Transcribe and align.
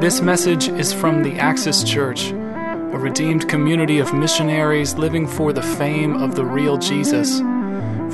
This 0.00 0.20
message 0.20 0.68
is 0.68 0.92
from 0.92 1.24
the 1.24 1.40
Axis 1.40 1.82
Church, 1.82 2.30
a 2.30 2.96
redeemed 2.96 3.48
community 3.48 3.98
of 3.98 4.14
missionaries 4.14 4.94
living 4.94 5.26
for 5.26 5.52
the 5.52 5.60
fame 5.60 6.14
of 6.14 6.36
the 6.36 6.44
real 6.44 6.78
Jesus. 6.78 7.40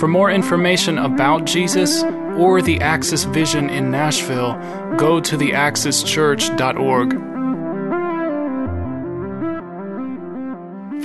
For 0.00 0.08
more 0.08 0.30
information 0.30 0.96
about 0.96 1.44
Jesus 1.44 2.02
or 2.38 2.62
the 2.62 2.80
Axis 2.80 3.24
Vision 3.24 3.68
in 3.68 3.90
Nashville, 3.90 4.54
go 4.96 5.20
to 5.20 5.36
theaxischurch.org. 5.36 7.12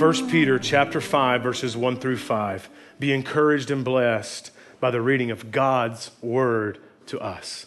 1 0.00 0.30
Peter 0.30 0.58
chapter 0.58 1.02
5 1.02 1.42
verses 1.42 1.76
1 1.76 1.96
through 1.96 2.16
5. 2.16 2.70
Be 2.98 3.12
encouraged 3.12 3.70
and 3.70 3.84
blessed 3.84 4.50
by 4.80 4.90
the 4.90 5.02
reading 5.02 5.30
of 5.30 5.50
God's 5.50 6.10
word 6.22 6.78
to 7.04 7.20
us. 7.20 7.66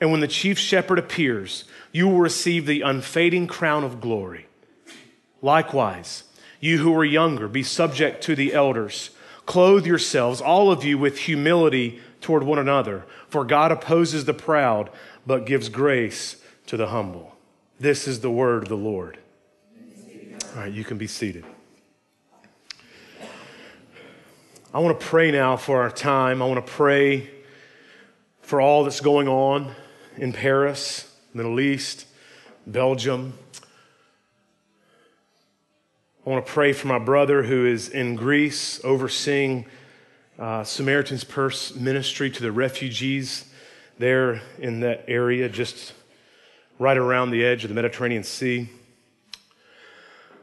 And 0.00 0.10
when 0.10 0.20
the 0.20 0.28
chief 0.28 0.58
shepherd 0.58 0.98
appears, 0.98 1.64
you 1.92 2.06
will 2.06 2.18
receive 2.18 2.66
the 2.66 2.82
unfading 2.82 3.46
crown 3.46 3.84
of 3.84 4.00
glory. 4.00 4.46
Likewise, 5.40 6.24
you 6.60 6.78
who 6.78 6.94
are 6.94 7.04
younger, 7.04 7.48
be 7.48 7.62
subject 7.62 8.22
to 8.24 8.34
the 8.34 8.52
elders. 8.52 9.10
Clothe 9.46 9.86
yourselves, 9.86 10.40
all 10.40 10.70
of 10.70 10.84
you, 10.84 10.98
with 10.98 11.18
humility 11.20 12.00
toward 12.20 12.42
one 12.42 12.58
another, 12.58 13.04
for 13.28 13.44
God 13.44 13.72
opposes 13.72 14.24
the 14.24 14.34
proud, 14.34 14.90
but 15.26 15.46
gives 15.46 15.68
grace 15.68 16.36
to 16.66 16.76
the 16.76 16.88
humble. 16.88 17.34
This 17.78 18.08
is 18.08 18.20
the 18.20 18.30
word 18.30 18.64
of 18.64 18.68
the 18.68 18.76
Lord. 18.76 19.18
All 20.54 20.62
right, 20.62 20.72
you 20.72 20.84
can 20.84 20.98
be 20.98 21.06
seated. 21.06 21.44
I 24.74 24.78
want 24.80 24.98
to 24.98 25.06
pray 25.06 25.30
now 25.30 25.56
for 25.56 25.80
our 25.80 25.90
time. 25.90 26.42
I 26.42 26.46
want 26.46 26.64
to 26.64 26.72
pray 26.72 27.30
for 28.40 28.60
all 28.60 28.84
that's 28.84 29.00
going 29.00 29.28
on 29.28 29.74
in 30.18 30.32
Paris, 30.32 31.14
Middle 31.34 31.60
East, 31.60 32.06
Belgium. 32.66 33.34
I 36.24 36.30
want 36.30 36.44
to 36.44 36.52
pray 36.52 36.72
for 36.72 36.88
my 36.88 36.98
brother 36.98 37.42
who 37.42 37.66
is 37.66 37.88
in 37.88 38.16
Greece 38.16 38.80
overseeing 38.82 39.66
uh, 40.38 40.64
Samaritan's 40.64 41.24
Purse 41.24 41.74
ministry 41.74 42.30
to 42.30 42.42
the 42.42 42.50
refugees 42.50 43.50
there 43.98 44.42
in 44.58 44.80
that 44.80 45.04
area, 45.06 45.48
just 45.48 45.92
right 46.78 46.96
around 46.96 47.30
the 47.30 47.44
edge 47.44 47.64
of 47.64 47.68
the 47.68 47.74
Mediterranean 47.74 48.24
Sea. 48.24 48.68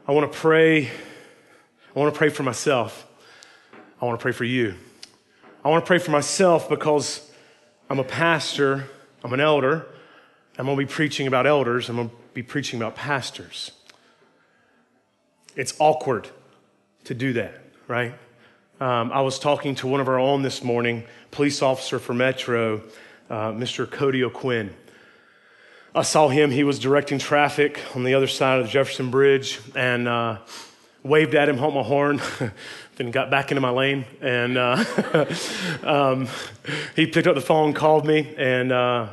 I 0.06 0.12
want 0.12 0.32
to 0.32 0.38
pray. 0.38 0.86
I 0.86 1.98
want 1.98 2.12
to 2.12 2.18
pray 2.18 2.28
for 2.28 2.42
myself. 2.44 3.06
I 4.00 4.04
want 4.04 4.18
to 4.18 4.22
pray 4.22 4.32
for 4.32 4.44
you. 4.44 4.74
I 5.64 5.68
want 5.68 5.84
to 5.84 5.86
pray 5.86 5.98
for 5.98 6.10
myself 6.10 6.68
because 6.68 7.30
I'm 7.90 7.98
a 7.98 8.04
pastor 8.04 8.88
I'm 9.24 9.32
an 9.32 9.40
elder. 9.40 9.86
I'm 10.58 10.66
going 10.66 10.76
to 10.76 10.84
be 10.84 10.90
preaching 10.90 11.26
about 11.26 11.46
elders. 11.46 11.88
I'm 11.88 11.96
going 11.96 12.10
to 12.10 12.14
be 12.34 12.42
preaching 12.42 12.78
about 12.78 12.94
pastors. 12.94 13.72
It's 15.56 15.74
awkward 15.78 16.28
to 17.04 17.14
do 17.14 17.32
that, 17.32 17.54
right? 17.88 18.14
Um, 18.80 19.10
I 19.12 19.22
was 19.22 19.38
talking 19.38 19.74
to 19.76 19.86
one 19.86 20.00
of 20.00 20.08
our 20.08 20.18
own 20.18 20.42
this 20.42 20.62
morning, 20.62 21.04
police 21.30 21.62
officer 21.62 21.98
for 21.98 22.12
Metro, 22.12 22.82
uh, 23.30 23.52
Mr. 23.52 23.90
Cody 23.90 24.22
O'Quinn. 24.22 24.74
I 25.94 26.02
saw 26.02 26.28
him. 26.28 26.50
He 26.50 26.62
was 26.62 26.78
directing 26.78 27.18
traffic 27.18 27.80
on 27.94 28.04
the 28.04 28.12
other 28.12 28.26
side 28.26 28.60
of 28.60 28.66
the 28.66 28.72
Jefferson 28.72 29.10
Bridge 29.10 29.58
and 29.74 30.06
uh, 30.06 30.38
waved 31.02 31.34
at 31.34 31.48
him, 31.48 31.56
honked 31.56 31.76
my 31.76 31.82
horn, 31.82 32.20
then 32.96 33.10
got 33.10 33.30
back 33.30 33.50
into 33.50 33.60
my 33.60 33.70
lane. 33.70 34.04
And 34.20 34.56
uh, 34.56 34.84
um, 35.82 36.28
he 36.96 37.06
picked 37.06 37.26
up 37.26 37.34
the 37.34 37.40
phone, 37.40 37.72
called 37.72 38.06
me, 38.06 38.34
and 38.36 38.72
uh, 38.72 39.08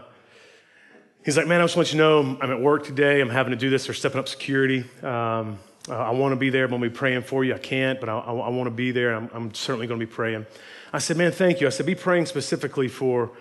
he's 1.24 1.38
like, 1.38 1.48
Man, 1.48 1.62
I 1.62 1.64
just 1.64 1.76
want 1.76 1.92
you 1.92 1.98
to 2.00 2.04
know 2.04 2.38
I'm 2.42 2.52
at 2.52 2.62
work 2.62 2.86
today. 2.86 3.22
I'm 3.22 3.30
having 3.30 3.52
to 3.52 3.58
do 3.58 3.70
this. 3.70 3.86
They're 3.86 3.96
stepping 3.96 4.20
up 4.20 4.28
security. 4.28 4.86
Um, 5.04 5.60
I 5.90 6.12
want 6.12 6.34
to 6.34 6.36
be 6.36 6.52
there. 6.52 6.66
I'm 6.66 6.70
going 6.70 6.82
to 6.84 6.90
be 6.90 6.96
praying 6.96 7.24
for 7.24 7.44
you. 7.44 7.56
I 7.56 7.58
can't, 7.58 8.00
but 8.00 8.08
I, 8.08 8.18
I, 8.18 8.34
I 8.34 8.50
want 8.50 8.68
to 8.68 8.72
be 8.72 8.92
there. 8.92 9.16
I'm, 9.16 9.30
I'm 9.34 9.54
certainly 9.54 9.88
going 9.88 10.00
to 10.00 10.06
be 10.06 10.12
praying. 10.12 10.46
I 10.94 11.00
said, 11.00 11.18
Man, 11.18 11.32
thank 11.32 11.62
you. 11.62 11.68
I 11.68 11.72
said, 11.72 11.86
Be 11.86 11.96
praying 11.96 12.28
specifically 12.28 12.88
for 12.88 13.32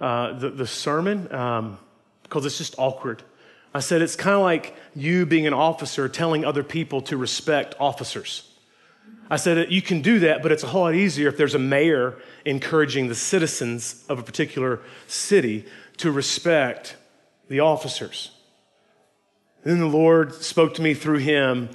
uh, 0.00 0.38
the, 0.38 0.50
the 0.50 0.66
sermon 0.66 1.24
because 1.24 1.60
um, 1.60 1.78
it's 2.32 2.58
just 2.58 2.74
awkward. 2.78 3.22
I 3.74 3.80
said, 3.80 4.00
It's 4.00 4.16
kind 4.16 4.36
of 4.36 4.42
like 4.42 4.74
you 4.94 5.26
being 5.26 5.46
an 5.46 5.52
officer 5.52 6.08
telling 6.08 6.44
other 6.44 6.62
people 6.62 7.02
to 7.02 7.16
respect 7.16 7.74
officers. 7.78 8.51
I 9.32 9.36
said, 9.36 9.72
you 9.72 9.80
can 9.80 10.02
do 10.02 10.18
that, 10.18 10.42
but 10.42 10.52
it's 10.52 10.62
a 10.62 10.66
whole 10.66 10.82
lot 10.82 10.94
easier 10.94 11.26
if 11.26 11.38
there's 11.38 11.54
a 11.54 11.58
mayor 11.58 12.18
encouraging 12.44 13.08
the 13.08 13.14
citizens 13.14 14.04
of 14.10 14.18
a 14.18 14.22
particular 14.22 14.80
city 15.06 15.64
to 15.96 16.12
respect 16.12 16.96
the 17.48 17.60
officers. 17.60 18.32
then 19.64 19.78
the 19.78 19.86
Lord 19.86 20.34
spoke 20.34 20.74
to 20.74 20.82
me 20.82 20.92
through 20.92 21.20
him 21.20 21.70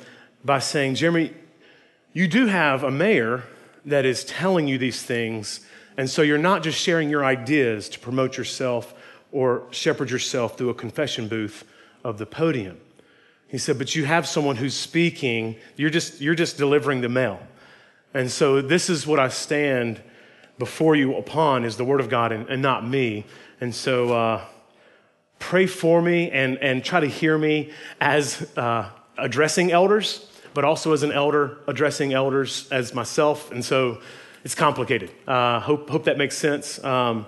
by 0.45 0.59
saying, 0.59 0.93
Jeremy, 0.93 1.33
you 2.13 2.27
do 2.27 2.45
have 2.45 2.83
a 2.83 2.91
mayor 2.91 3.41
that 3.85 4.05
is 4.05 4.23
telling 4.23 4.67
you 4.67 4.77
these 4.77 5.01
things, 5.01 5.61
and 5.97 6.07
so 6.07 6.21
you're 6.21 6.37
not 6.37 6.61
just 6.61 6.79
sharing 6.79 7.09
your 7.09 7.25
ideas 7.25 7.89
to 7.89 7.97
promote 7.97 8.37
yourself 8.37 8.93
or 9.31 9.63
shepherd 9.71 10.11
yourself 10.11 10.59
through 10.59 10.69
a 10.69 10.75
confession 10.75 11.27
booth 11.27 11.63
of 12.03 12.19
the 12.19 12.27
podium. 12.27 12.77
He 13.47 13.57
said, 13.57 13.77
but 13.77 13.95
you 13.95 14.05
have 14.05 14.27
someone 14.27 14.57
who's 14.57 14.73
speaking, 14.73 15.55
you're 15.77 15.89
just, 15.89 16.19
you're 16.19 16.35
just 16.35 16.57
delivering 16.57 17.01
the 17.01 17.09
mail. 17.09 17.39
And 18.13 18.29
so 18.29 18.61
this 18.61 18.89
is 18.89 19.07
what 19.07 19.19
I 19.19 19.29
stand 19.29 20.01
before 20.59 20.95
you 20.95 21.15
upon 21.15 21.63
is 21.63 21.77
the 21.77 21.85
word 21.85 22.01
of 22.01 22.09
God 22.09 22.31
and, 22.31 22.49
and 22.49 22.61
not 22.61 22.85
me. 22.85 23.25
And 23.61 23.73
so 23.73 24.13
uh, 24.13 24.45
pray 25.39 25.65
for 25.65 26.01
me 26.01 26.29
and, 26.31 26.57
and 26.57 26.83
try 26.83 26.99
to 26.99 27.07
hear 27.07 27.37
me 27.37 27.71
as 28.01 28.41
uh, 28.57 28.89
addressing 29.17 29.71
elders, 29.71 30.29
but 30.53 30.65
also 30.65 30.91
as 30.91 31.03
an 31.03 31.11
elder 31.11 31.59
addressing 31.67 32.13
elders 32.13 32.67
as 32.69 32.93
myself. 32.93 33.51
And 33.51 33.63
so 33.63 34.01
it's 34.43 34.55
complicated. 34.55 35.11
Uh, 35.25 35.61
hope, 35.61 35.89
hope 35.89 36.05
that 36.05 36.17
makes 36.17 36.37
sense. 36.37 36.83
Um, 36.83 37.25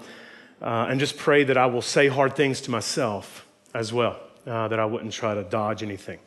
uh, 0.61 0.87
and 0.89 0.99
just 0.99 1.17
pray 1.17 1.45
that 1.45 1.55
I 1.55 1.67
will 1.67 1.81
say 1.81 2.09
hard 2.09 2.35
things 2.35 2.59
to 2.61 2.71
myself 2.71 3.45
as 3.73 3.93
well 3.93 4.19
uh, 4.45 4.67
that 4.67 4.79
I 4.79 4.85
wouldn't 4.85 5.13
try 5.13 5.33
to 5.33 5.43
dodge 5.43 5.83
anything 5.83 6.19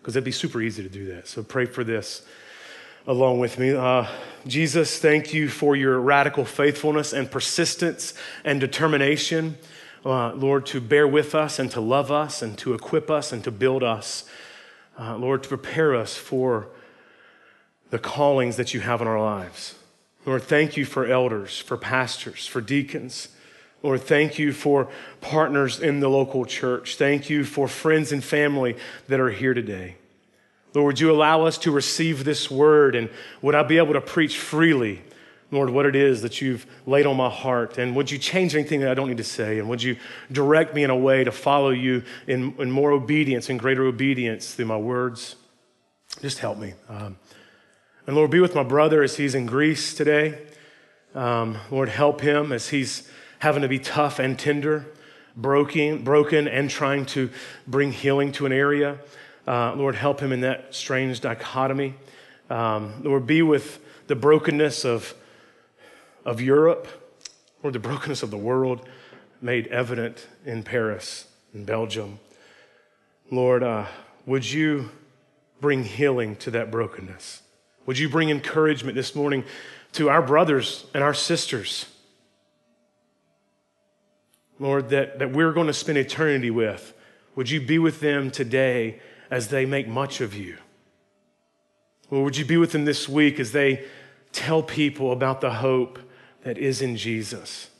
because 0.00 0.16
it'd 0.16 0.24
be 0.24 0.32
super 0.32 0.60
easy 0.60 0.82
to 0.82 0.88
do 0.88 1.06
that. 1.14 1.28
So 1.28 1.42
pray 1.42 1.66
for 1.66 1.84
this 1.84 2.22
along 3.06 3.38
with 3.38 3.58
me. 3.58 3.72
Uh, 3.72 4.06
Jesus, 4.46 4.98
thank 4.98 5.32
you 5.34 5.48
for 5.48 5.76
your 5.76 6.00
radical 6.00 6.44
faithfulness 6.44 7.12
and 7.12 7.30
persistence 7.30 8.14
and 8.44 8.60
determination, 8.60 9.56
uh, 10.04 10.32
Lord, 10.32 10.66
to 10.66 10.80
bear 10.80 11.06
with 11.06 11.34
us 11.34 11.58
and 11.58 11.70
to 11.72 11.80
love 11.80 12.10
us 12.10 12.42
and 12.42 12.56
to 12.58 12.74
equip 12.74 13.10
us 13.10 13.32
and 13.32 13.42
to 13.44 13.50
build 13.50 13.82
us. 13.82 14.28
Uh, 14.98 15.16
Lord, 15.16 15.42
to 15.42 15.48
prepare 15.48 15.94
us 15.94 16.16
for 16.16 16.68
the 17.90 17.98
callings 17.98 18.56
that 18.56 18.74
you 18.74 18.80
have 18.80 19.00
in 19.00 19.08
our 19.08 19.20
lives. 19.20 19.74
Lord, 20.26 20.42
thank 20.42 20.76
you 20.76 20.84
for 20.84 21.06
elders, 21.06 21.58
for 21.58 21.76
pastors, 21.76 22.46
for 22.46 22.60
deacons. 22.60 23.28
Lord, 23.82 24.02
thank 24.02 24.38
you 24.38 24.52
for 24.52 24.88
partners 25.20 25.80
in 25.80 26.00
the 26.00 26.08
local 26.08 26.44
church. 26.44 26.96
Thank 26.96 27.30
you 27.30 27.44
for 27.44 27.66
friends 27.66 28.12
and 28.12 28.22
family 28.22 28.76
that 29.08 29.20
are 29.20 29.30
here 29.30 29.54
today. 29.54 29.96
Lord, 30.74 30.86
would 30.86 31.00
you 31.00 31.10
allow 31.10 31.46
us 31.46 31.58
to 31.58 31.70
receive 31.70 32.24
this 32.24 32.50
word 32.50 32.94
and 32.94 33.08
would 33.42 33.54
I 33.54 33.62
be 33.62 33.78
able 33.78 33.94
to 33.94 34.00
preach 34.00 34.38
freely, 34.38 35.02
Lord, 35.50 35.70
what 35.70 35.86
it 35.86 35.96
is 35.96 36.22
that 36.22 36.40
you've 36.40 36.64
laid 36.86 37.06
on 37.06 37.16
my 37.16 37.30
heart? 37.30 37.78
And 37.78 37.96
would 37.96 38.10
you 38.10 38.18
change 38.18 38.54
anything 38.54 38.80
that 38.80 38.90
I 38.90 38.94
don't 38.94 39.08
need 39.08 39.16
to 39.16 39.24
say? 39.24 39.58
And 39.58 39.68
would 39.68 39.82
you 39.82 39.96
direct 40.30 40.74
me 40.74 40.84
in 40.84 40.90
a 40.90 40.96
way 40.96 41.24
to 41.24 41.32
follow 41.32 41.70
you 41.70 42.04
in, 42.26 42.54
in 42.58 42.70
more 42.70 42.92
obedience 42.92 43.48
and 43.48 43.58
greater 43.58 43.84
obedience 43.84 44.54
through 44.54 44.66
my 44.66 44.76
words? 44.76 45.36
Just 46.20 46.38
help 46.38 46.58
me. 46.58 46.74
Um, 46.88 47.16
and 48.06 48.14
Lord, 48.14 48.30
be 48.30 48.40
with 48.40 48.54
my 48.54 48.62
brother 48.62 49.02
as 49.02 49.16
he's 49.16 49.34
in 49.34 49.46
Greece 49.46 49.94
today. 49.94 50.38
Um, 51.14 51.58
Lord, 51.70 51.88
help 51.88 52.20
him 52.20 52.52
as 52.52 52.68
he's 52.68 53.10
having 53.40 53.62
to 53.62 53.68
be 53.68 53.78
tough 53.78 54.18
and 54.18 54.38
tender, 54.38 54.86
broken, 55.36 56.04
broken 56.04 56.46
and 56.46 56.70
trying 56.70 57.04
to 57.06 57.30
bring 57.66 57.90
healing 57.90 58.32
to 58.32 58.46
an 58.46 58.52
area. 58.52 58.98
Uh, 59.46 59.74
Lord, 59.74 59.96
help 59.96 60.20
him 60.20 60.32
in 60.32 60.42
that 60.42 60.74
strange 60.74 61.20
dichotomy. 61.20 61.94
Um, 62.48 63.02
Lord, 63.02 63.26
be 63.26 63.42
with 63.42 63.80
the 64.06 64.14
brokenness 64.14 64.84
of, 64.84 65.14
of 66.24 66.40
Europe, 66.40 66.86
or 67.62 67.70
the 67.70 67.78
brokenness 67.78 68.22
of 68.22 68.30
the 68.30 68.36
world 68.36 68.88
made 69.40 69.66
evident 69.68 70.26
in 70.44 70.62
Paris, 70.62 71.26
in 71.54 71.64
Belgium. 71.64 72.18
Lord, 73.30 73.62
uh, 73.62 73.86
would 74.26 74.50
you 74.50 74.90
bring 75.60 75.84
healing 75.84 76.36
to 76.36 76.50
that 76.50 76.70
brokenness? 76.70 77.42
Would 77.86 77.98
you 77.98 78.08
bring 78.08 78.30
encouragement 78.30 78.96
this 78.96 79.14
morning 79.14 79.44
to 79.92 80.10
our 80.10 80.22
brothers 80.22 80.86
and 80.92 81.02
our 81.02 81.14
sisters? 81.14 81.86
Lord, 84.60 84.90
that, 84.90 85.18
that 85.18 85.32
we're 85.32 85.52
going 85.52 85.66
to 85.66 85.72
spend 85.72 85.98
eternity 85.98 86.50
with. 86.50 86.92
Would 87.34 87.48
you 87.48 87.60
be 87.60 87.78
with 87.78 88.00
them 88.00 88.30
today 88.30 89.00
as 89.30 89.48
they 89.48 89.64
make 89.64 89.88
much 89.88 90.20
of 90.20 90.34
you? 90.34 90.58
Lord, 92.10 92.24
would 92.24 92.36
you 92.36 92.44
be 92.44 92.58
with 92.58 92.72
them 92.72 92.84
this 92.84 93.08
week 93.08 93.40
as 93.40 93.52
they 93.52 93.86
tell 94.32 94.62
people 94.62 95.12
about 95.12 95.40
the 95.40 95.54
hope 95.54 95.98
that 96.44 96.58
is 96.58 96.82
in 96.82 96.96
Jesus? 96.96 97.70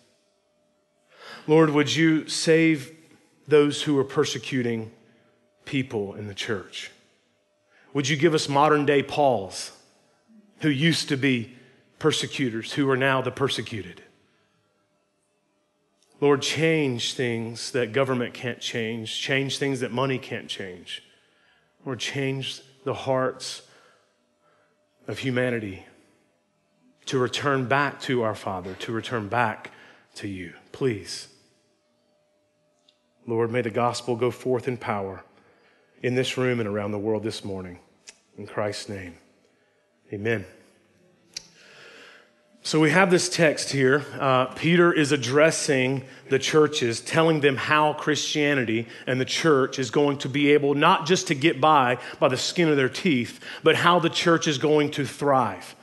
Lord, 1.46 1.70
would 1.70 1.94
you 1.94 2.26
save 2.28 2.96
those 3.46 3.82
who 3.82 3.98
are 3.98 4.04
persecuting 4.04 4.90
people 5.66 6.14
in 6.14 6.28
the 6.28 6.34
church? 6.34 6.90
Would 7.92 8.08
you 8.08 8.16
give 8.16 8.34
us 8.34 8.48
modern 8.48 8.86
day 8.86 9.02
Pauls 9.02 9.72
who 10.60 10.70
used 10.70 11.08
to 11.10 11.16
be 11.16 11.56
persecutors, 11.98 12.72
who 12.72 12.88
are 12.88 12.96
now 12.96 13.20
the 13.20 13.30
persecuted? 13.30 14.02
Lord, 16.20 16.42
change 16.42 17.14
things 17.14 17.72
that 17.72 17.92
government 17.92 18.34
can't 18.34 18.60
change, 18.60 19.18
change 19.18 19.58
things 19.58 19.80
that 19.80 19.90
money 19.90 20.18
can't 20.18 20.48
change. 20.48 21.02
Lord, 21.84 21.98
change 21.98 22.60
the 22.84 22.92
hearts 22.92 23.62
of 25.08 25.18
humanity 25.18 25.86
to 27.06 27.18
return 27.18 27.66
back 27.66 28.00
to 28.02 28.22
our 28.22 28.34
Father, 28.34 28.74
to 28.74 28.92
return 28.92 29.28
back 29.28 29.70
to 30.16 30.28
you. 30.28 30.52
Please. 30.72 31.28
Lord, 33.26 33.50
may 33.50 33.62
the 33.62 33.70
gospel 33.70 34.14
go 34.14 34.30
forth 34.30 34.68
in 34.68 34.76
power 34.76 35.24
in 36.02 36.14
this 36.14 36.36
room 36.36 36.60
and 36.60 36.68
around 36.68 36.92
the 36.92 36.98
world 36.98 37.22
this 37.22 37.44
morning. 37.44 37.78
In 38.36 38.46
Christ's 38.46 38.88
name, 38.88 39.14
amen. 40.12 40.44
So 42.62 42.78
we 42.78 42.90
have 42.90 43.10
this 43.10 43.30
text 43.30 43.70
here. 43.70 44.04
Uh, 44.18 44.46
Peter 44.46 44.92
is 44.92 45.12
addressing 45.12 46.04
the 46.28 46.38
churches, 46.38 47.00
telling 47.00 47.40
them 47.40 47.56
how 47.56 47.94
Christianity 47.94 48.86
and 49.06 49.18
the 49.18 49.24
church 49.24 49.78
is 49.78 49.90
going 49.90 50.18
to 50.18 50.28
be 50.28 50.52
able 50.52 50.74
not 50.74 51.06
just 51.06 51.28
to 51.28 51.34
get 51.34 51.58
by 51.58 51.98
by 52.18 52.28
the 52.28 52.36
skin 52.36 52.68
of 52.68 52.76
their 52.76 52.90
teeth, 52.90 53.40
but 53.62 53.76
how 53.76 53.98
the 53.98 54.10
church 54.10 54.46
is 54.46 54.58
going 54.58 54.90
to 54.92 55.06
thrive. 55.06 55.74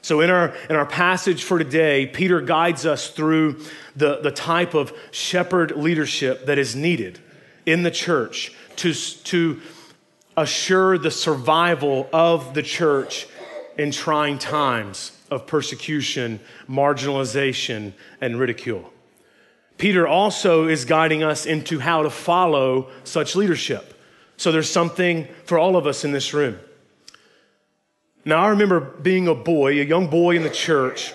So, 0.00 0.20
in 0.22 0.30
our, 0.30 0.54
in 0.68 0.76
our 0.76 0.86
passage 0.86 1.44
for 1.44 1.58
today, 1.58 2.06
Peter 2.06 2.40
guides 2.40 2.86
us 2.86 3.08
through 3.08 3.60
the, 3.94 4.20
the 4.20 4.30
type 4.30 4.74
of 4.74 4.92
shepherd 5.10 5.72
leadership 5.72 6.46
that 6.46 6.58
is 6.58 6.74
needed 6.74 7.18
in 7.66 7.82
the 7.82 7.90
church 7.90 8.52
to, 8.76 8.94
to 8.94 9.60
assure 10.36 10.96
the 10.96 11.10
survival 11.10 12.08
of 12.12 12.54
the 12.54 12.62
church 12.62 13.26
in 13.76 13.90
trying 13.90 14.38
times 14.38 15.12
of 15.34 15.46
persecution, 15.46 16.40
marginalization, 16.68 17.92
and 18.20 18.38
ridicule. 18.38 18.92
Peter 19.76 20.06
also 20.06 20.68
is 20.68 20.84
guiding 20.84 21.22
us 21.22 21.46
into 21.46 21.80
how 21.80 22.02
to 22.02 22.10
follow 22.10 22.90
such 23.02 23.34
leadership. 23.34 24.00
So 24.36 24.52
there's 24.52 24.70
something 24.70 25.28
for 25.44 25.58
all 25.58 25.76
of 25.76 25.86
us 25.86 26.04
in 26.04 26.12
this 26.12 26.32
room. 26.32 26.58
Now, 28.24 28.42
I 28.44 28.48
remember 28.48 28.80
being 28.80 29.28
a 29.28 29.34
boy, 29.34 29.72
a 29.80 29.84
young 29.84 30.08
boy 30.08 30.36
in 30.36 30.42
the 30.42 30.50
church, 30.50 31.12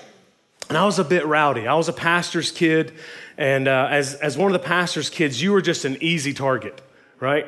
and 0.68 0.78
I 0.78 0.86
was 0.86 1.00
a 1.00 1.04
bit 1.04 1.26
rowdy. 1.26 1.66
I 1.68 1.74
was 1.74 1.90
a 1.90 1.94
pastor's 1.94 2.52
kid, 2.52 2.94
and 3.38 3.68
uh, 3.68 3.88
as, 3.90 4.14
as 4.16 4.38
one 4.38 4.54
of 4.54 4.62
the 4.62 4.68
pastor's 4.68 5.10
kids, 5.10 5.42
you 5.42 5.52
were 5.52 5.62
just 5.62 5.86
an 5.86 5.98
easy 6.02 6.34
target, 6.34 6.80
right? 7.20 7.48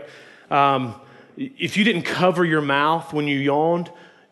Um, 0.49 0.95
if 1.37 1.77
you 1.77 1.83
didn't 1.83 2.03
cover 2.03 2.43
your 2.43 2.61
mouth 2.61 3.13
when 3.13 3.27
you 3.27 3.37
yawned, 3.37 3.91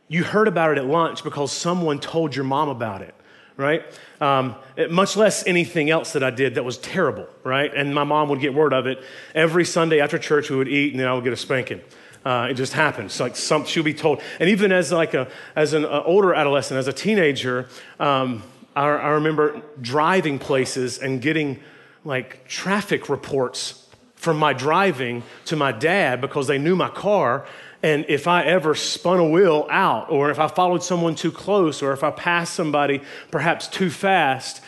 you 0.10 0.24
heard 0.24 0.48
about 0.48 0.72
it 0.72 0.80
at 0.80 0.86
lunch 0.86 1.24
because 1.24 1.52
someone 1.52 2.00
told 2.00 2.36
your 2.36 2.44
mom 2.44 2.68
about 2.68 3.02
it, 3.02 3.14
right? 3.56 3.84
Um, 4.20 4.56
it, 4.76 4.92
much 4.92 5.16
less 5.16 5.46
anything 5.48 5.90
else 5.90 6.14
that 6.14 6.24
I 6.24 6.32
did 6.32 6.56
that 6.56 6.66
was 6.66 6.78
terrible, 6.80 7.28
right? 7.44 7.74
And 7.74 7.94
my 7.94 8.04
mom 8.04 8.28
would 8.30 8.42
get 8.42 8.54
word 8.54 8.74
of 8.74 8.88
it. 8.88 9.02
Every 9.34 9.64
Sunday 9.64 10.02
after 10.02 10.18
church, 10.18 10.50
we 10.50 10.58
would 10.58 10.68
eat, 10.68 10.92
and 10.92 11.00
then 11.00 11.08
I 11.08 11.14
would 11.14 11.24
get 11.24 11.32
a 11.32 11.38
spanking. 11.38 11.80
Uh, 12.26 12.48
it 12.50 12.56
just 12.56 12.74
happens. 12.74 13.20
Like 13.20 13.36
some, 13.36 13.64
she'll 13.66 13.84
be 13.84 13.94
told. 13.94 14.22
And 14.40 14.50
even 14.50 14.72
as 14.72 14.92
like 14.92 15.14
a, 15.14 15.30
as 15.56 15.74
an 15.74 15.86
uh, 15.86 16.02
older 16.04 16.34
adolescent, 16.34 16.78
as 16.78 16.88
a 16.88 16.94
teenager, 16.94 17.70
um, 18.00 18.44
I, 18.76 18.88
I 18.88 19.10
remember 19.10 19.62
driving 19.80 20.40
places 20.40 20.98
and 20.98 21.22
getting 21.22 21.60
like 22.04 22.48
traffic 22.48 23.10
reports 23.10 23.88
from 24.16 24.38
my 24.38 24.54
driving 24.54 25.24
to 25.46 25.56
my 25.56 25.72
dad 25.72 26.20
because 26.20 26.48
they 26.48 26.58
knew 26.58 26.76
my 26.76 26.90
car 26.90 27.46
and 27.81 28.06
if 28.10 28.28
I 28.28 28.44
ever 28.44 28.76
spun 28.76 29.20
a 29.20 29.26
wheel 29.28 29.66
out, 29.70 30.10
or 30.10 30.31
if 30.31 30.40
I 30.40 30.48
followed 30.48 30.84
someone 30.84 31.16
too 31.16 31.31
close, 31.31 31.81
or 31.81 31.94
if 31.94 32.04
I 32.04 32.12
passed 32.12 32.54
somebody 32.54 33.02
perhaps 33.31 33.68
too 33.68 33.90
fast, 33.90 34.62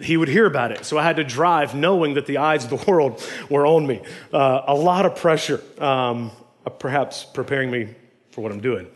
he 0.00 0.16
would 0.16 0.28
hear 0.28 0.46
about 0.46 0.72
it. 0.72 0.84
So 0.84 0.98
I 0.98 1.02
had 1.02 1.16
to 1.16 1.24
drive 1.24 1.74
knowing 1.74 2.14
that 2.14 2.26
the 2.26 2.38
eyes 2.38 2.64
of 2.64 2.70
the 2.70 2.84
world 2.90 3.22
were 3.48 3.66
on 3.66 3.86
me. 3.86 4.02
Uh, 4.32 4.62
a 4.66 4.74
lot 4.74 5.06
of 5.06 5.16
pressure, 5.16 5.62
um, 5.82 6.30
perhaps 6.78 7.24
preparing 7.24 7.70
me 7.70 7.94
for 8.30 8.42
what 8.42 8.52
I'm 8.52 8.60
doing. 8.60 8.86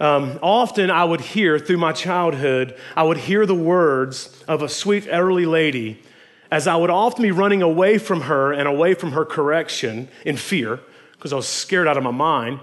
Um, 0.00 0.38
often 0.42 0.90
I 0.90 1.04
would 1.04 1.20
hear 1.20 1.58
through 1.58 1.76
my 1.76 1.92
childhood, 1.92 2.76
I 2.96 3.02
would 3.02 3.18
hear 3.18 3.46
the 3.46 3.54
words 3.54 4.42
of 4.48 4.62
a 4.62 4.68
sweet 4.68 5.06
elderly 5.08 5.46
lady 5.46 6.02
as 6.50 6.66
I 6.66 6.76
would 6.76 6.90
often 6.90 7.22
be 7.22 7.30
running 7.30 7.62
away 7.62 7.98
from 7.98 8.22
her 8.22 8.52
and 8.52 8.68
away 8.68 8.94
from 8.94 9.12
her 9.12 9.24
correction 9.24 10.08
in 10.24 10.36
fear 10.36 10.80
because 11.12 11.32
I 11.32 11.36
was 11.36 11.46
scared 11.46 11.86
out 11.86 11.96
of 11.96 12.02
my 12.02 12.10
mind. 12.10 12.60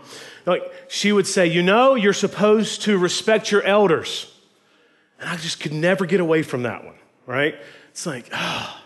Like 0.49 0.73
she 0.87 1.11
would 1.11 1.27
say, 1.27 1.45
You 1.45 1.61
know, 1.61 1.93
you're 1.93 2.11
supposed 2.11 2.81
to 2.81 2.97
respect 2.97 3.51
your 3.51 3.61
elders. 3.61 4.33
And 5.19 5.29
I 5.29 5.35
just 5.35 5.59
could 5.59 5.73
never 5.73 6.05
get 6.05 6.19
away 6.19 6.41
from 6.41 6.63
that 6.63 6.83
one, 6.83 6.95
right? 7.27 7.55
It's 7.91 8.05
like, 8.05 8.29
oh, 8.33 8.81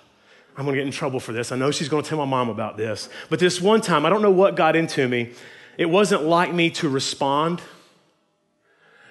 I'm 0.58 0.66
gonna 0.66 0.76
get 0.76 0.86
in 0.86 0.92
trouble 0.92 1.20
for 1.20 1.32
this. 1.32 1.52
I 1.52 1.56
know 1.56 1.72
she's 1.72 1.88
gonna 1.88 2.04
tell 2.04 2.18
my 2.18 2.26
mom 2.26 2.50
about 2.50 2.76
this. 2.76 3.08
But 3.30 3.40
this 3.40 3.62
one 3.62 3.80
time, 3.80 4.06
I 4.06 4.10
don't 4.10 4.22
know 4.22 4.32
what 4.32 4.56
got 4.56 4.76
into 4.76 5.08
me. 5.08 5.32
It 5.78 5.86
wasn't 5.86 6.24
like 6.24 6.54
me 6.54 6.70
to 6.72 6.90
respond, 6.90 7.62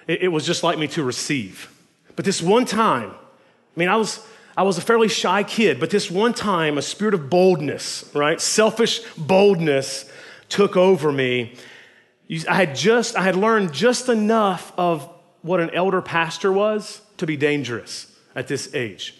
it, 0.07 0.23
it 0.23 0.27
was 0.27 0.45
just 0.45 0.61
like 0.63 0.77
me 0.77 0.87
to 0.89 1.03
receive. 1.03 1.73
But 2.15 2.25
this 2.25 2.41
one 2.41 2.65
time, 2.65 3.09
I 3.11 3.79
mean, 3.79 3.89
I 3.89 3.95
was. 3.95 4.25
I 4.55 4.61
was 4.61 4.77
a 4.77 4.81
fairly 4.81 5.07
shy 5.07 5.41
kid, 5.41 5.79
but 5.79 5.89
this 5.89 6.11
one 6.11 6.31
time, 6.31 6.77
a 6.77 6.83
spirit 6.83 7.15
of 7.15 7.27
boldness, 7.27 8.07
right? 8.13 8.39
Selfish 8.39 9.01
boldness 9.17 10.07
took 10.47 10.77
over 10.77 11.11
me. 11.11 11.55
I 12.47 12.55
had 12.55 12.75
just, 12.75 13.15
I 13.15 13.23
had 13.23 13.35
learned 13.35 13.73
just 13.73 14.09
enough 14.09 14.73
of 14.77 15.09
what 15.41 15.59
an 15.59 15.69
elder 15.71 16.01
pastor 16.01 16.51
was 16.51 17.01
to 17.17 17.27
be 17.27 17.37
dangerous 17.37 18.11
at 18.35 18.47
this 18.47 18.73
age. 18.73 19.15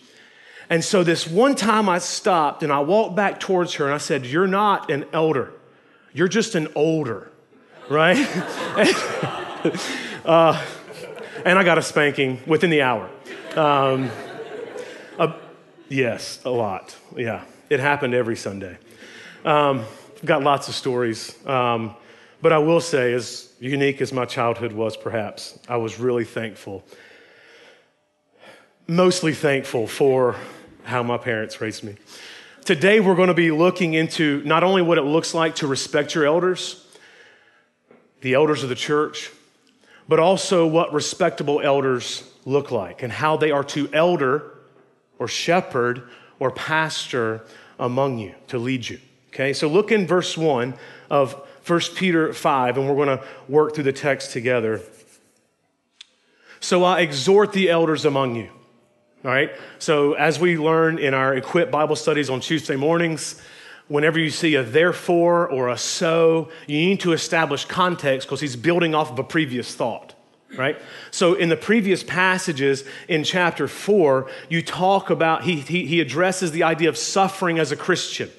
And 0.70 0.84
so 0.84 1.04
this 1.04 1.28
one 1.28 1.56
time 1.56 1.90
I 1.90 2.00
stopped 2.00 2.64
and 2.64 2.72
I 2.72 2.80
walked 2.80 3.16
back 3.16 3.40
towards 3.40 3.76
her 3.76 3.86
and 3.86 3.94
I 3.94 3.98
said, 3.98 4.26
You're 4.26 4.48
not 4.48 4.90
an 4.90 5.06
elder, 5.14 5.54
you're 6.14 6.30
just 6.30 6.56
an 6.56 6.70
older, 6.76 7.32
right? 7.90 8.18
uh, 10.26 10.66
and 11.46 11.60
I 11.60 11.64
got 11.64 11.78
a 11.78 11.82
spanking 11.82 12.42
within 12.48 12.70
the 12.70 12.82
hour. 12.82 13.10
Um, 13.56 14.10
uh, 15.20 15.34
yes, 15.90 16.40
a 16.46 16.50
lot. 16.50 16.96
Yeah, 17.16 17.44
it 17.70 17.80
happened 17.80 18.14
every 18.14 18.38
Sunday. 18.38 18.78
Um, 19.44 19.84
got 20.24 20.42
lots 20.42 20.70
of 20.70 20.76
stories. 20.76 21.36
Um, 21.46 21.96
but 22.44 22.52
I 22.52 22.58
will 22.58 22.82
say, 22.82 23.14
as 23.14 23.54
unique 23.62 24.02
as 24.02 24.12
my 24.12 24.26
childhood 24.26 24.74
was, 24.74 24.98
perhaps, 24.98 25.58
I 25.70 25.78
was 25.78 25.98
really 25.98 26.26
thankful. 26.26 26.84
Mostly 28.86 29.34
thankful 29.34 29.88
for 29.88 30.36
how 30.84 31.04
my 31.04 31.18
parents 31.18 31.62
raised 31.62 31.86
me. 31.86 31.96
Today, 32.66 33.00
we're 33.00 33.16
going 33.16 33.30
to 33.30 33.34
be 33.34 33.50
looking 33.50 33.94
into 33.94 34.44
not 34.44 34.62
only 34.62 34.82
what 34.82 34.98
it 34.98 35.04
looks 35.04 35.34
like 35.34 35.56
to 35.56 35.68
respect 35.68 36.16
your 36.16 36.26
elders, 36.26 36.86
the 38.20 38.34
elders 38.34 38.62
of 38.62 38.68
the 38.68 38.76
church, 38.76 39.32
but 40.10 40.20
also 40.20 40.68
what 40.68 40.92
respectable 40.92 41.62
elders 41.62 42.30
look 42.44 42.72
like 42.72 43.04
and 43.04 43.14
how 43.14 43.38
they 43.38 43.52
are 43.52 43.64
to 43.64 43.90
elder 43.94 44.52
or 45.18 45.30
shepherd 45.30 46.10
or 46.40 46.52
pastor 46.52 47.46
among 47.80 48.18
you 48.18 48.36
to 48.50 48.58
lead 48.58 48.90
you. 48.90 49.00
Okay, 49.30 49.54
so 49.54 49.70
look 49.70 49.94
in 49.94 50.06
verse 50.06 50.38
1 50.38 50.74
of 51.10 51.42
1 51.66 51.80
Peter 51.96 52.34
5, 52.34 52.78
and 52.78 52.88
we're 52.88 53.06
going 53.06 53.18
to 53.18 53.24
work 53.48 53.74
through 53.74 53.86
the 53.86 53.94
text 53.94 54.32
together. 54.32 54.82
So 56.60 56.84
I 56.84 57.02
exhort 57.02 57.54
the 57.54 57.70
elders 57.70 58.06
among 58.06 58.36
you. 58.36 58.50
All 59.26 59.32
right, 59.32 59.52
so 59.80 60.14
as 60.14 60.38
we 60.38 60.58
learn 60.58 61.00
in 61.00 61.14
our 61.14 61.34
equipped 61.34 61.72
Bible 61.72 61.96
studies 61.96 62.30
on 62.30 62.42
Tuesday 62.42 62.76
mornings, 62.76 63.42
whenever 63.88 64.20
you 64.20 64.30
see 64.30 64.56
a 64.56 64.64
therefore 64.64 65.48
or 65.50 65.70
a 65.70 65.78
so, 65.78 66.50
you 66.68 66.78
need 66.78 67.00
to 67.02 67.14
establish 67.14 67.64
context 67.64 68.28
because 68.28 68.42
he's 68.42 68.58
building 68.58 68.94
off 68.94 69.12
of 69.12 69.20
a 69.20 69.24
previous 69.24 69.74
thought 69.74 70.14
right? 70.58 70.80
So 71.12 71.34
in 71.34 71.50
the 71.50 71.58
previous 71.58 72.04
passages 72.04 72.84
in 73.08 73.24
chapter 73.24 73.68
four, 73.68 74.30
you 74.50 74.62
talk 74.62 75.10
about, 75.10 75.44
he, 75.44 75.56
he, 75.56 75.86
he, 75.86 76.00
addresses 76.00 76.52
the 76.52 76.64
idea 76.64 76.90
of 76.90 76.98
suffering 76.98 77.60
as 77.60 77.72
a 77.72 77.76
Christian. 77.76 78.30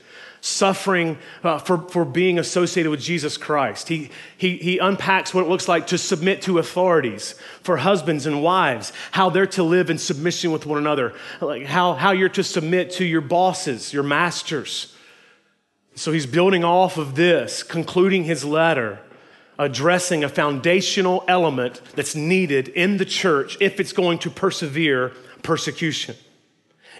Suffering 0.44 1.16
uh, 1.42 1.56
for, 1.58 1.78
for 1.88 2.04
being 2.04 2.38
associated 2.38 2.90
with 2.90 3.00
Jesus 3.00 3.38
Christ. 3.38 3.88
He, 3.88 4.10
he, 4.36 4.58
he 4.58 4.76
unpacks 4.76 5.32
what 5.32 5.42
it 5.42 5.48
looks 5.48 5.68
like 5.68 5.86
to 5.86 5.96
submit 5.96 6.42
to 6.42 6.58
authorities 6.58 7.34
for 7.62 7.78
husbands 7.78 8.26
and 8.26 8.42
wives, 8.42 8.92
how 9.12 9.30
they're 9.30 9.46
to 9.46 9.62
live 9.62 9.88
in 9.88 9.96
submission 9.96 10.52
with 10.52 10.66
one 10.66 10.76
another, 10.76 11.14
like 11.40 11.64
how, 11.64 11.94
how 11.94 12.12
you're 12.12 12.28
to 12.28 12.44
submit 12.44 12.90
to 12.92 13.06
your 13.06 13.22
bosses, 13.22 13.94
your 13.94 14.02
masters. 14.02 14.94
So 15.94 16.12
he's 16.12 16.26
building 16.26 16.62
off 16.62 16.98
of 16.98 17.14
this, 17.14 17.62
concluding 17.62 18.24
his 18.24 18.44
letter, 18.44 18.98
addressing 19.58 20.24
a 20.24 20.28
foundational 20.28 21.24
element 21.26 21.80
that's 21.94 22.14
needed 22.14 22.68
in 22.68 22.98
the 22.98 23.06
church 23.06 23.56
if 23.60 23.80
it's 23.80 23.94
going 23.94 24.18
to 24.18 24.28
persevere 24.28 25.12
persecution, 25.42 26.16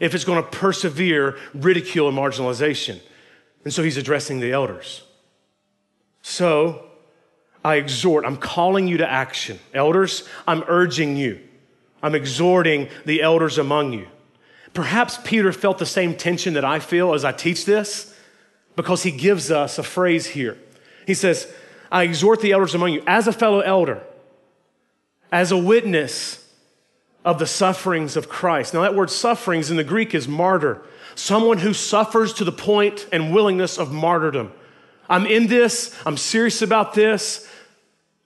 if 0.00 0.14
it's 0.14 0.24
going 0.24 0.42
to 0.42 0.50
persevere 0.50 1.36
ridicule 1.52 2.08
and 2.08 2.16
marginalization. 2.16 3.00
And 3.64 3.73
so 3.73 3.83
he's 3.83 3.97
addressing 3.97 4.40
the 4.40 4.52
elders. 4.52 5.02
So 6.23 6.87
I 7.64 7.76
exhort, 7.76 8.25
I'm 8.25 8.37
calling 8.37 8.87
you 8.87 8.99
to 8.99 9.11
action. 9.11 9.59
Elders, 9.73 10.28
I'm 10.47 10.62
urging 10.68 11.16
you. 11.16 11.40
I'm 12.02 12.14
exhorting 12.14 12.88
the 13.06 13.23
elders 13.23 13.56
among 13.56 13.94
you. 13.94 14.06
Perhaps 14.75 15.18
Peter 15.25 15.52
felt 15.52 15.78
the 15.78 15.87
same 15.87 16.14
tension 16.14 16.54
that 16.54 16.64
I 16.64 16.78
feel 16.78 17.14
as 17.14 17.25
I 17.25 17.33
teach 17.33 17.64
this 17.64 18.14
because 18.76 19.04
he 19.04 19.11
gives 19.11 19.50
us 19.50 19.78
a 19.78 19.83
phrase 19.83 20.26
here. 20.26 20.59
He 21.06 21.14
says, 21.14 21.50
I 21.90 22.02
exhort 22.02 22.40
the 22.40 22.52
elders 22.52 22.75
among 22.75 22.92
you 22.92 23.02
as 23.06 23.26
a 23.26 23.33
fellow 23.33 23.61
elder, 23.61 24.02
as 25.30 25.52
a 25.52 25.56
witness 25.56 26.47
of 27.25 27.38
the 27.38 27.47
sufferings 27.47 28.16
of 28.16 28.28
Christ. 28.28 28.75
Now, 28.75 28.83
that 28.83 28.94
word 28.94 29.11
sufferings 29.11 29.71
in 29.71 29.76
the 29.76 29.85
Greek 29.85 30.14
is 30.14 30.28
martyr 30.28 30.83
someone 31.14 31.59
who 31.59 31.73
suffers 31.73 32.33
to 32.35 32.44
the 32.44 32.52
point 32.52 33.06
and 33.12 33.33
willingness 33.33 33.78
of 33.78 33.92
martyrdom. 33.92 34.52
I'm 35.09 35.26
in 35.26 35.47
this, 35.47 35.94
I'm 36.06 36.16
serious 36.16 36.62
about 36.62 36.94
this. 36.94 37.49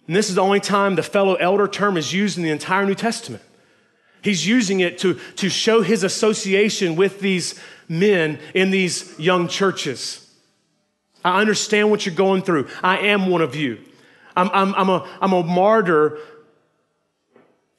And 0.06 0.16
this 0.16 0.28
is 0.28 0.36
the 0.36 0.42
only 0.42 0.60
time 0.60 0.94
the 0.94 1.02
fellow 1.02 1.34
elder 1.34 1.68
term 1.68 1.96
is 1.96 2.12
used 2.12 2.38
in 2.38 2.42
the 2.42 2.50
entire 2.50 2.86
New 2.86 2.94
Testament. 2.94 3.42
He's 4.22 4.46
using 4.46 4.80
it 4.80 4.98
to, 4.98 5.14
to 5.36 5.48
show 5.48 5.82
his 5.82 6.02
association 6.02 6.96
with 6.96 7.20
these 7.20 7.60
men 7.88 8.38
in 8.54 8.70
these 8.70 9.18
young 9.18 9.48
churches. 9.48 10.24
I 11.24 11.40
understand 11.40 11.90
what 11.90 12.06
you're 12.06 12.14
going 12.14 12.42
through. 12.42 12.68
I 12.82 12.98
am 12.98 13.28
one 13.28 13.42
of 13.42 13.54
you. 13.54 13.78
I'm, 14.36 14.50
I'm, 14.52 14.74
I'm, 14.74 14.88
a, 14.88 15.08
I'm 15.20 15.32
a 15.32 15.42
martyr 15.42 16.18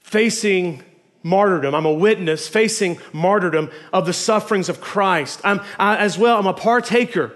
facing 0.01 0.83
martyrdom. 1.23 1.75
I'm 1.75 1.85
a 1.85 1.93
witness 1.93 2.47
facing 2.47 2.99
martyrdom 3.11 3.71
of 3.91 4.05
the 4.05 4.13
sufferings 4.13 4.69
of 4.69 4.81
Christ. 4.81 5.41
I'm 5.43 5.61
I, 5.77 5.97
as 5.97 6.17
well, 6.17 6.37
I'm 6.37 6.47
a 6.47 6.53
partaker. 6.53 7.33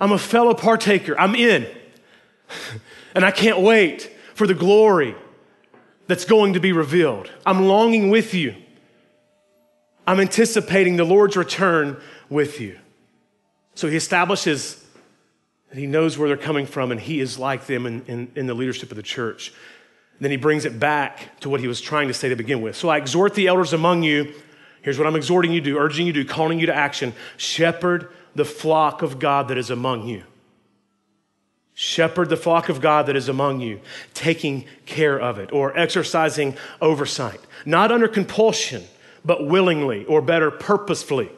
I'm 0.00 0.12
a 0.12 0.18
fellow 0.18 0.54
partaker. 0.54 1.18
I'm 1.18 1.34
in. 1.34 1.66
and 3.14 3.24
I 3.24 3.30
can't 3.30 3.60
wait 3.60 4.10
for 4.34 4.46
the 4.46 4.54
glory 4.54 5.14
that's 6.06 6.24
going 6.24 6.54
to 6.54 6.60
be 6.60 6.72
revealed. 6.72 7.30
I'm 7.46 7.66
longing 7.66 8.10
with 8.10 8.34
you. 8.34 8.54
I'm 10.06 10.20
anticipating 10.20 10.96
the 10.96 11.04
Lord's 11.04 11.36
return 11.36 12.00
with 12.28 12.60
you. 12.60 12.78
So 13.74 13.88
he 13.88 13.96
establishes 13.96 14.84
that 15.68 15.78
he 15.78 15.86
knows 15.86 16.18
where 16.18 16.28
they're 16.28 16.36
coming 16.36 16.66
from 16.66 16.90
and 16.90 17.00
he 17.00 17.20
is 17.20 17.38
like 17.38 17.66
them 17.66 17.86
in, 17.86 18.04
in, 18.06 18.32
in 18.34 18.46
the 18.46 18.54
leadership 18.54 18.90
of 18.90 18.96
the 18.96 19.02
church. 19.02 19.52
Then 20.22 20.30
he 20.30 20.36
brings 20.36 20.64
it 20.64 20.78
back 20.78 21.40
to 21.40 21.50
what 21.50 21.58
he 21.58 21.66
was 21.66 21.80
trying 21.80 22.06
to 22.06 22.14
say 22.14 22.28
to 22.28 22.36
begin 22.36 22.62
with. 22.62 22.76
So 22.76 22.88
I 22.88 22.96
exhort 22.96 23.34
the 23.34 23.48
elders 23.48 23.72
among 23.72 24.04
you. 24.04 24.32
Here's 24.80 24.96
what 24.96 25.08
I'm 25.08 25.16
exhorting 25.16 25.50
you 25.50 25.60
to 25.60 25.64
do, 25.64 25.78
urging 25.78 26.06
you 26.06 26.12
to 26.12 26.22
do, 26.22 26.28
calling 26.28 26.60
you 26.60 26.66
to 26.66 26.74
action. 26.74 27.12
Shepherd 27.36 28.08
the 28.36 28.44
flock 28.44 29.02
of 29.02 29.18
God 29.18 29.48
that 29.48 29.58
is 29.58 29.68
among 29.68 30.06
you. 30.06 30.22
Shepherd 31.74 32.28
the 32.28 32.36
flock 32.36 32.68
of 32.68 32.80
God 32.80 33.06
that 33.06 33.16
is 33.16 33.28
among 33.28 33.62
you, 33.62 33.80
taking 34.14 34.64
care 34.86 35.20
of 35.20 35.40
it 35.40 35.52
or 35.52 35.76
exercising 35.76 36.56
oversight, 36.80 37.40
not 37.66 37.90
under 37.90 38.06
compulsion, 38.06 38.84
but 39.24 39.48
willingly, 39.48 40.04
or 40.04 40.22
better, 40.22 40.52
purposefully, 40.52 41.30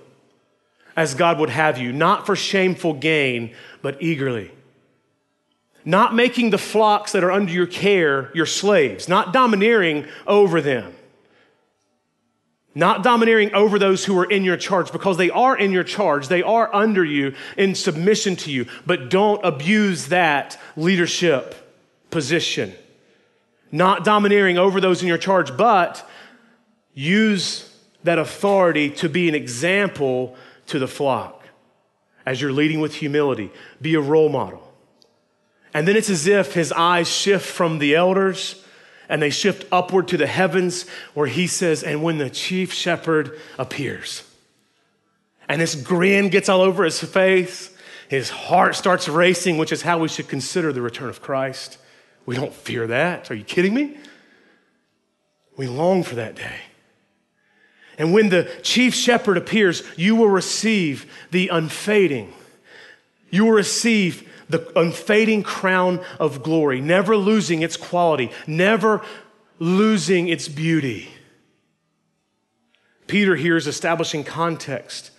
as 0.95 1.15
God 1.15 1.39
would 1.39 1.49
have 1.49 1.79
you, 1.79 1.91
not 1.91 2.27
for 2.27 2.37
shameful 2.37 2.93
gain, 2.93 3.55
but 3.81 4.03
eagerly 4.03 4.51
not 5.85 6.15
making 6.15 6.51
the 6.51 6.59
flocks 6.59 7.13
that 7.13 7.23
are 7.23 7.33
under 7.33 7.53
your 7.53 7.67
care 7.67 8.31
your 8.35 8.47
slaves, 8.47 9.09
not 9.09 9.33
domineering 9.33 10.07
over 10.27 10.61
them, 10.61 10.95
not 12.75 13.03
domineering 13.03 13.55
over 13.55 13.79
those 13.79 14.05
who 14.05 14.19
are 14.19 14.25
in 14.25 14.45
your 14.45 14.57
charge 14.57 14.91
because 14.91 15.17
they 15.17 15.31
are 15.31 15.57
in 15.57 15.73
your 15.73 15.85
charge, 15.85 16.29
they 16.29 16.43
are 16.43 16.75
under 16.75 17.05
you 17.05 17.35
in 17.57 17.75
submission 17.75 18.35
to 18.37 18.51
you, 18.51 18.67
but 18.87 19.11
don't 19.11 19.45
abuse 19.45 20.09
that 20.09 20.59
leadership 20.77 21.55
position. 22.11 22.73
Not 23.71 24.05
domineering 24.05 24.57
over 24.57 24.81
those 24.81 25.03
in 25.03 25.09
your 25.09 25.19
charge, 25.19 25.57
but 25.57 26.09
use 26.95 27.71
that 28.05 28.19
authority 28.19 28.91
to 28.91 29.09
be 29.09 29.29
an 29.29 29.35
example 29.35 30.37
to 30.67 30.79
the 30.79 30.87
flock 30.89 31.45
as 32.25 32.41
you're 32.41 32.53
leading 32.53 32.81
with 32.81 32.95
humility. 32.95 33.51
Be 33.83 33.95
a 33.95 34.01
role 34.01 34.29
model. 34.29 34.64
And 35.75 35.89
then 35.89 35.97
it's 35.97 36.09
as 36.09 36.29
if 36.29 36.55
his 36.55 36.71
eyes 36.73 37.09
shift 37.09 37.45
from 37.45 37.81
the 37.81 37.97
elders 37.97 38.65
and 39.09 39.21
they 39.21 39.31
shift 39.31 39.67
upward 39.71 40.09
to 40.09 40.17
the 40.17 40.27
heavens, 40.27 40.89
where 41.13 41.27
he 41.27 41.47
says, 41.47 41.83
And 41.83 42.03
when 42.03 42.17
the 42.17 42.31
chief 42.31 42.73
shepherd 42.73 43.39
appears, 43.59 44.23
and 45.47 45.61
this 45.61 45.75
grin 45.75 46.31
gets 46.31 46.49
all 46.49 46.63
over 46.63 46.85
his 46.85 47.01
face, 47.01 47.71
his 48.09 48.31
heart 48.31 48.77
starts 48.77 49.09
racing, 49.09 49.59
which 49.59 49.73
is 49.73 49.83
how 49.83 49.99
we 49.99 50.09
should 50.09 50.29
consider 50.29 50.73
the 50.73 50.81
return 50.81 51.11
of 51.11 51.21
Christ. 51.21 51.77
We 52.25 52.37
don't 52.37 52.55
fear 52.55 52.87
that. 52.87 53.31
Are 53.31 53.35
you 53.35 53.45
kidding 53.45 53.75
me? 53.75 53.99
We 55.57 55.67
long 55.67 56.03
for 56.03 56.15
that 56.15 56.35
day. 56.35 56.61
And 57.99 58.13
when 58.13 58.31
the 58.31 58.51
chief 58.63 58.95
shepherd 58.95 59.37
appears, 59.37 59.83
you 59.97 60.17
will 60.17 60.29
receive 60.29 61.11
the 61.31 61.49
unfading. 61.49 62.33
You 63.31 63.45
will 63.45 63.53
receive 63.53 64.29
the 64.49 64.79
unfading 64.79 65.43
crown 65.43 66.05
of 66.21 66.43
glory, 66.43 66.81
never 66.81 67.17
losing 67.17 67.63
its 67.63 67.77
quality, 67.77 68.31
never 68.47 69.03
losing 69.59 70.29
its 70.29 70.49
beauty. 70.49 71.09
Peter 73.07 73.37
here 73.37 73.57
is 73.57 73.67
establishing 73.67 74.25
context 74.25 75.11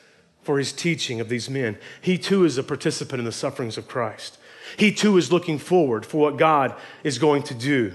for 0.42 0.60
his 0.60 0.74
teaching 0.74 1.20
of 1.20 1.30
these 1.30 1.50
men. 1.50 1.78
He 2.02 2.18
too 2.18 2.46
is 2.46 2.58
a 2.58 2.64
participant 2.64 3.20
in 3.20 3.26
the 3.26 3.32
sufferings 3.32 3.78
of 3.78 3.88
Christ. 3.88 4.38
He 4.78 4.92
too 4.92 5.18
is 5.18 5.32
looking 5.32 5.58
forward 5.58 6.06
for 6.06 6.18
what 6.18 6.38
God 6.38 6.76
is 7.04 7.20
going 7.20 7.44
to 7.44 7.54
do. 7.54 7.94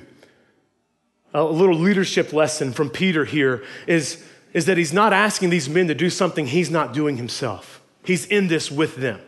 A 1.32 1.44
little 1.44 1.76
leadership 1.76 2.32
lesson 2.32 2.72
from 2.72 2.90
Peter 2.90 3.24
here 3.24 3.62
is, 3.86 4.24
is 4.52 4.66
that 4.66 4.78
he's 4.78 4.92
not 4.92 5.12
asking 5.12 5.50
these 5.50 5.68
men 5.68 5.86
to 5.88 5.94
do 5.94 6.10
something 6.10 6.46
he's 6.46 6.70
not 6.70 6.92
doing 6.92 7.16
himself. 7.16 7.80
He's 8.04 8.26
in 8.26 8.48
this 8.48 8.70
with 8.70 8.96
them. 8.96 9.20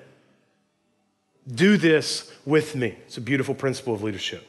Do 1.51 1.77
this 1.77 2.33
with 2.45 2.77
me. 2.77 2.97
It's 3.07 3.17
a 3.17 3.21
beautiful 3.21 3.55
principle 3.55 3.95
of 3.95 4.03
leadership. 4.03 4.47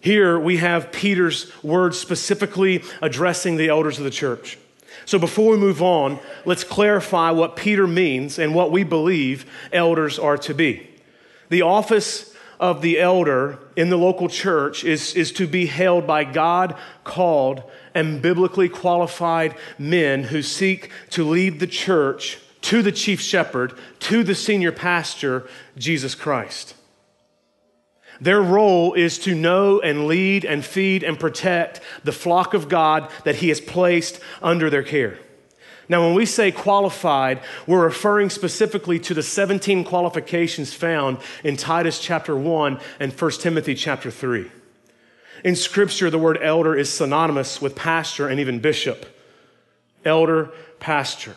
Here 0.00 0.38
we 0.38 0.58
have 0.58 0.92
Peter's 0.92 1.52
words 1.62 1.98
specifically 1.98 2.84
addressing 3.02 3.56
the 3.56 3.68
elders 3.68 3.98
of 3.98 4.04
the 4.04 4.10
church. 4.10 4.58
So 5.06 5.18
before 5.18 5.52
we 5.52 5.58
move 5.58 5.82
on, 5.82 6.20
let's 6.44 6.64
clarify 6.64 7.30
what 7.32 7.56
Peter 7.56 7.86
means 7.86 8.38
and 8.38 8.54
what 8.54 8.70
we 8.70 8.84
believe 8.84 9.44
elders 9.72 10.18
are 10.18 10.38
to 10.38 10.54
be. 10.54 10.88
The 11.48 11.62
office 11.62 12.34
of 12.60 12.82
the 12.82 12.98
elder 13.00 13.58
in 13.76 13.90
the 13.90 13.96
local 13.96 14.28
church 14.28 14.84
is, 14.84 15.14
is 15.14 15.32
to 15.32 15.46
be 15.46 15.66
held 15.66 16.06
by 16.06 16.24
God 16.24 16.76
called 17.04 17.62
and 17.94 18.22
biblically 18.22 18.68
qualified 18.68 19.56
men 19.78 20.24
who 20.24 20.42
seek 20.42 20.90
to 21.10 21.24
lead 21.24 21.60
the 21.60 21.66
church 21.66 22.38
to 22.62 22.82
the 22.82 22.92
chief 22.92 23.20
shepherd, 23.20 23.72
to 24.00 24.22
the 24.22 24.34
senior 24.34 24.72
pastor, 24.72 25.48
Jesus 25.76 26.14
Christ. 26.14 26.74
Their 28.20 28.42
role 28.42 28.94
is 28.94 29.18
to 29.20 29.34
know 29.34 29.80
and 29.80 30.06
lead 30.06 30.44
and 30.44 30.64
feed 30.64 31.02
and 31.04 31.20
protect 31.20 31.80
the 32.02 32.12
flock 32.12 32.52
of 32.52 32.68
God 32.68 33.10
that 33.24 33.36
He 33.36 33.48
has 33.48 33.60
placed 33.60 34.20
under 34.42 34.70
their 34.70 34.82
care. 34.82 35.18
Now, 35.88 36.04
when 36.04 36.14
we 36.14 36.26
say 36.26 36.52
qualified, 36.52 37.40
we're 37.66 37.84
referring 37.84 38.28
specifically 38.28 38.98
to 39.00 39.14
the 39.14 39.22
17 39.22 39.84
qualifications 39.84 40.74
found 40.74 41.18
in 41.42 41.56
Titus 41.56 41.98
chapter 41.98 42.36
1 42.36 42.78
and 43.00 43.12
1 43.12 43.30
Timothy 43.32 43.74
chapter 43.74 44.10
3. 44.10 44.50
In 45.44 45.56
Scripture, 45.56 46.10
the 46.10 46.18
word 46.18 46.38
elder 46.42 46.74
is 46.74 46.92
synonymous 46.92 47.62
with 47.62 47.74
pastor 47.74 48.28
and 48.28 48.40
even 48.40 48.58
bishop. 48.58 49.06
Elder, 50.04 50.50
pastor. 50.78 51.36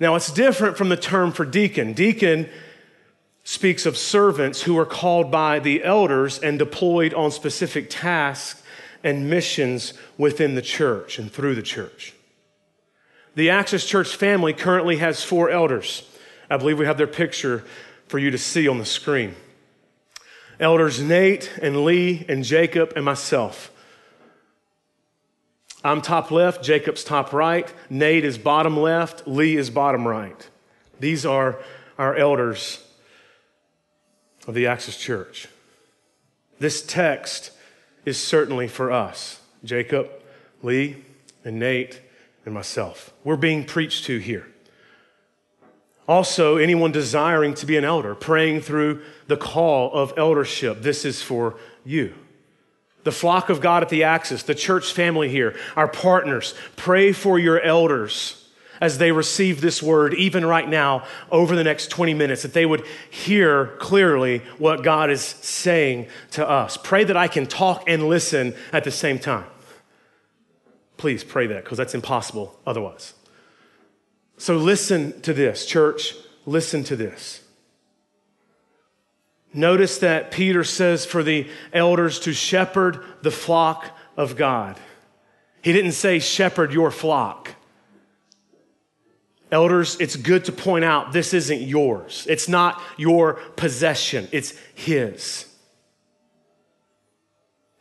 Now, 0.00 0.14
it's 0.14 0.32
different 0.32 0.78
from 0.78 0.88
the 0.88 0.96
term 0.96 1.30
for 1.30 1.44
deacon. 1.44 1.92
Deacon 1.92 2.48
speaks 3.44 3.84
of 3.84 3.98
servants 3.98 4.62
who 4.62 4.78
are 4.78 4.86
called 4.86 5.30
by 5.30 5.58
the 5.58 5.84
elders 5.84 6.38
and 6.38 6.58
deployed 6.58 7.12
on 7.12 7.30
specific 7.30 7.88
tasks 7.90 8.62
and 9.04 9.28
missions 9.28 9.92
within 10.16 10.54
the 10.54 10.62
church 10.62 11.18
and 11.18 11.30
through 11.30 11.54
the 11.54 11.62
church. 11.62 12.14
The 13.34 13.50
Axis 13.50 13.86
Church 13.86 14.16
family 14.16 14.52
currently 14.52 14.96
has 14.96 15.22
four 15.22 15.50
elders. 15.50 16.02
I 16.48 16.56
believe 16.56 16.78
we 16.78 16.86
have 16.86 16.98
their 16.98 17.06
picture 17.06 17.64
for 18.08 18.18
you 18.18 18.30
to 18.30 18.38
see 18.38 18.66
on 18.66 18.78
the 18.78 18.84
screen. 18.84 19.36
Elders 20.58 21.00
Nate 21.00 21.52
and 21.62 21.84
Lee 21.84 22.24
and 22.28 22.42
Jacob 22.42 22.92
and 22.96 23.04
myself. 23.04 23.70
I'm 25.82 26.02
top 26.02 26.30
left, 26.30 26.62
Jacob's 26.62 27.04
top 27.04 27.32
right, 27.32 27.72
Nate 27.88 28.24
is 28.24 28.36
bottom 28.36 28.78
left, 28.78 29.26
Lee 29.26 29.56
is 29.56 29.70
bottom 29.70 30.06
right. 30.06 30.48
These 30.98 31.24
are 31.24 31.58
our 31.98 32.14
elders 32.14 32.84
of 34.46 34.54
the 34.54 34.66
Axis 34.66 34.96
Church. 34.96 35.48
This 36.58 36.84
text 36.84 37.52
is 38.04 38.22
certainly 38.22 38.68
for 38.68 38.92
us 38.92 39.40
Jacob, 39.64 40.10
Lee, 40.62 41.04
and 41.44 41.58
Nate, 41.58 42.00
and 42.44 42.54
myself. 42.54 43.12
We're 43.24 43.36
being 43.36 43.64
preached 43.64 44.04
to 44.04 44.18
here. 44.18 44.46
Also, 46.06 46.56
anyone 46.56 46.92
desiring 46.92 47.54
to 47.54 47.66
be 47.66 47.76
an 47.76 47.84
elder, 47.84 48.14
praying 48.14 48.60
through 48.60 49.02
the 49.28 49.36
call 49.36 49.92
of 49.92 50.12
eldership, 50.18 50.82
this 50.82 51.04
is 51.04 51.22
for 51.22 51.56
you. 51.84 52.14
The 53.04 53.12
flock 53.12 53.48
of 53.48 53.60
God 53.60 53.82
at 53.82 53.88
the 53.88 54.04
Axis, 54.04 54.42
the 54.42 54.54
church 54.54 54.92
family 54.92 55.28
here, 55.28 55.56
our 55.74 55.88
partners, 55.88 56.54
pray 56.76 57.12
for 57.12 57.38
your 57.38 57.60
elders 57.60 58.36
as 58.80 58.98
they 58.98 59.12
receive 59.12 59.60
this 59.60 59.82
word, 59.82 60.14
even 60.14 60.44
right 60.44 60.68
now, 60.68 61.04
over 61.30 61.54
the 61.54 61.64
next 61.64 61.88
20 61.88 62.14
minutes, 62.14 62.42
that 62.42 62.54
they 62.54 62.64
would 62.64 62.84
hear 63.10 63.66
clearly 63.78 64.38
what 64.58 64.82
God 64.82 65.10
is 65.10 65.20
saying 65.22 66.06
to 66.30 66.48
us. 66.48 66.78
Pray 66.78 67.04
that 67.04 67.16
I 67.16 67.28
can 67.28 67.46
talk 67.46 67.84
and 67.86 68.08
listen 68.08 68.54
at 68.72 68.84
the 68.84 68.90
same 68.90 69.18
time. 69.18 69.44
Please 70.96 71.24
pray 71.24 71.46
that, 71.46 71.64
because 71.64 71.76
that's 71.76 71.94
impossible 71.94 72.58
otherwise. 72.66 73.12
So 74.38 74.56
listen 74.56 75.20
to 75.22 75.34
this, 75.34 75.66
church. 75.66 76.14
Listen 76.46 76.82
to 76.84 76.96
this. 76.96 77.42
Notice 79.52 79.98
that 79.98 80.30
Peter 80.30 80.62
says 80.62 81.04
for 81.04 81.22
the 81.22 81.48
elders 81.72 82.20
to 82.20 82.32
shepherd 82.32 83.04
the 83.22 83.30
flock 83.30 83.96
of 84.16 84.36
God. 84.36 84.78
He 85.62 85.72
didn't 85.72 85.92
say 85.92 86.18
shepherd 86.18 86.72
your 86.72 86.90
flock. 86.90 87.54
Elders, 89.52 89.96
it's 89.98 90.14
good 90.14 90.44
to 90.44 90.52
point 90.52 90.84
out 90.84 91.12
this 91.12 91.34
isn't 91.34 91.62
yours. 91.62 92.26
It's 92.30 92.48
not 92.48 92.80
your 92.96 93.34
possession, 93.56 94.28
it's 94.30 94.54
His. 94.74 95.46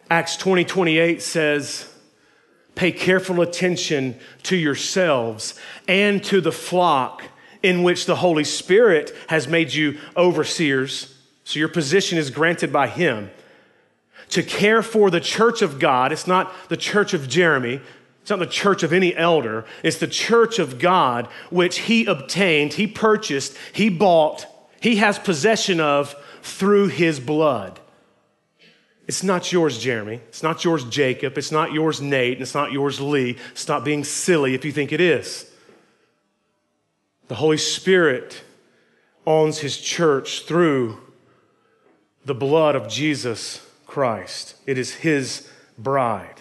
Acts 0.10 0.36
20 0.38 0.66
28 0.66 1.22
says, 1.22 1.94
Pay 2.74 2.92
careful 2.92 3.42
attention 3.42 4.18
to 4.44 4.56
yourselves 4.56 5.54
and 5.88 6.24
to 6.24 6.42
the 6.42 6.52
flock 6.52 7.24
in 7.62 7.84
which 7.84 8.06
the 8.06 8.16
Holy 8.16 8.46
Spirit 8.46 9.16
has 9.28 9.48
made 9.48 9.74
you 9.74 10.00
overseers. 10.18 11.19
So 11.50 11.58
your 11.58 11.68
position 11.68 12.20
is 12.20 12.30
granted 12.30 12.72
by 12.72 12.86
Him. 12.86 13.32
To 14.30 14.44
care 14.44 14.84
for 14.84 15.10
the 15.10 15.20
church 15.20 15.64
of 15.64 15.80
God, 15.80 16.12
it's 16.12 16.28
not 16.28 16.54
the 16.70 16.78
church 16.78 17.16
of 17.16 17.28
Jeremy, 17.28 17.82
it's 18.22 18.30
not 18.30 18.38
the 18.38 18.46
church 18.46 18.84
of 18.84 18.94
any 18.94 19.16
elder, 19.16 19.66
it's 19.82 19.98
the 19.98 20.06
church 20.06 20.60
of 20.60 20.78
God, 20.78 21.26
which 21.50 21.80
he 21.80 22.06
obtained, 22.06 22.74
he 22.74 22.86
purchased, 22.86 23.58
he 23.74 23.90
bought, 23.90 24.46
he 24.80 24.98
has 24.98 25.18
possession 25.18 25.80
of 25.80 26.16
through 26.44 26.90
his 26.90 27.20
blood. 27.20 27.80
It's 29.08 29.24
not 29.24 29.52
yours, 29.52 29.80
Jeremy. 29.80 30.22
It's 30.28 30.44
not 30.44 30.64
yours, 30.64 30.84
Jacob. 30.84 31.36
It's 31.36 31.52
not 31.52 31.74
yours, 31.74 32.00
Nate. 32.00 32.34
And 32.34 32.44
it's 32.44 32.54
not 32.54 32.72
yours, 32.72 33.02
Lee. 33.02 33.38
Stop 33.56 33.84
being 33.84 34.04
silly 34.04 34.54
if 34.54 34.64
you 34.66 34.72
think 34.72 34.92
it 34.92 35.02
is. 35.02 35.52
The 37.28 37.34
Holy 37.34 37.58
Spirit 37.58 38.44
owns 39.26 39.58
his 39.58 39.80
church 39.80 40.42
through 40.46 41.00
the 42.30 42.36
blood 42.36 42.76
of 42.76 42.88
Jesus 42.88 43.68
Christ. 43.88 44.54
It 44.68 44.78
is 44.78 44.94
his 44.94 45.50
bride. 45.80 46.36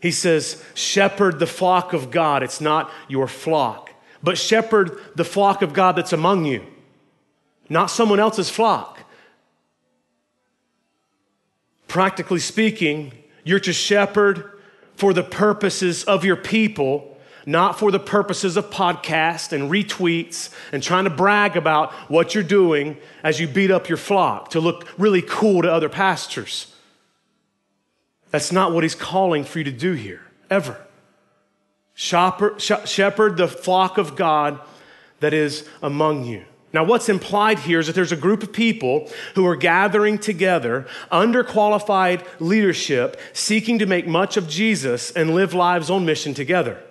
He 0.00 0.10
says, 0.10 0.64
Shepherd 0.72 1.38
the 1.38 1.46
flock 1.46 1.92
of 1.92 2.10
God. 2.10 2.42
It's 2.42 2.62
not 2.62 2.90
your 3.08 3.28
flock, 3.28 3.90
but 4.22 4.38
shepherd 4.38 4.98
the 5.14 5.26
flock 5.26 5.60
of 5.60 5.74
God 5.74 5.96
that's 5.96 6.14
among 6.14 6.46
you, 6.46 6.64
not 7.68 7.90
someone 7.90 8.20
else's 8.20 8.48
flock. 8.48 9.00
Practically 11.88 12.40
speaking, 12.40 13.12
you're 13.44 13.60
to 13.60 13.72
shepherd 13.74 14.50
for 14.94 15.12
the 15.12 15.22
purposes 15.22 16.04
of 16.04 16.24
your 16.24 16.36
people, 16.36 17.11
not 17.46 17.78
for 17.78 17.90
the 17.90 17.98
purposes 17.98 18.56
of 18.56 18.70
podcast 18.70 19.52
and 19.52 19.70
retweets 19.70 20.52
and 20.72 20.82
trying 20.82 21.04
to 21.04 21.10
brag 21.10 21.56
about 21.56 21.92
what 22.10 22.34
you're 22.34 22.44
doing 22.44 22.96
as 23.22 23.40
you 23.40 23.48
beat 23.48 23.70
up 23.70 23.88
your 23.88 23.98
flock 23.98 24.50
to 24.50 24.60
look 24.60 24.88
really 24.98 25.22
cool 25.22 25.62
to 25.62 25.72
other 25.72 25.88
pastors. 25.88 26.74
That's 28.30 28.52
not 28.52 28.72
what 28.72 28.82
he's 28.82 28.94
calling 28.94 29.44
for 29.44 29.58
you 29.58 29.64
to 29.64 29.72
do 29.72 29.92
here, 29.92 30.22
ever. 30.50 30.80
Shepherd 31.94 33.36
the 33.36 33.48
flock 33.48 33.98
of 33.98 34.16
God 34.16 34.58
that 35.20 35.34
is 35.34 35.68
among 35.82 36.24
you. 36.24 36.44
Now, 36.72 36.84
what's 36.84 37.10
implied 37.10 37.58
here 37.58 37.80
is 37.80 37.86
that 37.88 37.92
there's 37.92 38.12
a 38.12 38.16
group 38.16 38.42
of 38.42 38.50
people 38.50 39.10
who 39.34 39.46
are 39.46 39.56
gathering 39.56 40.16
together 40.16 40.86
under 41.10 41.44
qualified 41.44 42.24
leadership, 42.40 43.20
seeking 43.34 43.78
to 43.80 43.84
make 43.84 44.06
much 44.06 44.38
of 44.38 44.48
Jesus 44.48 45.10
and 45.10 45.34
live 45.34 45.52
lives 45.52 45.90
on 45.90 46.06
mission 46.06 46.32
together. 46.32 46.82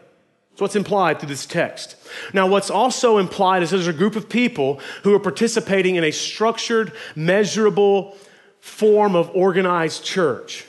That's 0.52 0.62
what's 0.62 0.76
implied 0.76 1.20
through 1.20 1.30
this 1.30 1.46
text. 1.46 1.96
Now, 2.34 2.48
what's 2.48 2.70
also 2.70 3.18
implied 3.18 3.64
is 3.64 3.72
there's 3.72 3.88
a 3.88 3.94
group 3.94 4.16
of 4.16 4.30
people 4.30 4.80
who 5.04 5.14
are 5.16 5.20
participating 5.20 5.96
in 5.96 6.04
a 6.04 6.12
structured, 6.12 6.92
measurable 7.16 8.18
form 8.60 9.16
of 9.16 9.32
organized 9.34 10.04
church 10.04 10.66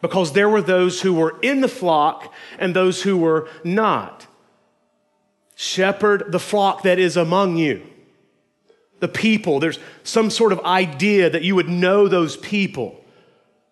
because 0.00 0.32
there 0.32 0.48
were 0.48 0.62
those 0.62 1.00
who 1.00 1.14
were 1.14 1.38
in 1.42 1.60
the 1.60 1.68
flock 1.68 2.32
and 2.58 2.74
those 2.74 3.02
who 3.02 3.16
were 3.16 3.48
not. 3.64 4.26
Shepherd 5.54 6.32
the 6.32 6.38
flock 6.40 6.82
that 6.82 6.98
is 6.98 7.16
among 7.16 7.56
you. 7.56 7.86
The 9.00 9.08
people, 9.08 9.60
there's 9.60 9.78
some 10.02 10.30
sort 10.30 10.52
of 10.52 10.60
idea 10.60 11.30
that 11.30 11.42
you 11.42 11.54
would 11.54 11.68
know 11.68 12.08
those 12.08 12.36
people. 12.36 12.99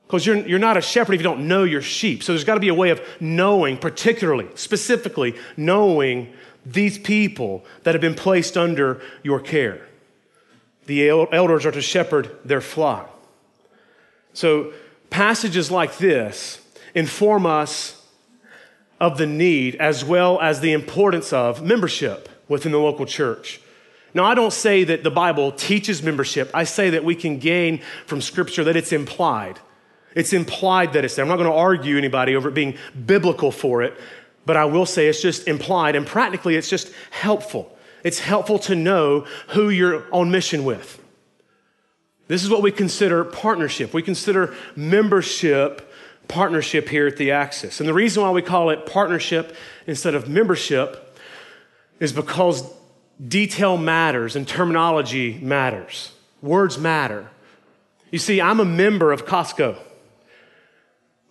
Because 0.09 0.25
you're, 0.25 0.39
you're 0.49 0.59
not 0.59 0.79
a 0.79 0.81
shepherd 0.81 1.13
if 1.13 1.21
you 1.21 1.25
don't 1.25 1.47
know 1.47 1.65
your 1.65 1.83
sheep. 1.83 2.23
So 2.23 2.33
there's 2.33 2.43
got 2.43 2.55
to 2.55 2.61
be 2.61 2.69
a 2.69 2.75
way 2.75 2.89
of 2.89 3.03
knowing, 3.21 3.77
particularly, 3.77 4.49
specifically, 4.55 5.37
knowing 5.55 6.33
these 6.65 6.97
people 6.97 7.63
that 7.83 7.95
have 7.95 8.01
been 8.01 8.15
placed 8.15 8.57
under 8.57 9.03
your 9.23 9.39
care. 9.39 9.87
The 10.87 11.11
elders 11.11 11.67
are 11.67 11.73
to 11.73 11.83
shepherd 11.83 12.35
their 12.43 12.63
flock. 12.63 13.15
So 14.33 14.73
passages 15.11 15.71
like 15.71 15.99
this 15.99 16.65
inform 16.95 17.45
us 17.45 18.03
of 18.99 19.19
the 19.19 19.27
need 19.27 19.77
as 19.77 20.07
well 20.07 20.41
as 20.41 20.61
the 20.61 20.73
importance 20.73 21.35
of 21.35 21.63
membership 21.63 22.31
within 22.49 22.73
the 22.73 22.79
local 22.79 23.05
church. 23.05 23.61
Now, 24.15 24.25
I 24.25 24.35
don't 24.35 24.55
say 24.55 24.85
that 24.85 25.05
the 25.05 25.11
Bible 25.11 25.53
teaches 25.53 26.03
membership. 26.03 26.51
I 26.55 26.65
say 26.65 26.89
that 26.91 27.05
we 27.05 27.15
can 27.15 27.39
gain 27.39 27.83
from 28.07 28.23
Scripture 28.23 28.65
that 28.65 28.75
it's 28.75 28.91
implied. 28.91 29.61
It's 30.15 30.33
implied 30.33 30.95
that 30.95 31.05
it's 31.05 31.15
there. 31.15 31.25
I'm 31.25 31.29
not 31.29 31.37
going 31.37 31.51
to 31.51 31.57
argue 31.57 31.97
anybody 31.99 32.35
over 32.35 32.49
it 32.49 32.55
being 32.55 32.77
biblical 33.07 33.53
for 33.53 33.83
it, 33.83 33.99
but 34.47 34.57
I 34.57 34.65
will 34.65 34.87
say 34.87 35.09
it's 35.09 35.23
just 35.23 35.47
implied, 35.47 35.97
and 35.97 36.07
practically 36.07 36.57
it's 36.57 36.71
just 36.71 36.93
helpful. 37.11 37.77
It's 38.05 38.19
helpful 38.19 38.59
to 38.61 38.75
know 38.75 39.27
who 39.49 39.69
you're 39.69 40.05
on 40.13 40.31
mission 40.31 40.65
with. 40.65 41.03
This 42.29 42.45
is 42.45 42.51
what 42.51 42.63
we 42.63 42.71
consider 42.71 43.25
partnership. 43.25 43.95
We 43.95 44.03
consider 44.03 44.55
membership 44.77 45.85
partnership 46.29 46.91
here 46.91 47.07
at 47.07 47.17
the 47.17 47.33
Axis. 47.33 47.81
And 47.81 47.89
the 47.89 47.95
reason 47.95 48.23
why 48.23 48.31
we 48.31 48.43
call 48.43 48.71
it 48.71 48.87
partnership 48.87 49.57
instead 49.87 50.15
of 50.15 50.29
membership 50.29 51.19
is 52.01 52.13
because 52.13 52.71
detail 53.27 53.77
matters 53.77 54.37
and 54.37 54.47
terminology 54.47 55.39
matters. 55.43 56.13
Words 56.43 56.79
matter. 56.79 57.31
You 58.11 58.19
see, 58.19 58.41
I'm 58.41 58.61
a 58.61 58.65
member 58.65 59.11
of 59.11 59.27
Costco. 59.27 59.77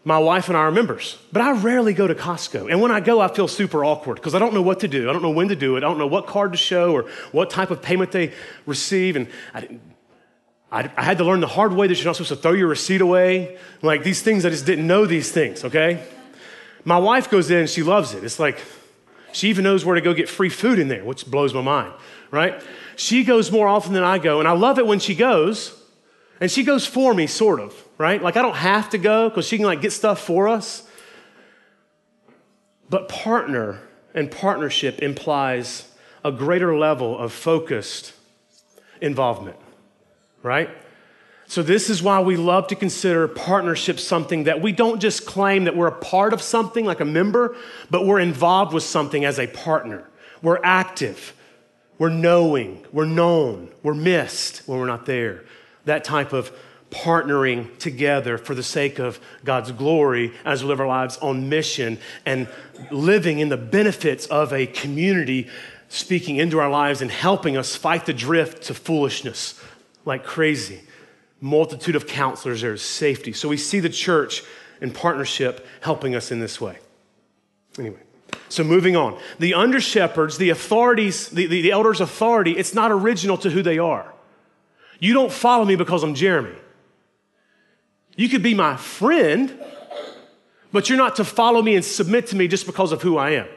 My 0.07 0.19
wife 0.19 0.47
and 0.47 0.55
I 0.55 0.61
are 0.61 0.71
members, 0.71 1.17
but 1.33 1.41
I 1.41 1.51
rarely 1.51 1.93
go 1.93 2.07
to 2.07 2.15
Costco. 2.15 2.71
And 2.71 2.79
when 2.79 2.91
I 2.91 3.01
go, 3.01 3.19
I 3.19 3.27
feel 3.27 3.49
super 3.49 3.83
awkward 3.83 4.15
because 4.15 4.35
I 4.35 4.39
don't 4.39 4.53
know 4.53 4.61
what 4.61 4.79
to 4.79 4.87
do. 4.87 5.09
I 5.09 5.11
don't 5.11 5.21
know 5.21 5.31
when 5.31 5.49
to 5.49 5.55
do 5.57 5.75
it. 5.75 5.79
I 5.79 5.81
don't 5.81 5.97
know 5.97 6.07
what 6.07 6.27
card 6.27 6.53
to 6.53 6.57
show 6.57 6.93
or 6.93 7.09
what 7.33 7.49
type 7.49 7.71
of 7.71 7.81
payment 7.81 8.13
they 8.13 8.31
receive. 8.65 9.17
And 9.17 9.27
I, 9.53 9.79
I, 10.71 10.89
I, 10.95 11.03
had 11.03 11.17
to 11.17 11.25
learn 11.25 11.41
the 11.41 11.47
hard 11.47 11.73
way 11.73 11.87
that 11.87 11.97
you're 11.97 12.05
not 12.05 12.15
supposed 12.15 12.29
to 12.29 12.37
throw 12.37 12.53
your 12.53 12.69
receipt 12.69 13.01
away. 13.01 13.57
Like 13.81 14.03
these 14.03 14.21
things, 14.21 14.45
I 14.45 14.49
just 14.49 14.65
didn't 14.65 14.87
know 14.87 15.05
these 15.05 15.29
things, 15.29 15.65
okay? 15.65 16.01
My 16.85 16.99
wife 16.99 17.29
goes 17.29 17.51
in 17.51 17.57
and 17.57 17.69
she 17.69 17.83
loves 17.83 18.13
it. 18.13 18.23
It's 18.23 18.39
like 18.39 18.63
she 19.33 19.49
even 19.49 19.65
knows 19.65 19.83
where 19.83 19.95
to 19.95 20.01
go 20.01 20.13
get 20.13 20.29
free 20.29 20.47
food 20.47 20.79
in 20.79 20.87
there, 20.87 21.03
which 21.03 21.25
blows 21.25 21.53
my 21.53 21.61
mind, 21.61 21.91
right? 22.31 22.63
She 22.95 23.25
goes 23.25 23.51
more 23.51 23.67
often 23.67 23.91
than 23.91 24.05
I 24.05 24.19
go, 24.19 24.39
and 24.39 24.47
I 24.47 24.53
love 24.53 24.79
it 24.79 24.87
when 24.87 24.99
she 24.99 25.15
goes, 25.15 25.77
and 26.39 26.49
she 26.49 26.63
goes 26.63 26.85
for 26.85 27.13
me, 27.13 27.27
sort 27.27 27.59
of, 27.59 27.86
right? 27.97 28.21
Like 28.21 28.37
I 28.37 28.41
don't 28.41 28.55
have 28.55 28.89
to 28.91 28.97
go 28.97 29.29
because 29.29 29.47
she 29.47 29.57
can 29.57 29.65
like 29.65 29.81
get 29.81 29.91
stuff 29.91 30.19
for 30.19 30.47
us. 30.47 30.83
But 32.89 33.09
partner 33.09 33.81
and 34.13 34.31
partnership 34.31 34.99
implies 34.99 35.89
a 36.23 36.31
greater 36.31 36.77
level 36.77 37.17
of 37.17 37.31
focused 37.33 38.13
involvement. 39.01 39.57
right? 40.43 40.69
So, 41.49 41.63
this 41.63 41.89
is 41.89 42.03
why 42.03 42.19
we 42.19 42.35
love 42.35 42.67
to 42.67 42.75
consider 42.75 43.25
partnership 43.27 44.01
something 44.01 44.45
that 44.45 44.61
we 44.61 44.73
don't 44.73 44.99
just 44.99 45.25
claim 45.25 45.63
that 45.63 45.77
we're 45.77 45.87
a 45.87 45.97
part 45.97 46.33
of 46.33 46.41
something 46.41 46.83
like 46.83 46.99
a 46.99 47.05
member, 47.05 47.55
but 47.89 48.05
we're 48.05 48.19
involved 48.19 48.73
with 48.73 48.83
something 48.83 49.23
as 49.23 49.39
a 49.39 49.47
partner. 49.47 50.09
We're 50.41 50.59
active, 50.61 51.33
we're 51.97 52.09
knowing, 52.09 52.85
we're 52.91 53.05
known, 53.05 53.69
we're 53.81 53.93
missed 53.93 54.67
when 54.67 54.77
we're 54.77 54.87
not 54.87 55.05
there. 55.05 55.45
That 55.85 56.03
type 56.03 56.33
of 56.33 56.51
partnering 56.89 57.77
together 57.79 58.37
for 58.37 58.55
the 58.55 58.63
sake 58.63 58.99
of 58.99 59.19
God's 59.43 59.71
glory 59.71 60.33
as 60.45 60.63
we 60.63 60.69
live 60.69 60.79
our 60.79 60.87
lives 60.87 61.17
on 61.17 61.49
mission 61.49 61.99
and 62.25 62.47
living 62.91 63.39
in 63.39 63.49
the 63.49 63.57
benefits 63.57 64.25
of 64.27 64.53
a 64.53 64.65
community 64.65 65.49
speaking 65.89 66.37
into 66.37 66.59
our 66.59 66.69
lives 66.69 67.01
and 67.01 67.11
helping 67.11 67.57
us 67.57 67.75
fight 67.75 68.05
the 68.05 68.13
drift 68.13 68.63
to 68.63 68.73
foolishness 68.73 69.61
like 70.05 70.23
crazy. 70.23 70.81
Multitude 71.39 71.95
of 71.95 72.07
counselors, 72.07 72.61
there's 72.61 72.81
safety. 72.81 73.33
So 73.33 73.47
we 73.49 73.57
see 73.57 73.79
the 73.79 73.89
church 73.89 74.43
in 74.81 74.91
partnership 74.91 75.65
helping 75.81 76.15
us 76.15 76.31
in 76.31 76.39
this 76.39 76.59
way. 76.59 76.77
Anyway, 77.77 77.99
so 78.49 78.63
moving 78.63 78.95
on. 78.95 79.19
The 79.39 79.53
under 79.53 79.79
shepherds, 79.79 80.37
the 80.37 80.49
authorities, 80.49 81.29
the, 81.29 81.45
the, 81.45 81.61
the 81.61 81.71
elders' 81.71 82.01
authority, 82.01 82.51
it's 82.51 82.73
not 82.73 82.91
original 82.91 83.37
to 83.39 83.49
who 83.49 83.61
they 83.61 83.77
are. 83.77 84.13
You 84.99 85.13
don't 85.13 85.31
follow 85.31 85.63
me 85.63 85.75
because 85.75 86.03
I'm 86.03 86.15
Jeremy. 86.15 86.55
You 88.17 88.27
could 88.27 88.41
be 88.43 88.55
my 88.55 88.75
friend, 88.75 89.57
but 90.73 90.89
you're 90.89 90.97
not 90.97 91.15
to 91.17 91.23
follow 91.23 91.61
me 91.61 91.75
and 91.75 91.85
submit 91.85 92.27
to 92.27 92.35
me 92.35 92.47
just 92.47 92.65
because 92.65 92.91
of 92.91 93.03
who 93.03 93.15
I 93.15 93.29
am. 93.31 93.47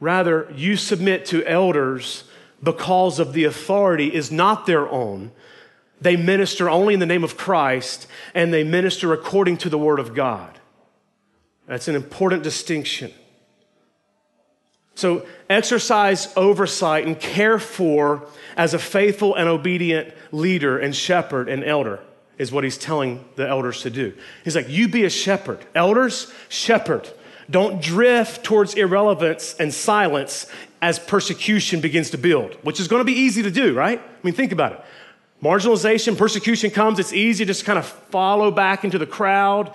Rather, 0.00 0.50
you 0.54 0.76
submit 0.76 1.26
to 1.26 1.44
elders 1.44 2.24
because 2.62 3.18
of 3.18 3.32
the 3.32 3.44
authority 3.44 4.14
is 4.14 4.30
not 4.30 4.66
their 4.66 4.88
own. 4.88 5.32
They 6.00 6.16
minister 6.16 6.70
only 6.70 6.94
in 6.94 7.00
the 7.00 7.06
name 7.06 7.24
of 7.24 7.36
Christ 7.36 8.06
and 8.34 8.54
they 8.54 8.62
minister 8.62 9.12
according 9.12 9.58
to 9.58 9.68
the 9.68 9.78
word 9.78 9.98
of 9.98 10.14
God. 10.14 10.60
That's 11.66 11.88
an 11.88 11.96
important 11.96 12.44
distinction. 12.44 13.12
So, 14.94 15.26
exercise 15.50 16.32
oversight 16.36 17.06
and 17.06 17.18
care 17.18 17.58
for 17.58 18.28
as 18.56 18.74
a 18.74 18.78
faithful 18.78 19.34
and 19.34 19.48
obedient 19.48 20.14
leader 20.32 20.78
and 20.78 20.94
shepherd 20.94 21.48
and 21.48 21.64
elder 21.64 22.00
is 22.38 22.52
what 22.52 22.64
he's 22.64 22.78
telling 22.78 23.24
the 23.36 23.46
elders 23.46 23.82
to 23.82 23.90
do. 23.90 24.14
He's 24.44 24.56
like, 24.56 24.68
You 24.68 24.88
be 24.88 25.04
a 25.04 25.10
shepherd. 25.10 25.58
Elders, 25.74 26.32
shepherd. 26.48 27.08
Don't 27.50 27.80
drift 27.80 28.44
towards 28.44 28.74
irrelevance 28.74 29.54
and 29.54 29.72
silence 29.72 30.46
as 30.82 30.98
persecution 30.98 31.80
begins 31.80 32.10
to 32.10 32.18
build, 32.18 32.54
which 32.62 32.78
is 32.78 32.88
going 32.88 33.00
to 33.00 33.04
be 33.04 33.18
easy 33.18 33.42
to 33.42 33.50
do, 33.50 33.74
right? 33.74 33.98
I 34.00 34.26
mean, 34.26 34.34
think 34.34 34.52
about 34.52 34.72
it. 34.72 34.84
Marginalization, 35.42 36.16
persecution 36.18 36.70
comes, 36.70 36.98
it's 36.98 37.12
easy 37.12 37.44
to 37.44 37.48
just 37.48 37.64
kind 37.64 37.78
of 37.78 37.86
follow 37.86 38.50
back 38.50 38.84
into 38.84 38.98
the 38.98 39.06
crowd 39.06 39.72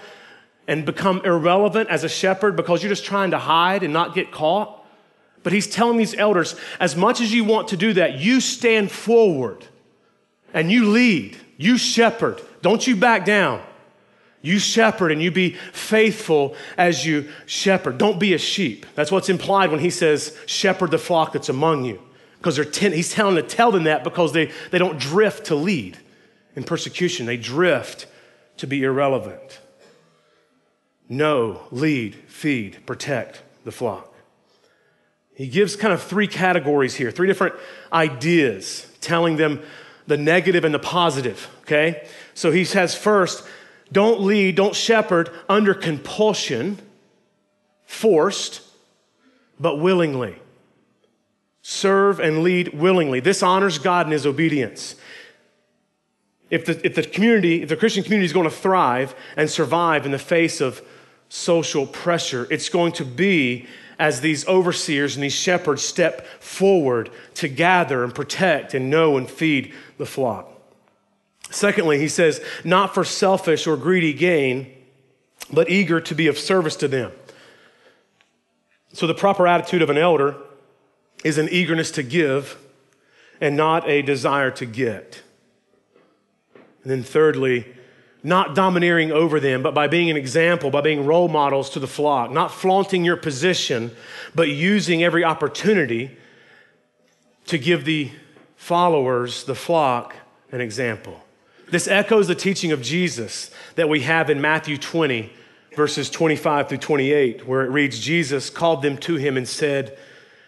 and 0.67 0.85
become 0.85 1.21
irrelevant 1.25 1.89
as 1.89 2.03
a 2.03 2.09
shepherd 2.09 2.55
because 2.55 2.83
you're 2.83 2.89
just 2.89 3.05
trying 3.05 3.31
to 3.31 3.39
hide 3.39 3.83
and 3.83 3.91
not 3.91 4.13
get 4.13 4.31
caught. 4.31 4.85
But 5.41 5.51
he's 5.51 5.67
telling 5.67 5.97
these 5.97 6.15
elders, 6.15 6.55
as 6.79 6.95
much 6.95 7.21
as 7.21 7.33
you 7.33 7.43
want 7.43 7.69
to 7.69 7.77
do 7.77 7.93
that, 7.93 8.19
you 8.19 8.39
stand 8.39 8.91
forward 8.91 9.65
and 10.53 10.71
you 10.71 10.89
lead, 10.89 11.37
you 11.57 11.77
shepherd. 11.77 12.41
Don't 12.61 12.85
you 12.85 12.95
back 12.95 13.25
down. 13.25 13.61
You 14.41 14.59
shepherd 14.59 15.11
and 15.11 15.21
you 15.21 15.31
be 15.31 15.51
faithful 15.71 16.55
as 16.77 17.05
you 17.05 17.29
shepherd. 17.45 17.97
Don't 17.97 18.19
be 18.19 18.33
a 18.33 18.37
sheep. 18.37 18.85
That's 18.93 19.11
what's 19.11 19.29
implied 19.29 19.71
when 19.71 19.79
he 19.79 19.89
says, 19.89 20.37
shepherd 20.45 20.91
the 20.91 20.97
flock 20.97 21.31
that's 21.31 21.49
among 21.49 21.85
you. 21.85 22.01
Because 22.39 22.57
they're 22.57 22.65
ten, 22.65 22.91
he's 22.91 23.13
telling 23.13 23.35
to 23.35 23.41
tell 23.41 23.71
them 23.71 23.83
that 23.85 24.03
because 24.03 24.33
they, 24.33 24.51
they 24.71 24.77
don't 24.77 24.99
drift 24.99 25.45
to 25.45 25.55
lead 25.55 25.97
in 26.57 26.65
persecution. 26.65 27.25
They 27.25 27.37
drift 27.37 28.05
to 28.57 28.67
be 28.67 28.83
irrelevant. 28.83 29.61
Know, 31.07 31.61
lead, 31.71 32.15
feed, 32.27 32.85
protect 32.85 33.41
the 33.63 33.71
flock. 33.71 34.13
He 35.35 35.47
gives 35.47 35.77
kind 35.77 35.93
of 35.93 36.03
three 36.03 36.27
categories 36.27 36.95
here, 36.95 37.11
three 37.11 37.27
different 37.27 37.55
ideas, 37.93 38.91
telling 38.99 39.37
them 39.37 39.61
the 40.07 40.17
negative 40.17 40.65
and 40.65 40.73
the 40.73 40.79
positive, 40.79 41.49
okay? 41.61 42.07
So 42.33 42.51
he 42.51 42.65
says 42.65 42.95
first, 42.95 43.43
don't 43.91 44.21
lead, 44.21 44.55
don't 44.55 44.75
shepherd 44.75 45.29
under 45.47 45.73
compulsion, 45.73 46.79
forced, 47.85 48.61
but 49.59 49.77
willingly. 49.77 50.35
Serve 51.61 52.19
and 52.19 52.43
lead 52.43 52.73
willingly. 52.73 53.19
This 53.19 53.41
honors 53.41 53.77
God 53.77 54.07
in 54.07 54.11
his 54.11 54.25
obedience. 54.25 54.95
If 56.49 56.65
the, 56.65 56.85
if 56.85 56.95
the 56.95 57.03
community, 57.03 57.61
if 57.61 57.69
the 57.69 57.77
Christian 57.77 58.03
community 58.03 58.25
is 58.25 58.33
going 58.33 58.49
to 58.49 58.55
thrive 58.55 59.15
and 59.37 59.49
survive 59.49 60.05
in 60.05 60.11
the 60.11 60.19
face 60.19 60.59
of 60.59 60.81
social 61.29 61.87
pressure, 61.87 62.45
it's 62.51 62.69
going 62.69 62.91
to 62.93 63.05
be 63.05 63.67
as 63.97 64.21
these 64.21 64.47
overseers 64.47 65.15
and 65.15 65.23
these 65.23 65.33
shepherds 65.33 65.81
step 65.83 66.25
forward 66.41 67.09
to 67.35 67.47
gather 67.47 68.03
and 68.03 68.13
protect 68.13 68.73
and 68.73 68.89
know 68.89 69.17
and 69.17 69.29
feed 69.29 69.73
the 70.03 70.09
flock. 70.09 70.49
Secondly, 71.49 71.97
he 71.97 72.09
says, 72.09 72.41
not 72.65 72.93
for 72.93 73.05
selfish 73.05 73.65
or 73.67 73.77
greedy 73.77 74.13
gain, 74.13 74.69
but 75.51 75.69
eager 75.69 76.01
to 76.01 76.13
be 76.13 76.27
of 76.27 76.37
service 76.37 76.75
to 76.77 76.89
them. 76.89 77.11
So, 78.91 79.07
the 79.07 79.13
proper 79.13 79.47
attitude 79.47 79.81
of 79.81 79.89
an 79.89 79.97
elder 79.97 80.35
is 81.23 81.37
an 81.37 81.47
eagerness 81.49 81.89
to 81.91 82.03
give 82.03 82.57
and 83.39 83.55
not 83.55 83.87
a 83.87 84.01
desire 84.01 84.51
to 84.51 84.65
get. 84.65 85.23
And 86.83 86.91
then, 86.91 87.03
thirdly, 87.03 87.73
not 88.23 88.55
domineering 88.55 89.11
over 89.11 89.39
them, 89.39 89.63
but 89.63 89.73
by 89.73 89.87
being 89.87 90.09
an 90.09 90.17
example, 90.17 90.69
by 90.69 90.81
being 90.81 91.05
role 91.05 91.29
models 91.29 91.69
to 91.71 91.79
the 91.79 91.87
flock, 91.87 92.29
not 92.29 92.51
flaunting 92.51 93.05
your 93.05 93.17
position, 93.17 93.91
but 94.35 94.49
using 94.49 95.03
every 95.03 95.23
opportunity 95.23 96.17
to 97.47 97.57
give 97.57 97.85
the 97.85 98.11
followers, 98.63 99.43
the 99.43 99.53
flock, 99.53 100.15
an 100.53 100.61
example. 100.61 101.21
This 101.69 101.85
echoes 101.85 102.29
the 102.29 102.35
teaching 102.35 102.71
of 102.71 102.81
Jesus 102.81 103.51
that 103.75 103.89
we 103.89 104.01
have 104.01 104.29
in 104.29 104.39
Matthew 104.39 104.77
20, 104.77 105.33
verses 105.75 106.09
25 106.09 106.69
through 106.69 106.77
28, 106.77 107.45
where 107.45 107.65
it 107.65 107.71
reads 107.71 107.99
Jesus 107.99 108.49
called 108.49 108.81
them 108.81 108.97
to 108.99 109.17
him 109.17 109.35
and 109.35 109.45
said, 109.45 109.97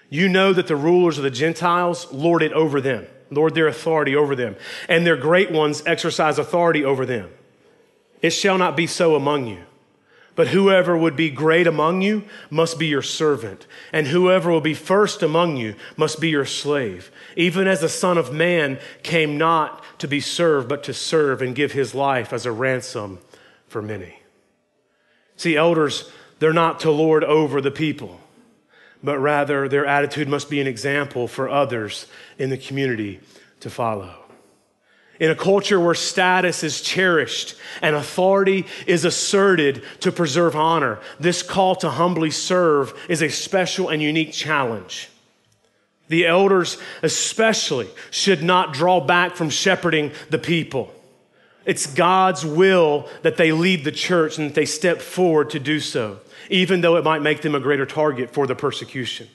You 0.09 0.29
know 0.29 0.53
that 0.53 0.67
the 0.67 0.77
rulers 0.77 1.17
of 1.17 1.25
the 1.25 1.29
Gentiles 1.29 2.09
lord 2.09 2.41
it 2.41 2.53
over 2.53 2.79
them, 2.79 3.05
lord 3.31 3.53
their 3.53 3.67
authority 3.67 4.15
over 4.15 4.33
them, 4.33 4.55
and 4.87 5.05
their 5.05 5.17
great 5.17 5.51
ones 5.51 5.83
exercise 5.85 6.39
authority 6.39 6.85
over 6.85 7.05
them. 7.05 7.29
It 8.21 8.29
shall 8.29 8.57
not 8.57 8.77
be 8.77 8.87
so 8.87 9.15
among 9.15 9.47
you. 9.47 9.65
But 10.35 10.49
whoever 10.49 10.97
would 10.97 11.15
be 11.15 11.29
great 11.29 11.65
among 11.65 12.01
you 12.01 12.23
must 12.49 12.77
be 12.77 12.87
your 12.87 13.01
servant, 13.01 13.65
and 13.93 14.07
whoever 14.07 14.51
will 14.51 14.61
be 14.61 14.73
first 14.73 15.23
among 15.23 15.55
you 15.55 15.75
must 15.95 16.19
be 16.19 16.29
your 16.29 16.45
slave, 16.45 17.09
even 17.37 17.67
as 17.67 17.79
the 17.79 17.89
Son 17.89 18.17
of 18.17 18.33
Man 18.33 18.77
came 19.01 19.37
not 19.37 19.81
to 19.99 20.07
be 20.09 20.19
served, 20.19 20.67
but 20.67 20.83
to 20.83 20.93
serve 20.93 21.41
and 21.41 21.55
give 21.55 21.71
his 21.71 21.95
life 21.95 22.33
as 22.33 22.45
a 22.45 22.51
ransom 22.51 23.19
for 23.69 23.81
many. 23.81 24.19
See, 25.37 25.55
elders, 25.55 26.11
they're 26.39 26.51
not 26.51 26.81
to 26.81 26.91
lord 26.91 27.23
over 27.23 27.61
the 27.61 27.71
people, 27.71 28.19
but 29.01 29.19
rather 29.19 29.69
their 29.69 29.85
attitude 29.85 30.27
must 30.27 30.49
be 30.49 30.59
an 30.59 30.67
example 30.67 31.29
for 31.29 31.47
others 31.47 32.07
in 32.37 32.49
the 32.49 32.57
community 32.57 33.21
to 33.61 33.69
follow. 33.69 34.24
In 35.19 35.31
a 35.31 35.35
culture 35.35 35.79
where 35.79 35.95
status 35.95 36.63
is 36.63 36.81
cherished 36.81 37.55
and 37.81 37.95
authority 37.95 38.65
is 38.85 39.05
asserted 39.05 39.83
to 40.01 40.11
preserve 40.11 40.55
honor, 40.55 40.99
this 41.19 41.41
call 41.41 41.75
to 41.77 41.89
humbly 41.89 42.31
serve 42.31 42.93
is 43.07 43.21
a 43.21 43.29
special 43.29 43.89
and 43.89 44.01
unique 44.01 44.33
challenge. 44.33 45.09
The 46.07 46.27
elders, 46.27 46.77
especially, 47.01 47.89
should 48.11 48.43
not 48.43 48.73
draw 48.73 48.99
back 48.99 49.35
from 49.35 49.49
shepherding 49.49 50.11
the 50.29 50.37
people. 50.37 50.93
It's 51.65 51.87
God's 51.87 52.45
will 52.45 53.09
that 53.23 53.37
they 53.37 53.51
lead 53.51 53.83
the 53.83 53.91
church 53.91 54.37
and 54.37 54.49
that 54.49 54.55
they 54.55 54.65
step 54.65 55.01
forward 55.01 55.49
to 55.51 55.59
do 55.59 55.79
so, 55.79 56.19
even 56.49 56.81
though 56.81 56.97
it 56.97 57.03
might 57.03 57.23
make 57.23 57.41
them 57.41 57.55
a 57.55 57.59
greater 57.59 57.87
target 57.87 58.31
for 58.31 58.45
the 58.45 58.53
persecution. 58.53 59.27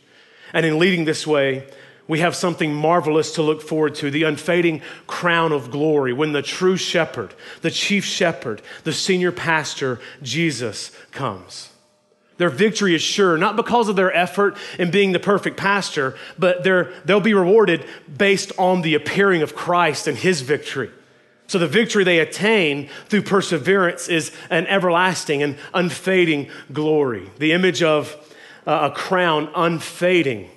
And 0.52 0.64
in 0.64 0.78
leading 0.78 1.06
this 1.06 1.26
way, 1.26 1.66
we 2.10 2.18
have 2.18 2.34
something 2.34 2.74
marvelous 2.74 3.36
to 3.36 3.42
look 3.42 3.62
forward 3.62 3.94
to 3.94 4.10
the 4.10 4.24
unfading 4.24 4.82
crown 5.06 5.52
of 5.52 5.70
glory 5.70 6.12
when 6.12 6.32
the 6.32 6.42
true 6.42 6.76
shepherd, 6.76 7.32
the 7.60 7.70
chief 7.70 8.04
shepherd, 8.04 8.60
the 8.82 8.92
senior 8.92 9.30
pastor, 9.30 10.00
Jesus, 10.20 10.90
comes. 11.12 11.70
Their 12.36 12.50
victory 12.50 12.96
is 12.96 13.00
sure, 13.00 13.38
not 13.38 13.54
because 13.54 13.88
of 13.88 13.94
their 13.94 14.12
effort 14.12 14.56
in 14.76 14.90
being 14.90 15.12
the 15.12 15.20
perfect 15.20 15.56
pastor, 15.56 16.16
but 16.36 16.64
they'll 16.64 17.20
be 17.20 17.32
rewarded 17.32 17.86
based 18.18 18.50
on 18.58 18.82
the 18.82 18.96
appearing 18.96 19.42
of 19.42 19.54
Christ 19.54 20.08
and 20.08 20.18
his 20.18 20.40
victory. 20.40 20.90
So 21.46 21.60
the 21.60 21.68
victory 21.68 22.02
they 22.02 22.18
attain 22.18 22.88
through 23.06 23.22
perseverance 23.22 24.08
is 24.08 24.32
an 24.50 24.66
everlasting 24.66 25.44
and 25.44 25.56
unfading 25.72 26.50
glory. 26.72 27.30
The 27.38 27.52
image 27.52 27.84
of 27.84 28.16
uh, 28.66 28.90
a 28.90 28.96
crown 28.96 29.48
unfading 29.54 30.50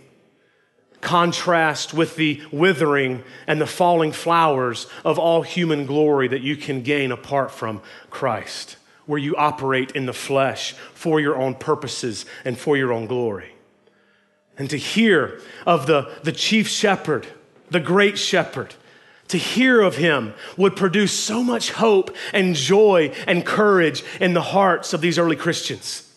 contrast 1.04 1.94
with 1.94 2.16
the 2.16 2.42
withering 2.52 3.24
and 3.46 3.62
the 3.62 3.68
falling 3.68 4.12
flowers 4.12 4.88
of 5.06 5.20
all 5.20 5.44
human 5.44 5.86
glory 5.86 6.28
that 6.30 6.42
you 6.42 6.56
can 6.56 6.82
gain 6.82 7.12
apart 7.12 7.52
from 7.52 7.82
Christ, 8.10 8.78
where 9.06 9.20
you 9.20 9.36
operate 9.36 9.92
in 9.92 10.06
the 10.06 10.14
flesh 10.14 10.74
for 10.94 11.20
your 11.20 11.36
own 11.36 11.56
purposes 11.56 12.26
and 12.46 12.58
for 12.58 12.78
your 12.78 12.92
own 12.92 13.06
glory. 13.06 13.54
And 14.58 14.70
to 14.70 14.78
hear 14.78 15.42
of 15.66 15.88
the, 15.88 16.12
the 16.24 16.32
chief 16.32 16.68
shepherd, 16.68 17.28
the 17.70 17.80
great 17.80 18.18
shepherd, 18.18 18.76
to 19.30 19.38
hear 19.38 19.82
of 19.82 19.98
him 19.98 20.34
would 20.58 20.76
produce 20.76 21.12
so 21.12 21.44
much 21.44 21.72
hope 21.72 22.16
and 22.34 22.56
joy 22.56 23.14
and 23.26 23.46
courage 23.46 24.04
in 24.22 24.34
the 24.34 24.42
hearts 24.42 24.94
of 24.94 25.02
these 25.02 25.18
early 25.18 25.36
Christians. 25.36 26.13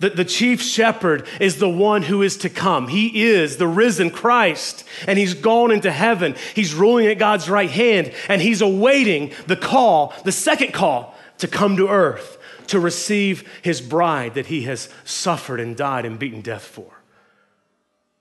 The, 0.00 0.10
the 0.10 0.24
chief 0.24 0.62
shepherd 0.62 1.26
is 1.40 1.58
the 1.58 1.68
one 1.68 2.02
who 2.02 2.22
is 2.22 2.38
to 2.38 2.48
come. 2.48 2.88
He 2.88 3.22
is 3.22 3.58
the 3.58 3.68
risen 3.68 4.10
Christ, 4.10 4.82
and 5.06 5.18
he's 5.18 5.34
gone 5.34 5.70
into 5.70 5.92
heaven. 5.92 6.36
He's 6.54 6.74
ruling 6.74 7.06
at 7.06 7.18
God's 7.18 7.50
right 7.50 7.70
hand, 7.70 8.12
and 8.28 8.40
he's 8.40 8.62
awaiting 8.62 9.32
the 9.46 9.56
call, 9.56 10.14
the 10.24 10.32
second 10.32 10.72
call, 10.72 11.14
to 11.38 11.46
come 11.46 11.76
to 11.76 11.88
earth 11.88 12.38
to 12.68 12.80
receive 12.80 13.46
his 13.62 13.80
bride 13.82 14.34
that 14.34 14.46
he 14.46 14.62
has 14.62 14.88
suffered 15.04 15.60
and 15.60 15.76
died 15.76 16.06
and 16.06 16.18
beaten 16.18 16.40
death 16.40 16.64
for. 16.64 17.02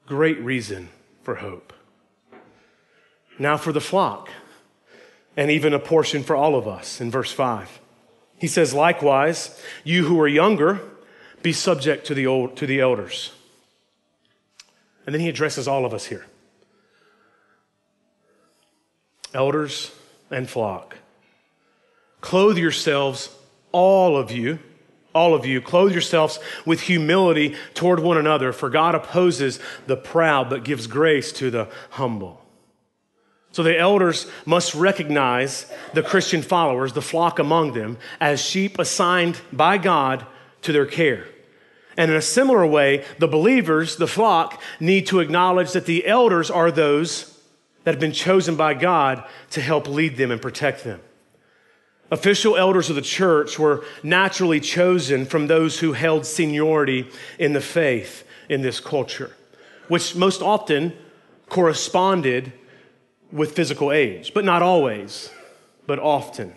Great 0.05 0.39
reason 0.41 0.89
for 1.23 1.35
hope. 1.35 1.71
Now 3.37 3.55
for 3.55 3.71
the 3.71 3.79
flock, 3.79 4.29
and 5.37 5.49
even 5.49 5.73
a 5.73 5.79
portion 5.79 6.23
for 6.23 6.35
all 6.35 6.55
of 6.55 6.67
us 6.67 6.99
in 6.99 7.09
verse 7.09 7.31
5. 7.31 7.79
He 8.37 8.47
says, 8.47 8.73
Likewise, 8.73 9.57
you 9.85 10.05
who 10.05 10.19
are 10.19 10.27
younger, 10.27 10.81
be 11.41 11.53
subject 11.53 12.07
to 12.07 12.13
the, 12.13 12.27
old, 12.27 12.57
to 12.57 12.65
the 12.65 12.79
elders. 12.79 13.31
And 15.05 15.13
then 15.13 15.21
he 15.21 15.29
addresses 15.29 15.67
all 15.67 15.85
of 15.85 15.93
us 15.93 16.05
here 16.05 16.25
elders 19.33 19.91
and 20.31 20.49
flock. 20.49 20.97
Clothe 22.21 22.57
yourselves, 22.57 23.29
all 23.71 24.17
of 24.17 24.31
you, 24.31 24.59
all 25.13 25.33
of 25.33 25.45
you, 25.45 25.61
clothe 25.61 25.91
yourselves 25.91 26.39
with 26.65 26.81
humility 26.81 27.55
toward 27.73 27.99
one 27.99 28.17
another, 28.17 28.51
for 28.51 28.69
God 28.69 28.95
opposes 28.95 29.59
the 29.87 29.97
proud 29.97 30.49
but 30.49 30.63
gives 30.63 30.87
grace 30.87 31.31
to 31.33 31.49
the 31.49 31.67
humble. 31.91 32.43
So 33.51 33.63
the 33.63 33.77
elders 33.77 34.27
must 34.45 34.75
recognize 34.75 35.65
the 35.93 36.03
Christian 36.03 36.41
followers, 36.41 36.93
the 36.93 37.01
flock 37.01 37.39
among 37.39 37.73
them, 37.73 37.97
as 38.19 38.41
sheep 38.41 38.77
assigned 38.77 39.41
by 39.51 39.77
God 39.77 40.25
to 40.61 40.71
their 40.71 40.85
care. 40.85 41.27
And 41.97 42.09
in 42.09 42.17
a 42.17 42.21
similar 42.21 42.65
way, 42.65 43.03
the 43.17 43.27
believers, 43.27 43.97
the 43.97 44.07
flock, 44.07 44.61
need 44.79 45.07
to 45.07 45.19
acknowledge 45.19 45.73
that 45.73 45.85
the 45.85 46.05
elders 46.05 46.49
are 46.49 46.71
those 46.71 47.37
that 47.83 47.91
have 47.91 47.99
been 47.99 48.11
chosen 48.11 48.55
by 48.55 48.73
God 48.73 49.23
to 49.51 49.61
help 49.61 49.87
lead 49.87 50.15
them 50.15 50.31
and 50.31 50.41
protect 50.41 50.83
them. 50.83 51.01
Official 52.11 52.57
elders 52.57 52.89
of 52.89 52.95
the 52.95 53.01
church 53.01 53.59
were 53.59 53.83
naturally 54.01 54.59
chosen 54.59 55.25
from 55.25 55.47
those 55.47 55.79
who 55.79 55.93
held 55.93 56.25
seniority 56.25 57.07
in 57.37 57.53
the 57.53 57.61
faith 57.61 58.25
in 58.47 58.61
this 58.61 58.79
culture, 58.79 59.35
which 59.89 60.15
most 60.15 60.41
often 60.41 60.93
corresponded 61.49 62.51
with 63.31 63.55
physical 63.55 63.91
age, 63.91 64.33
but 64.33 64.45
not 64.45 64.61
always, 64.61 65.29
but 65.85 65.99
often. 65.99 66.55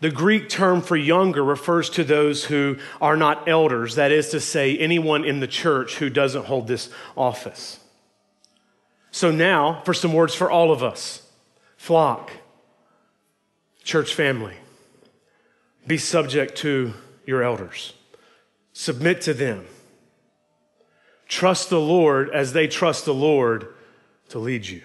The 0.00 0.10
Greek 0.10 0.48
term 0.48 0.82
for 0.82 0.96
younger 0.96 1.42
refers 1.42 1.88
to 1.90 2.04
those 2.04 2.44
who 2.44 2.76
are 3.00 3.16
not 3.16 3.48
elders, 3.48 3.94
that 3.94 4.12
is 4.12 4.28
to 4.30 4.40
say, 4.40 4.76
anyone 4.76 5.24
in 5.24 5.40
the 5.40 5.46
church 5.46 5.96
who 5.96 6.10
doesn't 6.10 6.46
hold 6.46 6.68
this 6.68 6.90
office. 7.16 7.80
So, 9.10 9.30
now 9.30 9.80
for 9.84 9.94
some 9.94 10.12
words 10.12 10.34
for 10.34 10.50
all 10.50 10.70
of 10.70 10.82
us. 10.82 11.22
Flock, 11.78 12.30
church 13.84 14.12
family, 14.12 14.54
be 15.86 15.96
subject 15.96 16.56
to 16.58 16.92
your 17.24 17.42
elders, 17.42 17.94
submit 18.72 19.22
to 19.22 19.32
them, 19.32 19.64
trust 21.28 21.70
the 21.70 21.80
Lord 21.80 22.28
as 22.30 22.52
they 22.52 22.66
trust 22.66 23.06
the 23.06 23.14
Lord 23.14 23.68
to 24.28 24.38
lead 24.38 24.66
you. 24.66 24.82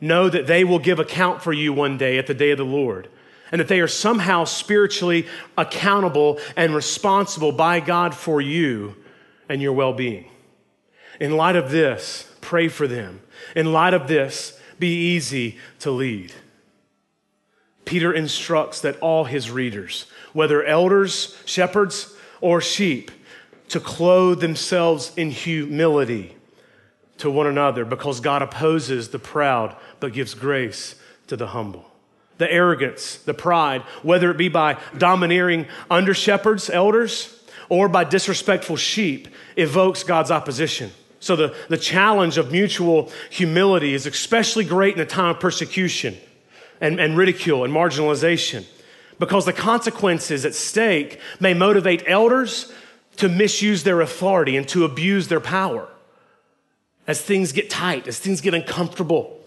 Know 0.00 0.30
that 0.30 0.46
they 0.46 0.64
will 0.64 0.78
give 0.78 0.98
account 0.98 1.42
for 1.42 1.52
you 1.52 1.72
one 1.72 1.98
day 1.98 2.16
at 2.16 2.26
the 2.26 2.34
day 2.34 2.52
of 2.52 2.58
the 2.58 2.64
Lord 2.64 3.08
and 3.52 3.60
that 3.60 3.68
they 3.68 3.80
are 3.80 3.88
somehow 3.88 4.44
spiritually 4.44 5.26
accountable 5.56 6.38
and 6.56 6.74
responsible 6.74 7.52
by 7.52 7.80
God 7.80 8.14
for 8.14 8.40
you 8.40 8.96
and 9.48 9.62
your 9.62 9.72
well 9.72 9.92
being. 9.92 10.28
In 11.20 11.36
light 11.36 11.56
of 11.56 11.70
this, 11.70 12.30
pray 12.40 12.68
for 12.68 12.86
them. 12.86 13.20
In 13.54 13.72
light 13.72 13.94
of 13.94 14.08
this, 14.08 14.58
be 14.78 15.14
easy 15.14 15.58
to 15.80 15.90
lead. 15.90 16.32
Peter 17.84 18.12
instructs 18.12 18.80
that 18.80 18.98
all 18.98 19.24
his 19.24 19.50
readers, 19.50 20.06
whether 20.32 20.64
elders, 20.64 21.40
shepherds, 21.46 22.14
or 22.40 22.60
sheep, 22.60 23.10
to 23.68 23.80
clothe 23.80 24.40
themselves 24.40 25.12
in 25.16 25.30
humility 25.30 26.36
to 27.18 27.30
one 27.30 27.46
another 27.46 27.84
because 27.84 28.20
God 28.20 28.42
opposes 28.42 29.08
the 29.08 29.18
proud 29.18 29.74
but 30.00 30.12
gives 30.12 30.34
grace 30.34 30.96
to 31.28 31.36
the 31.36 31.48
humble 31.48 31.85
the 32.38 32.50
arrogance, 32.50 33.16
the 33.18 33.34
pride, 33.34 33.82
whether 34.02 34.30
it 34.30 34.36
be 34.36 34.48
by 34.48 34.78
domineering 34.96 35.66
under 35.90 36.14
shepherds, 36.14 36.68
elders, 36.68 37.32
or 37.68 37.88
by 37.88 38.04
disrespectful 38.04 38.76
sheep, 38.76 39.28
evokes 39.56 40.02
God's 40.02 40.30
opposition. 40.30 40.90
So 41.20 41.34
the, 41.34 41.56
the 41.68 41.78
challenge 41.78 42.38
of 42.38 42.52
mutual 42.52 43.10
humility 43.30 43.94
is 43.94 44.06
especially 44.06 44.64
great 44.64 44.94
in 44.94 45.00
a 45.00 45.06
time 45.06 45.34
of 45.34 45.40
persecution 45.40 46.16
and, 46.80 47.00
and 47.00 47.16
ridicule 47.16 47.64
and 47.64 47.72
marginalization 47.72 48.64
because 49.18 49.46
the 49.46 49.52
consequences 49.52 50.44
at 50.44 50.54
stake 50.54 51.18
may 51.40 51.54
motivate 51.54 52.04
elders 52.06 52.70
to 53.16 53.30
misuse 53.30 53.82
their 53.82 54.02
authority 54.02 54.56
and 54.56 54.68
to 54.68 54.84
abuse 54.84 55.28
their 55.28 55.40
power. 55.40 55.88
As 57.06 57.22
things 57.22 57.52
get 57.52 57.70
tight, 57.70 58.06
as 58.06 58.18
things 58.18 58.42
get 58.42 58.52
uncomfortable, 58.52 59.40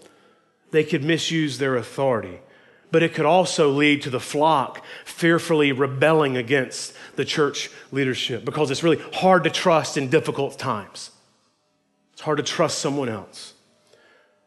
they 0.72 0.82
could 0.82 1.04
misuse 1.04 1.58
their 1.58 1.76
authority 1.76 2.40
but 2.90 3.02
it 3.02 3.14
could 3.14 3.26
also 3.26 3.70
lead 3.70 4.02
to 4.02 4.10
the 4.10 4.20
flock 4.20 4.84
fearfully 5.04 5.72
rebelling 5.72 6.36
against 6.36 6.94
the 7.16 7.24
church 7.24 7.70
leadership 7.92 8.44
because 8.44 8.70
it's 8.70 8.82
really 8.82 9.02
hard 9.14 9.44
to 9.44 9.50
trust 9.50 9.96
in 9.96 10.08
difficult 10.08 10.58
times. 10.58 11.10
It's 12.12 12.22
hard 12.22 12.38
to 12.38 12.42
trust 12.42 12.78
someone 12.78 13.08
else. 13.08 13.54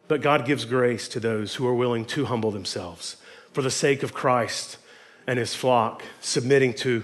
But 0.08 0.22
God 0.22 0.46
gives 0.46 0.66
grace 0.66 1.08
to 1.10 1.20
those 1.20 1.56
who 1.56 1.66
are 1.66 1.74
willing 1.74 2.06
to 2.06 2.26
humble 2.26 2.52
themselves 2.52 3.18
for 3.52 3.62
the 3.62 3.72
sake 3.72 4.04
of 4.04 4.14
Christ 4.14 4.78
and 5.26 5.40
his 5.40 5.56
flock, 5.56 6.04
submitting 6.20 6.74
to 6.76 7.04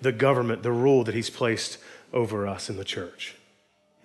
the 0.00 0.12
government, 0.12 0.62
the 0.62 0.72
rule 0.72 1.04
that 1.04 1.14
he's 1.14 1.30
placed 1.30 1.78
over 2.12 2.46
us 2.46 2.70
in 2.70 2.76
the 2.76 2.84
church. 2.84 3.34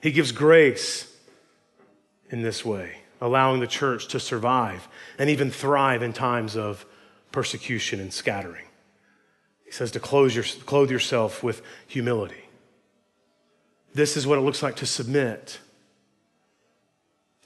He 0.01 0.11
gives 0.11 0.31
grace 0.31 1.15
in 2.29 2.41
this 2.41 2.65
way 2.65 2.98
allowing 3.21 3.59
the 3.59 3.67
church 3.67 4.07
to 4.07 4.19
survive 4.19 4.87
and 5.17 5.29
even 5.29 5.51
thrive 5.51 6.01
in 6.01 6.13
times 6.13 6.55
of 6.55 6.85
persecution 7.31 7.99
and 7.99 8.13
scattering. 8.13 8.65
He 9.65 9.71
says 9.71 9.91
to 9.91 9.99
clothe, 9.99 10.33
your, 10.33 10.43
clothe 10.65 10.89
yourself 10.89 11.43
with 11.43 11.61
humility. 11.87 12.45
This 13.93 14.17
is 14.17 14.25
what 14.25 14.37
it 14.37 14.41
looks 14.41 14.63
like 14.63 14.77
to 14.77 14.85
submit. 14.85 15.59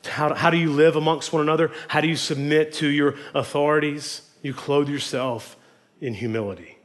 How, 0.05 0.33
how 0.33 0.49
do 0.49 0.57
you 0.57 0.71
live 0.71 0.95
amongst 0.95 1.33
one 1.33 1.41
another? 1.41 1.71
How 1.87 2.01
do 2.01 2.07
you 2.07 2.15
submit 2.15 2.73
to 2.73 2.87
your 2.87 3.15
authorities? 3.33 4.21
You 4.41 4.53
clothe 4.53 4.89
yourself 4.89 5.55
in 6.01 6.13
humility 6.13 6.77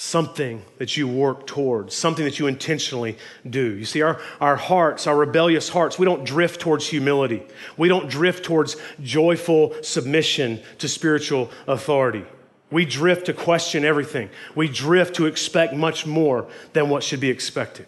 something 0.00 0.62
that 0.76 0.96
you 0.96 1.08
work 1.08 1.44
towards, 1.44 1.92
something 1.92 2.24
that 2.24 2.38
you 2.38 2.46
intentionally 2.46 3.18
do. 3.50 3.74
You 3.74 3.84
see, 3.84 4.00
our, 4.00 4.20
our 4.40 4.54
hearts, 4.54 5.08
our 5.08 5.16
rebellious 5.16 5.68
hearts, 5.70 5.98
we 5.98 6.06
don't 6.06 6.22
drift 6.22 6.60
towards 6.60 6.86
humility. 6.86 7.42
We 7.76 7.88
don't 7.88 8.08
drift 8.08 8.44
towards 8.44 8.76
joyful 9.02 9.74
submission 9.82 10.60
to 10.78 10.86
spiritual 10.86 11.50
authority. 11.66 12.24
We 12.70 12.84
drift 12.84 13.26
to 13.26 13.32
question 13.32 13.84
everything. 13.84 14.30
We 14.54 14.68
drift 14.68 15.16
to 15.16 15.26
expect 15.26 15.74
much 15.74 16.06
more 16.06 16.46
than 16.74 16.90
what 16.90 17.02
should 17.02 17.18
be 17.18 17.30
expected. 17.30 17.86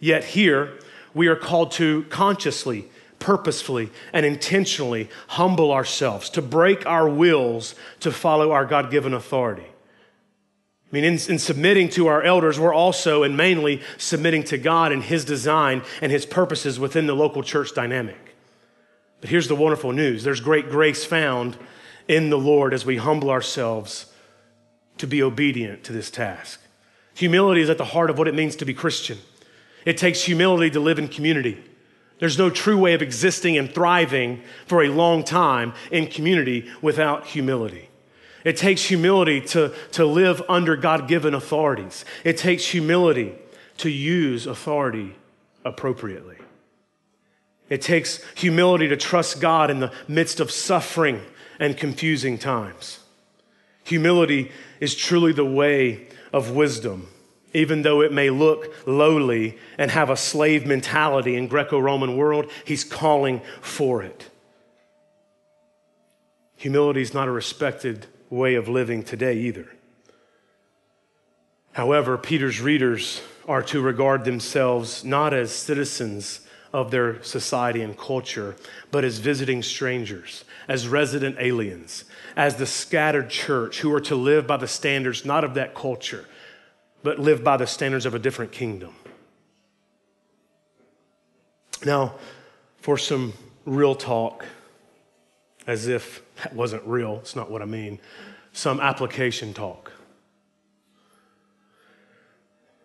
Yet 0.00 0.24
here, 0.24 0.78
we 1.12 1.26
are 1.26 1.36
called 1.36 1.72
to 1.72 2.04
consciously, 2.04 2.88
purposefully, 3.18 3.90
and 4.14 4.24
intentionally 4.24 5.10
humble 5.28 5.70
ourselves, 5.70 6.30
to 6.30 6.40
break 6.40 6.86
our 6.86 7.06
wills 7.06 7.74
to 8.00 8.10
follow 8.10 8.52
our 8.52 8.64
God 8.64 8.90
given 8.90 9.12
authority. 9.12 9.66
I 10.92 10.94
mean, 10.94 11.04
in, 11.04 11.14
in, 11.14 11.38
submitting 11.38 11.88
to 11.90 12.08
our 12.08 12.22
elders, 12.22 12.60
we're 12.60 12.74
also 12.74 13.22
and 13.22 13.34
mainly 13.34 13.80
submitting 13.96 14.44
to 14.44 14.58
God 14.58 14.92
and 14.92 15.02
His 15.02 15.24
design 15.24 15.82
and 16.02 16.12
His 16.12 16.26
purposes 16.26 16.78
within 16.78 17.06
the 17.06 17.16
local 17.16 17.42
church 17.42 17.74
dynamic. 17.74 18.36
But 19.22 19.30
here's 19.30 19.48
the 19.48 19.56
wonderful 19.56 19.92
news 19.92 20.22
there's 20.22 20.40
great 20.40 20.68
grace 20.68 21.02
found 21.02 21.56
in 22.08 22.28
the 22.28 22.38
Lord 22.38 22.74
as 22.74 22.84
we 22.84 22.98
humble 22.98 23.30
ourselves 23.30 24.12
to 24.98 25.06
be 25.06 25.22
obedient 25.22 25.82
to 25.84 25.92
this 25.94 26.10
task. 26.10 26.60
Humility 27.14 27.62
is 27.62 27.70
at 27.70 27.78
the 27.78 27.86
heart 27.86 28.10
of 28.10 28.18
what 28.18 28.28
it 28.28 28.34
means 28.34 28.56
to 28.56 28.66
be 28.66 28.74
Christian. 28.74 29.18
It 29.86 29.96
takes 29.96 30.22
humility 30.22 30.70
to 30.70 30.80
live 30.80 30.98
in 30.98 31.08
community. 31.08 31.62
There's 32.18 32.38
no 32.38 32.50
true 32.50 32.78
way 32.78 32.92
of 32.92 33.02
existing 33.02 33.56
and 33.56 33.72
thriving 33.72 34.42
for 34.66 34.82
a 34.82 34.88
long 34.88 35.24
time 35.24 35.72
in 35.90 36.06
community 36.06 36.70
without 36.82 37.26
humility. 37.26 37.88
It 38.44 38.56
takes 38.56 38.84
humility 38.84 39.40
to, 39.40 39.72
to 39.92 40.04
live 40.04 40.42
under 40.48 40.76
God 40.76 41.08
given 41.08 41.34
authorities. 41.34 42.04
It 42.24 42.36
takes 42.36 42.66
humility 42.66 43.34
to 43.78 43.90
use 43.90 44.46
authority 44.46 45.14
appropriately. 45.64 46.36
It 47.68 47.80
takes 47.80 48.22
humility 48.34 48.88
to 48.88 48.96
trust 48.96 49.40
God 49.40 49.70
in 49.70 49.80
the 49.80 49.92
midst 50.08 50.40
of 50.40 50.50
suffering 50.50 51.22
and 51.58 51.76
confusing 51.76 52.36
times. 52.36 52.98
Humility 53.84 54.50
is 54.80 54.94
truly 54.94 55.32
the 55.32 55.44
way 55.44 56.08
of 56.32 56.50
wisdom, 56.50 57.08
even 57.54 57.82
though 57.82 58.00
it 58.00 58.12
may 58.12 58.30
look 58.30 58.74
lowly 58.86 59.58
and 59.78 59.90
have 59.90 60.10
a 60.10 60.16
slave 60.16 60.66
mentality 60.66 61.36
in 61.36 61.46
Greco-Roman 61.46 62.16
world, 62.16 62.50
he's 62.64 62.84
calling 62.84 63.40
for 63.60 64.02
it. 64.02 64.28
Humility 66.56 67.02
is 67.02 67.14
not 67.14 67.28
a 67.28 67.32
respected 67.32 68.06
way 68.32 68.54
of 68.54 68.66
living 68.66 69.02
today 69.02 69.34
either. 69.34 69.68
However, 71.72 72.16
Peter's 72.16 72.60
readers 72.62 73.20
are 73.46 73.62
to 73.64 73.80
regard 73.82 74.24
themselves 74.24 75.04
not 75.04 75.34
as 75.34 75.52
citizens 75.52 76.40
of 76.72 76.90
their 76.90 77.22
society 77.22 77.82
and 77.82 77.96
culture, 77.96 78.56
but 78.90 79.04
as 79.04 79.18
visiting 79.18 79.62
strangers, 79.62 80.44
as 80.66 80.88
resident 80.88 81.36
aliens, 81.38 82.04
as 82.34 82.56
the 82.56 82.64
scattered 82.64 83.28
church 83.28 83.80
who 83.80 83.92
are 83.92 84.00
to 84.00 84.16
live 84.16 84.46
by 84.46 84.56
the 84.56 84.68
standards 84.68 85.26
not 85.26 85.44
of 85.44 85.52
that 85.54 85.74
culture, 85.74 86.26
but 87.02 87.18
live 87.18 87.44
by 87.44 87.58
the 87.58 87.66
standards 87.66 88.06
of 88.06 88.14
a 88.14 88.18
different 88.18 88.50
kingdom. 88.50 88.94
Now, 91.84 92.14
for 92.78 92.96
some 92.96 93.34
real 93.66 93.94
talk, 93.94 94.46
as 95.66 95.86
if 95.86 96.22
that 96.42 96.54
wasn't 96.54 96.82
real, 96.84 97.18
it's 97.18 97.36
not 97.36 97.50
what 97.50 97.62
I 97.62 97.66
mean, 97.66 97.98
some 98.52 98.80
application 98.80 99.54
talk. 99.54 99.92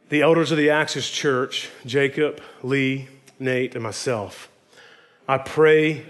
The 0.10 0.22
elders 0.22 0.52
of 0.52 0.58
the 0.58 0.70
Axis 0.70 1.10
Church, 1.10 1.70
Jacob, 1.86 2.42
Lee, 2.64 3.10
Nate, 3.40 3.76
and 3.76 3.84
myself, 3.84 4.50
I 5.28 5.38
pray 5.38 6.06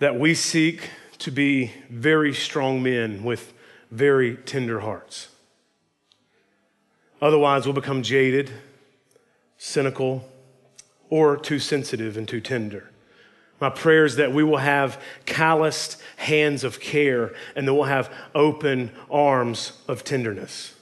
that 0.00 0.18
we 0.18 0.34
seek 0.34 0.90
to 1.18 1.30
be 1.30 1.72
very 1.88 2.34
strong 2.34 2.82
men 2.82 3.22
with 3.22 3.52
very 3.90 4.36
tender 4.36 4.80
hearts. 4.80 5.28
Otherwise, 7.22 7.64
we'll 7.64 7.72
become 7.72 8.02
jaded, 8.02 8.50
cynical, 9.56 10.28
or 11.08 11.36
too 11.36 11.60
sensitive 11.60 12.16
and 12.16 12.26
too 12.26 12.40
tender. 12.40 12.90
My 13.64 13.70
prayer 13.70 14.04
is 14.04 14.16
that 14.16 14.30
we 14.30 14.44
will 14.44 14.58
have 14.58 15.00
calloused 15.24 15.96
hands 16.16 16.64
of 16.64 16.80
care 16.80 17.32
and 17.56 17.66
that 17.66 17.72
we'll 17.72 17.84
have 17.84 18.12
open 18.34 18.90
arms 19.10 19.72
of 19.88 20.04
tenderness. 20.04 20.74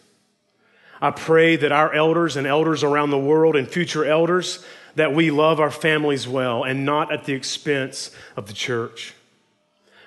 I 1.00 1.12
pray 1.12 1.54
that 1.54 1.70
our 1.70 1.94
elders 1.94 2.34
and 2.36 2.44
elders 2.44 2.82
around 2.82 3.10
the 3.10 3.18
world 3.20 3.54
and 3.54 3.68
future 3.68 4.04
elders 4.04 4.64
that 4.96 5.14
we 5.14 5.30
love 5.30 5.60
our 5.60 5.70
families 5.70 6.26
well 6.26 6.64
and 6.64 6.84
not 6.84 7.12
at 7.12 7.24
the 7.24 7.34
expense 7.34 8.10
of 8.34 8.48
the 8.48 8.52
church. 8.52 9.14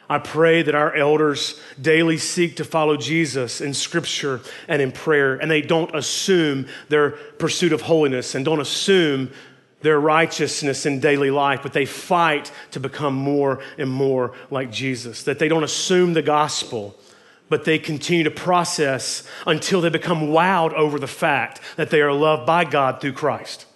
I 0.10 0.20
pray 0.20 0.62
that 0.62 0.76
our 0.76 0.94
elders 0.94 1.58
daily 1.82 2.18
seek 2.18 2.58
to 2.58 2.66
follow 2.66 2.98
Jesus 2.98 3.62
in 3.62 3.74
scripture 3.74 4.42
and 4.68 4.82
in 4.82 4.92
prayer, 4.92 5.36
and 5.36 5.50
they 5.50 5.62
don't 5.62 5.96
assume 5.96 6.68
their 6.90 7.12
pursuit 7.12 7.72
of 7.72 7.84
holiness 7.84 8.36
and 8.36 8.44
don't 8.44 8.60
assume 8.60 9.32
their 9.86 10.00
righteousness 10.00 10.88
in 10.88 11.00
daily 11.00 11.30
life, 11.30 11.60
but 11.62 11.72
they 11.72 11.86
fight 11.86 12.52
to 12.72 12.80
become 12.80 13.14
more 13.14 13.62
and 13.78 13.88
more 13.88 14.34
like 14.50 14.72
Jesus. 14.72 15.22
That 15.24 15.38
they 15.38 15.48
don't 15.48 15.64
assume 15.64 16.14
the 16.14 16.24
gospel, 16.24 16.96
but 17.50 17.66
they 17.66 17.78
continue 17.78 18.24
to 18.24 18.32
process 18.32 19.22
until 19.46 19.82
they 19.82 19.90
become 19.90 20.30
wowed 20.30 20.74
over 20.74 20.98
the 20.98 21.06
fact 21.06 21.62
that 21.76 21.92
they 21.92 22.02
are 22.02 22.12
loved 22.12 22.48
by 22.48 22.66
God 22.66 23.00
through 23.00 23.14
Christ. 23.14 23.68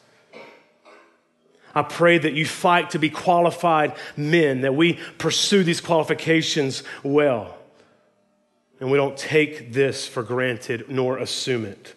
I 1.75 1.83
pray 1.83 2.17
that 2.17 2.33
you 2.33 2.47
fight 2.47 2.89
to 2.89 2.97
be 2.97 3.11
qualified 3.11 3.95
men, 4.17 4.61
that 4.61 4.73
we 4.73 4.93
pursue 5.19 5.63
these 5.63 5.79
qualifications 5.79 6.81
well, 7.03 7.55
and 8.79 8.89
we 8.89 8.97
don't 8.97 9.15
take 9.15 9.73
this 9.73 10.07
for 10.07 10.23
granted 10.23 10.89
nor 10.89 11.19
assume 11.19 11.65
it. 11.65 11.93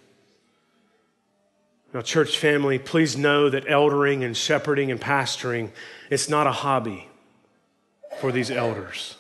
Now, 1.95 2.01
church 2.01 2.39
family, 2.39 2.79
please 2.79 3.17
know 3.19 3.51
that 3.51 3.67
eldering 3.67 4.25
and 4.25 4.37
shepherding 4.37 4.91
and 4.91 5.01
pastoring, 5.01 5.71
it's 6.09 6.29
not 6.29 6.47
a 6.47 6.53
hobby 6.53 7.09
for 8.19 8.33
these 8.33 8.51
elders. 8.51 9.17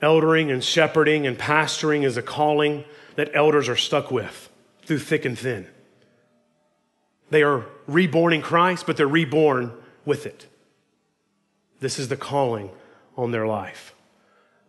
Eldering 0.00 0.50
and 0.50 0.64
shepherding 0.64 1.26
and 1.26 1.38
pastoring 1.38 2.04
is 2.04 2.16
a 2.16 2.22
calling 2.22 2.84
that 3.16 3.30
elders 3.34 3.68
are 3.68 3.76
stuck 3.76 4.10
with 4.10 4.48
through 4.82 5.00
thick 5.00 5.26
and 5.26 5.38
thin. 5.38 5.66
They 7.28 7.42
are 7.42 7.66
reborn 7.86 8.32
in 8.32 8.40
Christ, 8.40 8.86
but 8.86 8.96
they're 8.96 9.06
reborn 9.06 9.72
with 10.06 10.24
it. 10.24 10.46
This 11.80 11.98
is 11.98 12.08
the 12.08 12.16
calling 12.16 12.70
on 13.16 13.30
their 13.30 13.46
life. 13.46 13.94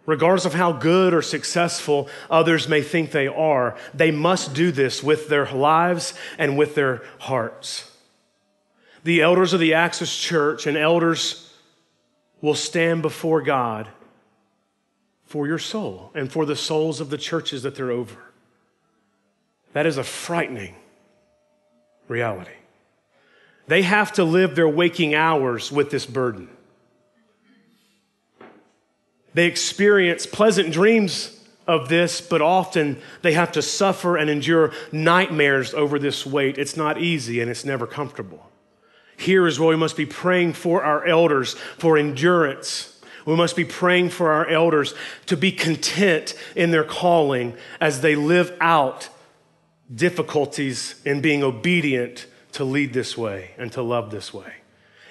Regardless 0.06 0.46
of 0.46 0.54
how 0.54 0.72
good 0.72 1.14
or 1.14 1.22
successful 1.22 2.10
others 2.30 2.68
may 2.68 2.82
think 2.82 3.12
they 3.12 3.28
are, 3.28 3.78
they 3.94 4.12
must 4.12 4.54
do 4.54 4.72
this 4.72 5.04
with 5.04 5.30
their 5.30 5.46
lives 5.52 6.14
and 6.38 6.58
with 6.58 6.74
their 6.74 7.04
hearts. 7.20 7.92
The 9.04 9.22
elders 9.22 9.54
of 9.54 9.60
the 9.60 9.76
Axis 9.76 10.16
Church 10.16 10.66
and 10.66 10.78
elders 10.78 11.54
will 12.42 12.56
stand 12.56 13.02
before 13.04 13.42
God 13.42 13.88
for 15.26 15.48
your 15.48 15.60
soul 15.60 16.12
and 16.14 16.32
for 16.32 16.46
the 16.46 16.56
souls 16.56 17.00
of 17.00 17.10
the 17.10 17.18
churches 17.18 17.64
that 17.64 17.76
they're 17.76 17.92
over. 17.92 18.18
That 19.74 19.86
is 19.86 19.98
a 19.98 20.04
frightening 20.04 20.76
reality. 22.08 22.52
They 23.68 23.84
have 23.84 24.12
to 24.14 24.24
live 24.24 24.56
their 24.56 24.68
waking 24.68 25.16
hours 25.16 25.72
with 25.72 25.92
this 25.92 26.06
burden. 26.06 26.50
They 29.34 29.46
experience 29.46 30.26
pleasant 30.26 30.74
dreams 30.74 31.38
of 31.68 31.90
this, 31.90 32.22
but 32.22 32.42
often 32.42 33.02
they 33.22 33.34
have 33.34 33.52
to 33.54 33.62
suffer 33.62 34.18
and 34.18 34.30
endure 34.30 34.74
nightmares 34.92 35.74
over 35.74 36.00
this 36.00 36.26
weight. 36.26 36.58
It's 36.58 36.76
not 36.76 37.00
easy 37.00 37.40
and 37.40 37.50
it's 37.50 37.66
never 37.66 37.88
comfortable. 37.88 38.50
Here 39.18 39.46
is 39.46 39.60
where 39.60 39.70
we 39.70 39.76
must 39.76 39.96
be 39.96 40.06
praying 40.06 40.54
for 40.54 40.84
our 40.84 41.06
elders 41.06 41.54
for 41.78 41.98
endurance. 41.98 43.00
We 43.26 43.36
must 43.36 43.56
be 43.56 43.66
praying 43.66 44.10
for 44.10 44.32
our 44.32 44.48
elders 44.48 44.96
to 45.28 45.38
be 45.38 45.52
content 45.52 46.34
in 46.56 46.72
their 46.72 46.84
calling 46.84 47.56
as 47.80 48.02
they 48.02 48.16
live 48.16 48.58
out 48.60 49.10
difficulties 49.94 50.96
in 51.06 51.22
being 51.22 51.44
obedient 51.44 52.26
to 52.54 52.64
lead 52.64 52.94
this 52.94 53.18
way 53.18 53.52
and 53.58 53.72
to 53.74 53.82
love 53.82 54.10
this 54.10 54.34
way. 54.34 54.61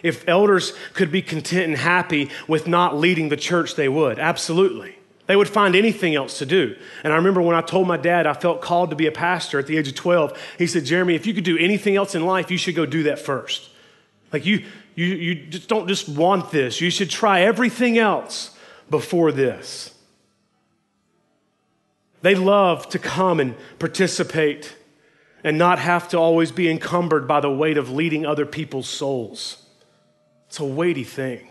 If 0.02 0.28
elders 0.28 0.72
could 0.94 1.12
be 1.12 1.22
content 1.22 1.66
and 1.66 1.76
happy 1.76 2.30
with 2.48 2.66
not 2.66 2.96
leading 2.96 3.28
the 3.28 3.36
church, 3.36 3.74
they 3.74 3.88
would. 3.88 4.18
Absolutely. 4.18 4.96
They 5.26 5.36
would 5.36 5.48
find 5.48 5.76
anything 5.76 6.16
else 6.16 6.38
to 6.38 6.46
do. 6.46 6.74
And 7.04 7.12
I 7.12 7.16
remember 7.16 7.40
when 7.40 7.54
I 7.54 7.60
told 7.60 7.86
my 7.86 7.96
dad 7.96 8.26
I 8.26 8.34
felt 8.34 8.60
called 8.60 8.90
to 8.90 8.96
be 8.96 9.06
a 9.06 9.12
pastor 9.12 9.58
at 9.58 9.66
the 9.66 9.78
age 9.78 9.86
of 9.86 9.94
12, 9.94 10.36
he 10.58 10.66
said, 10.66 10.84
Jeremy, 10.84 11.14
if 11.14 11.24
you 11.24 11.34
could 11.34 11.44
do 11.44 11.56
anything 11.56 11.94
else 11.94 12.14
in 12.14 12.26
life, 12.26 12.50
you 12.50 12.58
should 12.58 12.74
go 12.74 12.84
do 12.84 13.04
that 13.04 13.18
first. 13.18 13.70
Like 14.32 14.44
you, 14.44 14.64
you, 14.96 15.06
you 15.06 15.34
just 15.46 15.68
don't 15.68 15.86
just 15.86 16.08
want 16.08 16.50
this. 16.50 16.80
You 16.80 16.90
should 16.90 17.10
try 17.10 17.42
everything 17.42 17.96
else 17.96 18.56
before 18.90 19.30
this. 19.30 19.94
They 22.22 22.34
love 22.34 22.88
to 22.88 22.98
come 22.98 23.40
and 23.40 23.54
participate 23.78 24.76
and 25.42 25.56
not 25.56 25.78
have 25.78 26.08
to 26.08 26.18
always 26.18 26.52
be 26.52 26.68
encumbered 26.68 27.26
by 27.26 27.40
the 27.40 27.50
weight 27.50 27.78
of 27.78 27.90
leading 27.90 28.26
other 28.26 28.44
people's 28.44 28.88
souls. 28.88 29.59
It's 30.50 30.58
a 30.58 30.64
weighty 30.64 31.04
thing. 31.04 31.46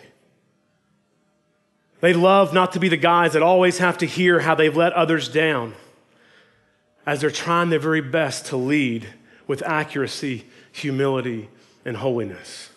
They 2.02 2.12
love 2.12 2.54
not 2.54 2.74
to 2.74 2.82
be 2.82 2.89
the 2.89 2.97
guys 2.97 3.32
that 3.32 3.41
always 3.41 3.78
have 3.78 4.00
to 4.00 4.06
hear 4.06 4.41
how 4.41 4.56
they've 4.56 4.76
let 4.76 4.91
others 4.91 5.30
down 5.30 5.74
as 7.06 7.22
they're 7.22 7.32
trying 7.32 7.70
their 7.70 7.80
very 7.80 8.02
best 8.02 8.47
to 8.47 8.58
lead 8.58 9.08
with 9.47 9.64
accuracy, 9.66 10.45
humility, 10.74 11.50
and 11.86 11.95
holiness. 11.95 12.72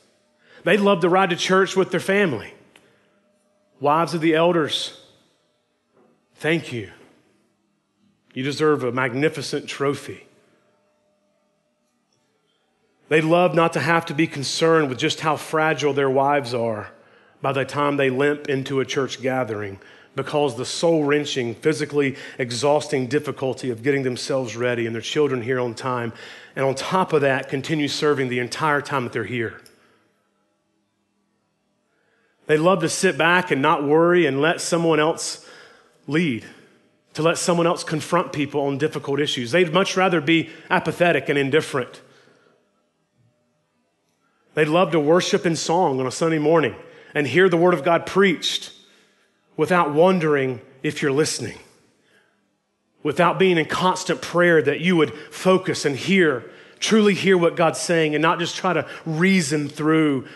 They 0.63 0.77
love 0.77 1.01
to 1.01 1.09
ride 1.09 1.31
to 1.31 1.37
church 1.37 1.75
with 1.75 1.91
their 1.91 1.99
family. 1.99 2.55
Wives 3.81 4.15
of 4.15 4.21
the 4.21 4.37
elders, 4.37 5.05
thank 6.37 6.73
you. 6.73 6.93
You 8.33 8.45
deserve 8.45 8.85
a 8.85 8.93
magnificent 8.93 9.67
trophy. 9.67 10.29
They 13.09 13.21
love 13.21 13.55
not 13.55 13.73
to 13.75 13.81
have 13.81 14.07
to 14.07 14.15
be 14.15 14.27
concerned 14.27 14.89
with 14.89 14.99
just 14.99 15.21
how 15.21 15.37
fragile 15.37 15.93
their 15.93 16.11
wives 16.11 16.55
are 16.55 16.91
by 17.41 17.53
the 17.53 17.65
time 17.65 17.97
they 17.97 18.11
limp 18.11 18.49
into 18.49 18.81
a 18.81 18.85
church 18.85 19.21
gathering 19.21 19.79
because 20.15 20.57
the 20.57 20.65
soul 20.65 21.05
wrenching, 21.05 21.55
physically 21.55 22.17
exhausting 22.39 23.07
difficulty 23.07 23.71
of 23.71 23.83
getting 23.83 24.03
themselves 24.03 24.57
ready 24.57 24.87
and 24.87 24.95
their 24.95 25.03
children 25.03 25.43
here 25.43 25.59
on 25.59 25.75
time. 25.75 26.13
And 26.55 26.65
on 26.65 26.75
top 26.75 27.13
of 27.13 27.23
that, 27.23 27.49
continue 27.49 27.89
serving 27.89 28.29
the 28.29 28.39
entire 28.39 28.83
time 28.83 29.05
that 29.05 29.13
they're 29.13 29.25
here. 29.25 29.61
They 32.47 32.59
love 32.59 32.81
to 32.81 32.89
sit 32.89 33.17
back 33.17 33.51
and 33.51 33.63
not 33.63 33.85
worry 33.85 34.27
and 34.27 34.41
let 34.41 34.61
someone 34.61 35.01
else 35.01 35.49
lead, 36.07 36.45
to 37.15 37.23
let 37.23 37.39
someone 37.39 37.67
else 37.67 37.85
confront 37.85 38.33
people 38.33 38.63
on 38.63 38.77
difficult 38.77 39.21
issues. 39.21 39.53
They'd 39.53 39.73
much 39.73 39.97
rather 39.97 40.21
be 40.21 40.51
apathetic 40.69 41.29
and 41.29 41.39
indifferent. 41.39 42.03
They'd 44.55 44.69
love 44.69 44.91
to 44.93 45.01
worship 45.01 45.47
in 45.47 45.57
song 45.57 45.99
on 46.01 46.07
a 46.07 46.11
Sunday 46.11 46.39
morning 46.39 46.75
and 47.15 47.27
hear 47.27 47.49
the 47.49 47.57
Word 47.57 47.75
of 47.75 47.85
God 47.85 48.07
preached 48.07 48.73
without 49.57 49.93
wondering 49.93 50.61
if 50.83 51.03
you're 51.03 51.13
listening, 51.13 51.59
without 53.03 53.39
being 53.39 53.59
in 53.59 53.67
constant 53.67 54.21
prayer 54.21 54.61
that 54.63 54.81
you 54.81 54.97
would 54.97 55.15
focus 55.31 55.85
and 55.85 55.97
hear, 55.97 56.51
truly 56.79 57.15
hear 57.15 57.39
what 57.39 57.57
God's 57.57 57.81
saying 57.81 58.15
and 58.15 58.23
not 58.23 58.39
just 58.39 58.57
try 58.57 58.73
to 58.73 58.87
reason 59.07 59.69
through 59.69 60.27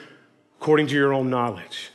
according 0.61 0.87
to 0.89 0.95
your 0.95 1.12
own 1.12 1.29
knowledge. 1.29 1.91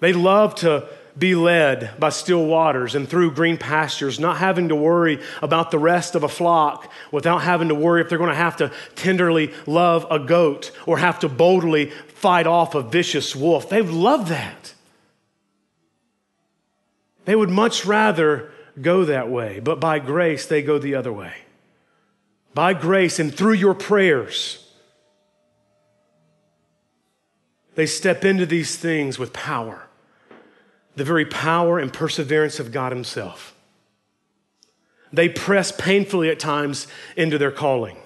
They 0.00 0.12
love 0.12 0.56
to 0.56 0.88
be 1.18 1.34
led 1.34 1.98
by 1.98 2.08
still 2.08 2.46
waters 2.46 2.94
and 2.94 3.08
through 3.08 3.32
green 3.32 3.58
pastures, 3.58 4.18
not 4.18 4.38
having 4.38 4.68
to 4.68 4.74
worry 4.74 5.20
about 5.42 5.70
the 5.70 5.78
rest 5.78 6.14
of 6.14 6.22
a 6.22 6.28
flock, 6.28 6.90
without 7.10 7.42
having 7.42 7.68
to 7.68 7.74
worry 7.74 8.00
if 8.00 8.08
they're 8.08 8.18
going 8.18 8.30
to 8.30 8.36
have 8.36 8.56
to 8.56 8.72
tenderly 8.94 9.52
love 9.66 10.06
a 10.10 10.18
goat 10.18 10.70
or 10.86 10.98
have 10.98 11.18
to 11.18 11.28
boldly 11.28 11.90
fight 12.08 12.46
off 12.46 12.74
a 12.74 12.82
vicious 12.82 13.36
wolf. 13.36 13.68
They 13.68 13.82
love 13.82 14.28
that. 14.30 14.74
They 17.24 17.36
would 17.36 17.50
much 17.50 17.84
rather 17.84 18.50
go 18.80 19.04
that 19.04 19.30
way, 19.30 19.60
but 19.60 19.80
by 19.80 19.98
grace, 19.98 20.46
they 20.46 20.62
go 20.62 20.78
the 20.78 20.94
other 20.94 21.12
way. 21.12 21.34
By 22.54 22.74
grace 22.74 23.18
and 23.18 23.34
through 23.34 23.54
your 23.54 23.74
prayers, 23.74 24.58
they 27.74 27.86
step 27.86 28.24
into 28.24 28.44
these 28.44 28.76
things 28.76 29.18
with 29.18 29.32
power 29.32 29.88
the 30.96 31.04
very 31.04 31.24
power 31.24 31.78
and 31.78 31.92
perseverance 31.92 32.60
of 32.60 32.72
God 32.72 32.92
Himself. 32.92 33.54
They 35.12 35.28
press 35.28 35.72
painfully 35.72 36.30
at 36.30 36.38
times 36.38 36.86
into 37.16 37.38
their 37.38 37.50
calling. 37.50 37.96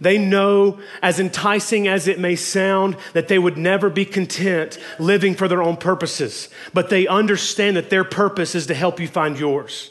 They 0.00 0.18
know, 0.18 0.80
as 1.02 1.20
enticing 1.20 1.86
as 1.86 2.08
it 2.08 2.18
may 2.18 2.34
sound, 2.34 2.96
that 3.12 3.28
they 3.28 3.38
would 3.38 3.56
never 3.56 3.88
be 3.88 4.04
content 4.04 4.78
living 4.98 5.34
for 5.34 5.46
their 5.46 5.62
own 5.62 5.76
purposes, 5.76 6.48
but 6.72 6.90
they 6.90 7.06
understand 7.06 7.76
that 7.76 7.90
their 7.90 8.04
purpose 8.04 8.54
is 8.54 8.66
to 8.66 8.74
help 8.74 8.98
you 8.98 9.06
find 9.06 9.38
yours. 9.38 9.90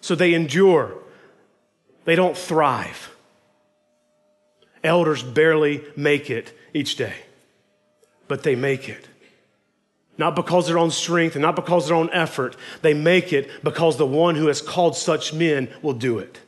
So 0.00 0.14
they 0.14 0.34
endure. 0.34 0.94
They 2.04 2.14
don't 2.14 2.36
thrive. 2.36 3.10
Elders 4.84 5.22
barely 5.22 5.84
make 5.96 6.28
it 6.28 6.52
each 6.74 6.96
day, 6.96 7.14
but 8.28 8.42
they 8.42 8.54
make 8.54 8.88
it. 8.88 9.08
Not 10.18 10.36
because 10.36 10.66
their 10.66 10.78
own 10.78 10.90
strength 10.90 11.36
and 11.36 11.42
not 11.42 11.56
because 11.56 11.86
their 11.86 11.96
own 11.96 12.10
effort. 12.12 12.56
They 12.82 12.94
make 12.94 13.32
it 13.32 13.50
because 13.64 13.96
the 13.96 14.06
one 14.06 14.34
who 14.34 14.46
has 14.48 14.60
called 14.60 14.96
such 14.96 15.32
men 15.32 15.68
will 15.80 15.94
do 15.94 16.18
it. 16.18 16.38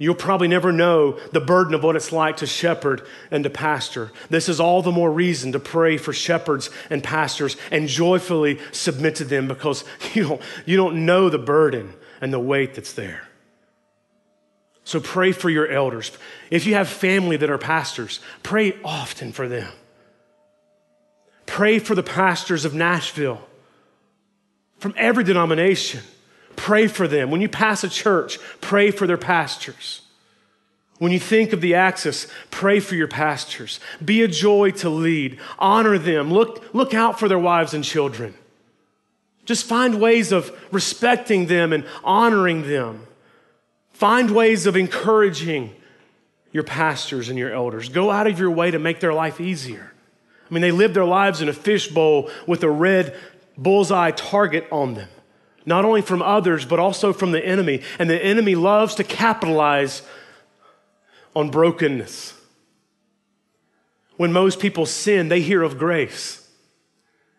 You'll 0.00 0.14
probably 0.14 0.48
never 0.48 0.72
know 0.72 1.18
the 1.32 1.42
burden 1.42 1.74
of 1.74 1.84
what 1.84 1.94
it's 1.94 2.10
like 2.10 2.38
to 2.38 2.46
shepherd 2.46 3.02
and 3.30 3.44
to 3.44 3.50
pastor. 3.50 4.12
This 4.30 4.48
is 4.48 4.58
all 4.58 4.80
the 4.80 4.90
more 4.90 5.12
reason 5.12 5.52
to 5.52 5.60
pray 5.60 5.98
for 5.98 6.14
shepherds 6.14 6.70
and 6.88 7.04
pastors 7.04 7.58
and 7.70 7.86
joyfully 7.86 8.58
submit 8.72 9.16
to 9.16 9.24
them 9.24 9.46
because 9.46 9.84
you 10.14 10.26
don't, 10.26 10.42
you 10.64 10.78
don't 10.78 11.04
know 11.04 11.28
the 11.28 11.38
burden 11.38 11.92
and 12.22 12.32
the 12.32 12.40
weight 12.40 12.74
that's 12.74 12.94
there. 12.94 13.28
So 14.84 15.00
pray 15.00 15.32
for 15.32 15.50
your 15.50 15.68
elders. 15.68 16.10
If 16.50 16.66
you 16.66 16.74
have 16.74 16.88
family 16.88 17.36
that 17.36 17.50
are 17.50 17.58
pastors, 17.58 18.20
pray 18.42 18.78
often 18.82 19.32
for 19.32 19.48
them. 19.48 19.70
Pray 21.50 21.80
for 21.80 21.96
the 21.96 22.02
pastors 22.04 22.64
of 22.64 22.74
Nashville 22.74 23.40
from 24.78 24.94
every 24.96 25.24
denomination. 25.24 26.00
Pray 26.54 26.86
for 26.86 27.08
them. 27.08 27.32
When 27.32 27.40
you 27.40 27.48
pass 27.48 27.82
a 27.82 27.88
church, 27.88 28.38
pray 28.60 28.92
for 28.92 29.04
their 29.04 29.16
pastors. 29.16 30.02
When 30.98 31.10
you 31.10 31.18
think 31.18 31.52
of 31.52 31.60
the 31.60 31.74
axis, 31.74 32.28
pray 32.52 32.78
for 32.78 32.94
your 32.94 33.08
pastors. 33.08 33.80
Be 34.02 34.22
a 34.22 34.28
joy 34.28 34.70
to 34.76 34.88
lead. 34.88 35.40
Honor 35.58 35.98
them. 35.98 36.32
Look, 36.32 36.72
look 36.72 36.94
out 36.94 37.18
for 37.18 37.26
their 37.26 37.36
wives 37.36 37.74
and 37.74 37.82
children. 37.82 38.34
Just 39.44 39.66
find 39.66 40.00
ways 40.00 40.30
of 40.30 40.56
respecting 40.70 41.46
them 41.46 41.72
and 41.72 41.84
honoring 42.04 42.62
them. 42.68 43.08
Find 43.90 44.30
ways 44.30 44.66
of 44.66 44.76
encouraging 44.76 45.74
your 46.52 46.62
pastors 46.62 47.28
and 47.28 47.36
your 47.36 47.52
elders. 47.52 47.88
Go 47.88 48.08
out 48.08 48.28
of 48.28 48.38
your 48.38 48.52
way 48.52 48.70
to 48.70 48.78
make 48.78 49.00
their 49.00 49.12
life 49.12 49.40
easier. 49.40 49.92
I 50.50 50.54
mean, 50.54 50.62
they 50.62 50.72
live 50.72 50.94
their 50.94 51.04
lives 51.04 51.40
in 51.40 51.48
a 51.48 51.52
fishbowl 51.52 52.30
with 52.46 52.64
a 52.64 52.70
red 52.70 53.16
bullseye 53.56 54.10
target 54.10 54.66
on 54.72 54.94
them 54.94 55.08
not 55.66 55.84
only 55.84 56.02
from 56.02 56.22
others, 56.22 56.64
but 56.64 56.78
also 56.78 57.12
from 57.12 57.32
the 57.32 57.44
enemy. 57.44 57.82
And 57.98 58.08
the 58.08 58.22
enemy 58.22 58.54
loves 58.54 58.94
to 58.96 59.04
capitalize 59.04 60.02
on 61.34 61.50
brokenness. 61.50 62.34
When 64.16 64.32
most 64.32 64.60
people 64.60 64.86
sin, 64.86 65.28
they 65.28 65.40
hear 65.40 65.62
of 65.62 65.78
grace. 65.78 66.48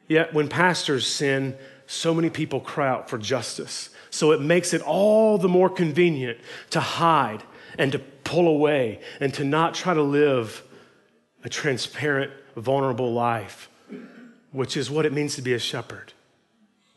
Yet 0.07 0.34
when 0.34 0.47
pastors 0.47 1.07
sin, 1.07 1.57
so 1.88 2.14
many 2.14 2.30
people 2.30 2.59
cry 2.59 2.88
out 2.88 3.09
for 3.09 3.18
justice. 3.18 3.89
So 4.09 4.32
it 4.32 4.41
makes 4.41 4.74
it 4.74 4.82
all 4.82 5.38
the 5.38 5.49
more 5.49 5.70
convenient 5.70 6.39
to 6.72 6.80
hide 6.80 7.43
and 7.78 7.91
to 7.91 7.99
pull 7.99 8.47
away 8.47 8.99
and 9.20 9.34
to 9.36 9.43
not 9.43 9.74
try 9.74 9.93
to 9.93 10.01
live 10.01 10.64
a 11.43 11.49
transparent, 11.49 12.32
vulnerable 12.56 13.14
life, 13.14 13.70
which 14.52 14.76
is 14.76 14.89
what 14.89 15.06
it 15.06 15.14
means 15.14 15.36
to 15.36 15.41
be 15.41 15.54
a 15.54 15.60
shepherd. 15.60 16.14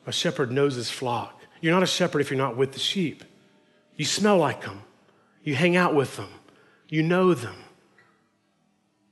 A 0.06 0.12
shepherd 0.12 0.50
knows 0.50 0.74
his 0.74 0.90
flock. 0.90 1.40
You're 1.60 1.72
not 1.72 1.82
a 1.82 1.86
shepherd 1.86 2.20
if 2.20 2.30
you're 2.30 2.38
not 2.38 2.56
with 2.56 2.72
the 2.72 2.78
sheep. 2.78 3.24
You 3.96 4.04
smell 4.04 4.36
like 4.36 4.62
them, 4.62 4.82
you 5.42 5.54
hang 5.54 5.76
out 5.76 5.94
with 5.94 6.16
them, 6.16 6.28
you 6.88 7.02
know 7.02 7.32
them. 7.34 7.56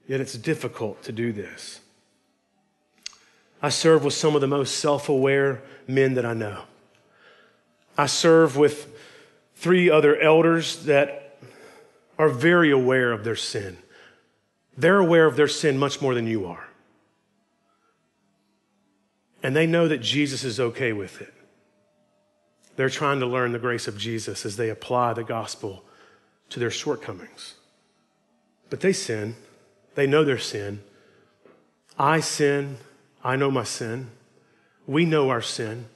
Yet 0.06 0.20
it's 0.20 0.34
difficult 0.34 1.02
to 1.04 1.12
do 1.12 1.32
this. 1.32 1.80
I 3.62 3.68
serve 3.68 4.04
with 4.04 4.14
some 4.14 4.34
of 4.34 4.40
the 4.40 4.48
most 4.48 4.76
self 4.76 5.08
aware 5.08 5.62
men 5.86 6.14
that 6.14 6.26
I 6.26 6.34
know. 6.34 6.64
I 7.96 8.06
serve 8.06 8.56
with 8.56 8.88
three 9.54 9.88
other 9.88 10.20
elders 10.20 10.84
that 10.84 11.38
are 12.18 12.28
very 12.28 12.70
aware 12.70 13.12
of 13.12 13.22
their 13.22 13.36
sin. 13.36 13.78
They're 14.76 14.98
aware 14.98 15.26
of 15.26 15.36
their 15.36 15.48
sin 15.48 15.78
much 15.78 16.00
more 16.00 16.14
than 16.14 16.26
you 16.26 16.46
are. 16.46 16.68
And 19.42 19.56
they 19.56 19.66
know 19.66 19.88
that 19.88 19.98
Jesus 19.98 20.44
is 20.44 20.60
okay 20.60 20.92
with 20.92 21.20
it. 21.20 21.34
They're 22.76 22.88
trying 22.88 23.20
to 23.20 23.26
learn 23.26 23.52
the 23.52 23.58
grace 23.58 23.86
of 23.86 23.98
Jesus 23.98 24.46
as 24.46 24.56
they 24.56 24.70
apply 24.70 25.12
the 25.12 25.24
gospel 25.24 25.84
to 26.50 26.60
their 26.60 26.70
shortcomings. 26.70 27.54
But 28.70 28.80
they 28.80 28.92
sin. 28.92 29.36
They 29.94 30.06
know 30.06 30.24
their 30.24 30.38
sin. 30.38 30.82
I 31.98 32.20
sin. 32.20 32.78
I 33.22 33.36
know 33.36 33.50
my 33.50 33.64
sin. 33.64 34.10
We 34.86 35.04
know 35.04 35.28
our 35.28 35.42
sin. 35.42 35.86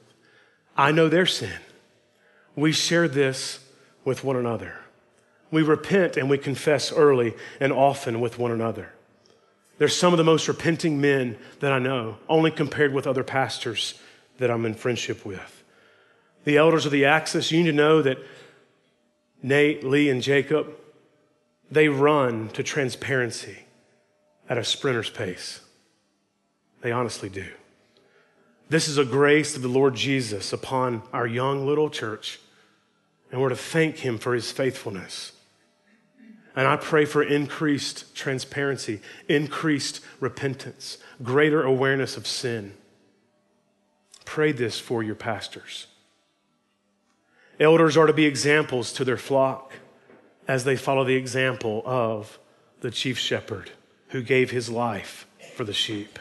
I 0.75 0.91
know 0.91 1.09
their 1.09 1.25
sin. 1.25 1.59
We 2.55 2.71
share 2.71 3.07
this 3.07 3.59
with 4.05 4.23
one 4.23 4.35
another. 4.35 4.79
We 5.51 5.61
repent 5.61 6.17
and 6.17 6.29
we 6.29 6.37
confess 6.37 6.91
early 6.91 7.33
and 7.59 7.71
often 7.71 8.19
with 8.19 8.37
one 8.37 8.51
another. 8.51 8.91
They're 9.77 9.87
some 9.87 10.13
of 10.13 10.17
the 10.17 10.23
most 10.23 10.47
repenting 10.47 10.99
men 10.99 11.37
that 11.59 11.71
I 11.71 11.79
know, 11.79 12.17
only 12.27 12.51
compared 12.51 12.93
with 12.93 13.07
other 13.07 13.23
pastors 13.23 13.93
that 14.39 14.49
I'm 14.49 14.65
in 14.65 14.73
friendship 14.73 15.25
with. 15.25 15.63
The 16.43 16.57
elders 16.57 16.85
of 16.85 16.91
the 16.91 17.05
Axis, 17.05 17.51
you 17.51 17.59
need 17.59 17.71
to 17.71 17.75
know 17.75 18.01
that 18.01 18.17
Nate, 19.43 19.83
Lee, 19.83 20.09
and 20.09 20.21
Jacob, 20.21 20.67
they 21.69 21.89
run 21.89 22.49
to 22.49 22.63
transparency 22.63 23.59
at 24.49 24.57
a 24.57 24.63
sprinter's 24.63 25.09
pace. 25.09 25.61
They 26.81 26.91
honestly 26.91 27.29
do. 27.29 27.47
This 28.69 28.87
is 28.87 28.97
a 28.97 29.05
grace 29.05 29.55
of 29.55 29.61
the 29.61 29.67
Lord 29.67 29.95
Jesus 29.95 30.51
upon 30.51 31.03
our 31.13 31.27
young 31.27 31.65
little 31.65 31.89
church, 31.89 32.39
and 33.31 33.41
we're 33.41 33.49
to 33.49 33.55
thank 33.55 33.97
him 33.97 34.17
for 34.17 34.33
his 34.33 34.51
faithfulness. 34.51 35.33
And 36.57 36.67
I 36.67 36.75
pray 36.75 37.05
for 37.05 37.21
increased 37.21 38.15
transparency, 38.15 38.99
increased 39.29 40.03
repentance, 40.19 40.97
greater 41.21 41.61
awareness 41.61 42.17
of 42.17 42.25
sin. 42.25 42.73
Pray 44.25 44.51
this 44.51 44.79
for 44.79 45.03
your 45.03 45.13
pastors. 45.13 45.85
Elders 47.59 47.95
are 47.95 48.07
to 48.07 48.13
be 48.13 48.25
examples 48.25 48.91
to 48.93 49.05
their 49.05 49.17
flock 49.17 49.73
as 50.47 50.63
they 50.63 50.75
follow 50.75 51.03
the 51.03 51.13
example 51.13 51.83
of 51.85 52.39
the 52.81 52.89
chief 52.89 53.19
shepherd 53.19 53.69
who 54.07 54.23
gave 54.23 54.49
his 54.49 54.67
life 54.67 55.27
for 55.53 55.63
the 55.63 55.73
sheep. 55.73 56.17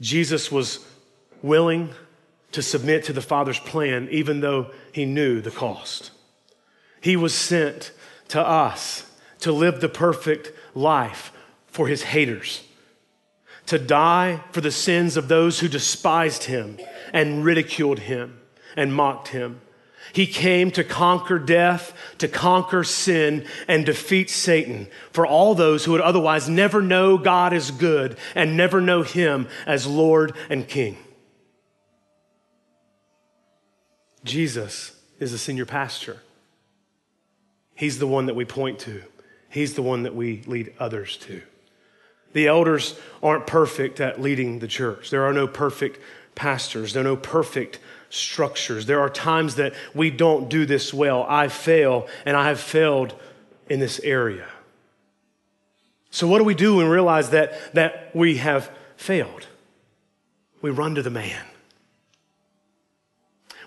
Jesus 0.00 0.50
was 0.50 0.86
willing 1.42 1.90
to 2.52 2.62
submit 2.62 3.04
to 3.04 3.12
the 3.12 3.20
Father's 3.20 3.60
plan, 3.60 4.08
even 4.10 4.40
though 4.40 4.70
he 4.90 5.04
knew 5.04 5.42
the 5.42 5.50
cost. 5.50 6.12
He 7.02 7.14
was 7.14 7.34
sent 7.34 7.92
to 8.28 8.40
us 8.40 9.04
to 9.40 9.52
live 9.52 9.80
the 9.80 9.88
perfect 9.88 10.52
life 10.74 11.32
for 11.66 11.88
his 11.88 12.02
haters, 12.02 12.64
to 13.66 13.78
die 13.78 14.42
for 14.52 14.60
the 14.60 14.70
sins 14.70 15.16
of 15.16 15.28
those 15.28 15.60
who 15.60 15.68
despised 15.68 16.44
him 16.44 16.78
and 17.12 17.44
ridiculed 17.44 18.00
him 18.00 18.40
and 18.76 18.94
mocked 18.94 19.28
him. 19.28 19.60
He 20.12 20.26
came 20.26 20.70
to 20.72 20.84
conquer 20.84 21.38
death, 21.38 21.92
to 22.18 22.28
conquer 22.28 22.84
sin, 22.84 23.46
and 23.66 23.84
defeat 23.84 24.30
Satan 24.30 24.88
for 25.12 25.26
all 25.26 25.54
those 25.54 25.84
who 25.84 25.92
would 25.92 26.00
otherwise 26.00 26.48
never 26.48 26.80
know 26.80 27.18
God 27.18 27.52
as 27.52 27.70
good 27.70 28.16
and 28.34 28.56
never 28.56 28.80
know 28.80 29.02
Him 29.02 29.48
as 29.66 29.86
Lord 29.86 30.34
and 30.48 30.66
King. 30.66 30.96
Jesus 34.24 34.98
is 35.18 35.32
the 35.32 35.38
senior 35.38 35.66
pastor. 35.66 36.18
He's 37.74 37.98
the 37.98 38.06
one 38.06 38.26
that 38.26 38.34
we 38.34 38.44
point 38.44 38.80
to, 38.80 39.02
He's 39.48 39.74
the 39.74 39.82
one 39.82 40.02
that 40.02 40.14
we 40.14 40.42
lead 40.46 40.74
others 40.78 41.16
to. 41.18 41.42
The 42.32 42.46
elders 42.46 42.98
aren't 43.22 43.46
perfect 43.46 44.00
at 44.00 44.20
leading 44.20 44.58
the 44.58 44.68
church. 44.68 45.10
There 45.10 45.24
are 45.24 45.32
no 45.32 45.48
perfect 45.48 45.98
pastors, 46.34 46.92
there 46.92 47.00
are 47.00 47.04
no 47.04 47.16
perfect 47.16 47.80
structures. 48.10 48.86
There 48.86 49.00
are 49.00 49.10
times 49.10 49.56
that 49.56 49.74
we 49.94 50.10
don't 50.10 50.48
do 50.48 50.66
this 50.66 50.94
well. 50.94 51.26
I 51.28 51.48
fail, 51.48 52.06
and 52.24 52.36
I 52.36 52.48
have 52.48 52.60
failed 52.60 53.14
in 53.68 53.80
this 53.80 54.00
area. 54.00 54.46
So, 56.10 56.26
what 56.26 56.38
do 56.38 56.44
we 56.44 56.54
do 56.54 56.76
when 56.76 56.86
we 56.86 56.92
realize 56.92 57.30
that, 57.30 57.74
that 57.74 58.14
we 58.14 58.38
have 58.38 58.70
failed? 58.96 59.46
We 60.62 60.70
run 60.70 60.94
to 60.94 61.02
the 61.02 61.10
man. 61.10 61.44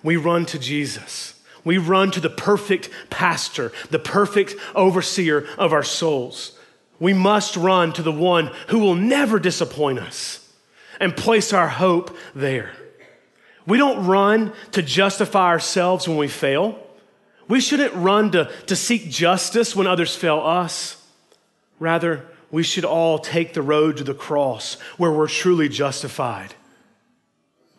We 0.04 0.18
run 0.18 0.46
to 0.48 0.60
Jesus. 0.60 1.40
We 1.64 1.78
run 1.78 2.12
to 2.12 2.20
the 2.20 2.30
perfect 2.30 2.89
pastor, 3.09 3.72
the 3.89 3.99
perfect 3.99 4.55
overseer 4.76 5.47
of 5.57 5.74
our 5.74 5.84
souls. 5.84 6.57
We 6.99 7.14
must 7.14 7.55
run 7.55 7.93
to 7.93 8.03
the 8.03 8.12
one 8.12 8.51
who 8.68 8.80
will 8.80 8.95
never 8.95 9.39
disappoint 9.39 9.99
us 9.99 10.47
and 10.99 11.16
place 11.16 11.53
our 11.53 11.68
hope 11.68 12.16
there. 12.36 12.72
We 13.66 13.78
don't 13.78 14.05
run 14.05 14.53
to 14.72 14.82
justify 14.82 15.47
ourselves 15.47 16.07
when 16.07 16.18
we 16.18 16.28
fail. 16.28 16.80
We 17.47 17.59
shouldn't 17.59 17.93
run 17.93 18.32
to, 18.32 18.51
to 18.68 18.76
seek 18.76 19.09
justice 19.09 19.76
when 19.76 19.88
others 19.88 20.16
fail 20.16 20.39
us. 20.39 20.97
Rather, 21.80 22.26
we 22.51 22.64
should 22.64 22.86
all 22.86 23.18
take 23.18 23.53
the 23.53 23.62
road 23.62 23.97
to 23.97 24.03
the 24.03 24.14
cross 24.14 24.76
where 24.97 25.12
we're 25.12 25.28
truly 25.28 25.70
justified 25.70 26.53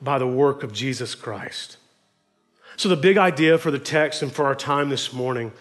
by 0.00 0.18
the 0.18 0.26
work 0.26 0.62
of 0.62 0.72
Jesus 0.72 1.14
Christ. 1.14 1.76
So, 2.76 2.88
the 2.88 2.96
big 2.96 3.18
idea 3.18 3.58
for 3.58 3.70
the 3.70 3.78
text 3.78 4.22
and 4.22 4.32
for 4.32 4.46
our 4.46 4.54
time 4.54 4.88
this 4.88 5.12
morning 5.12 5.52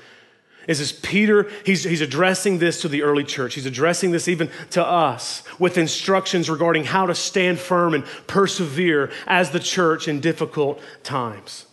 is 0.67 0.79
as 0.79 0.91
Peter, 0.91 1.49
he's, 1.65 1.83
he's 1.83 2.01
addressing 2.01 2.59
this 2.59 2.81
to 2.81 2.87
the 2.87 3.03
early 3.03 3.23
church. 3.23 3.55
He's 3.55 3.65
addressing 3.65 4.11
this 4.11 4.27
even 4.27 4.49
to 4.71 4.85
us 4.85 5.43
with 5.59 5.77
instructions 5.77 6.49
regarding 6.49 6.85
how 6.85 7.07
to 7.07 7.15
stand 7.15 7.59
firm 7.59 7.93
and 7.93 8.05
persevere 8.27 9.11
as 9.25 9.51
the 9.51 9.59
church 9.59 10.07
in 10.07 10.19
difficult 10.19 10.81
times. 11.03 11.65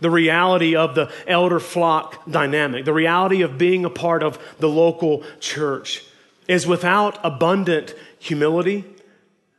The 0.00 0.10
reality 0.10 0.76
of 0.76 0.94
the 0.94 1.10
elder 1.26 1.58
flock 1.58 2.24
dynamic, 2.30 2.84
the 2.84 2.92
reality 2.92 3.42
of 3.42 3.58
being 3.58 3.84
a 3.84 3.90
part 3.90 4.22
of 4.22 4.38
the 4.58 4.68
local 4.68 5.24
church 5.40 6.04
is 6.46 6.66
without 6.66 7.18
abundant 7.24 7.94
humility, 8.20 8.84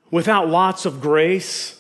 without 0.09 0.47
lots 0.47 0.85
of 0.85 1.01
grace, 1.01 1.75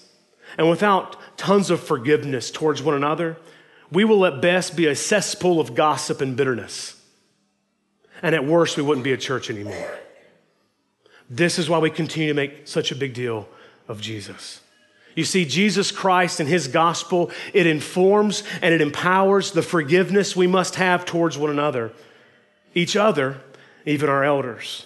and 0.57 0.69
without 0.69 1.15
tons 1.39 1.69
of 1.71 1.79
forgiveness 1.79 2.51
towards 2.51 2.83
one 2.83 2.93
another, 2.93 3.37
we 3.91 4.03
will 4.03 4.25
at 4.25 4.41
best 4.41 4.75
be 4.75 4.85
a 4.85 4.95
cesspool 4.95 5.59
of 5.59 5.73
gossip 5.73 6.21
and 6.21 6.35
bitterness. 6.35 7.01
And 8.21 8.35
at 8.35 8.45
worst, 8.45 8.75
we 8.75 8.83
wouldn't 8.83 9.05
be 9.05 9.13
a 9.13 9.17
church 9.17 9.49
anymore. 9.49 9.97
This 11.29 11.57
is 11.57 11.69
why 11.69 11.79
we 11.79 11.89
continue 11.89 12.27
to 12.27 12.33
make 12.33 12.67
such 12.67 12.91
a 12.91 12.95
big 12.95 13.13
deal 13.13 13.47
of 13.87 14.01
Jesus. 14.01 14.59
You 15.15 15.23
see, 15.23 15.45
Jesus 15.45 15.91
Christ 15.91 16.39
and 16.41 16.49
his 16.49 16.67
gospel, 16.67 17.31
it 17.53 17.65
informs 17.65 18.43
and 18.61 18.73
it 18.73 18.81
empowers 18.81 19.51
the 19.51 19.61
forgiveness 19.61 20.35
we 20.35 20.45
must 20.45 20.75
have 20.75 21.05
towards 21.05 21.37
one 21.37 21.49
another, 21.49 21.93
each 22.75 22.95
other, 22.95 23.37
even 23.85 24.09
our 24.09 24.23
elders. 24.23 24.85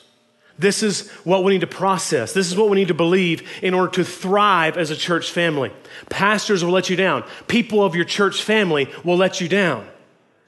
This 0.63 0.81
is 0.81 1.09
what 1.25 1.43
we 1.43 1.51
need 1.51 1.61
to 1.61 1.67
process. 1.67 2.31
This 2.33 2.49
is 2.49 2.57
what 2.57 2.69
we 2.69 2.77
need 2.77 2.87
to 2.87 2.93
believe 2.93 3.47
in 3.61 3.73
order 3.73 3.91
to 3.91 4.03
thrive 4.05 4.77
as 4.77 4.91
a 4.91 4.95
church 4.95 5.29
family. 5.29 5.71
Pastors 6.09 6.63
will 6.63 6.71
let 6.71 6.89
you 6.89 6.95
down. 6.95 7.25
People 7.47 7.83
of 7.83 7.95
your 7.95 8.05
church 8.05 8.41
family 8.41 8.89
will 9.03 9.17
let 9.17 9.41
you 9.41 9.49
down. 9.49 9.85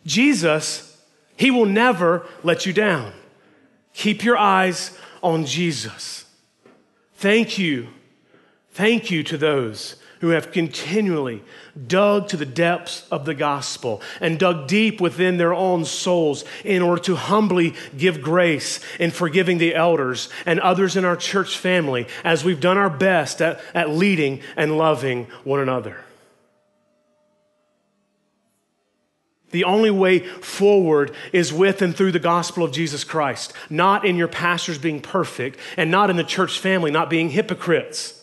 Jesus, 0.06 0.98
He 1.36 1.52
will 1.52 1.66
never 1.66 2.26
let 2.44 2.66
you 2.66 2.72
down. 2.72 3.12
Keep 3.94 4.24
your 4.24 4.38
eyes 4.38 4.98
on 5.22 5.46
Jesus. 5.46 6.26
Thank 7.16 7.58
you. 7.58 7.90
Thank 8.72 9.12
you 9.12 9.22
to 9.24 9.38
those 9.38 9.98
who 10.22 10.30
have 10.30 10.52
continually 10.52 11.44
dug 11.88 12.28
to 12.30 12.38
the 12.38 12.46
depths 12.46 13.08
of 13.12 13.26
the 13.26 13.34
gospel 13.34 14.02
and 14.22 14.40
dug 14.40 14.68
deep 14.68 15.02
within 15.02 15.38
their 15.38 15.54
own 15.54 15.86
souls 15.86 16.46
in 16.64 16.82
order 16.82 17.02
to 17.02 17.16
humbly 17.16 17.74
give 17.98 18.22
grace 18.22 18.80
in 19.00 19.12
forgiving 19.12 19.58
the 19.58 19.76
elders 19.76 20.30
and 20.46 20.60
others 20.60 20.96
in 20.96 21.06
our 21.06 21.18
church 21.18 21.58
family 21.58 22.08
as 22.24 22.44
we've 22.44 22.62
done 22.62 22.78
our 22.78 22.90
best 22.90 23.42
at, 23.42 23.60
at 23.74 23.90
leading 23.90 24.42
and 24.56 24.78
loving 24.78 25.26
one 25.44 25.60
another. 25.60 25.98
The 29.52 29.64
only 29.64 29.92
way 29.92 30.20
forward 30.20 31.12
is 31.32 31.54
with 31.54 31.82
and 31.82 31.96
through 31.96 32.12
the 32.12 32.20
gospel 32.20 32.64
of 32.64 32.74
Jesus 32.74 33.06
Christ, 33.06 33.54
not 33.70 34.04
in 34.04 34.18
your 34.18 34.28
pastors 34.28 34.78
being 34.78 35.02
perfect 35.02 35.58
and 35.78 35.90
not 35.90 36.10
in 36.10 36.18
the 36.18 36.26
church 36.26 36.60
family 36.60 36.92
not 36.92 37.10
being 37.10 37.30
hypocrites. 37.30 38.15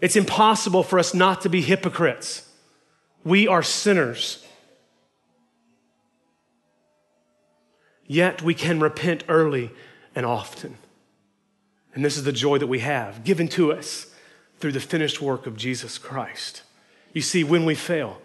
It's 0.00 0.16
impossible 0.16 0.82
for 0.82 0.98
us 0.98 1.14
not 1.14 1.40
to 1.42 1.48
be 1.48 1.60
hypocrites. 1.60 2.48
We 3.24 3.48
are 3.48 3.62
sinners. 3.62 4.44
Yet 8.06 8.42
we 8.42 8.54
can 8.54 8.80
repent 8.80 9.24
early 9.28 9.70
and 10.14 10.24
often. 10.24 10.78
And 11.94 12.04
this 12.04 12.16
is 12.16 12.24
the 12.24 12.32
joy 12.32 12.58
that 12.58 12.66
we 12.66 12.78
have 12.80 13.24
given 13.24 13.48
to 13.48 13.72
us 13.72 14.06
through 14.60 14.72
the 14.72 14.80
finished 14.80 15.20
work 15.20 15.46
of 15.46 15.56
Jesus 15.56 15.98
Christ. 15.98 16.62
You 17.12 17.22
see, 17.22 17.44
when 17.44 17.64
we 17.64 17.74
fail, 17.74 18.20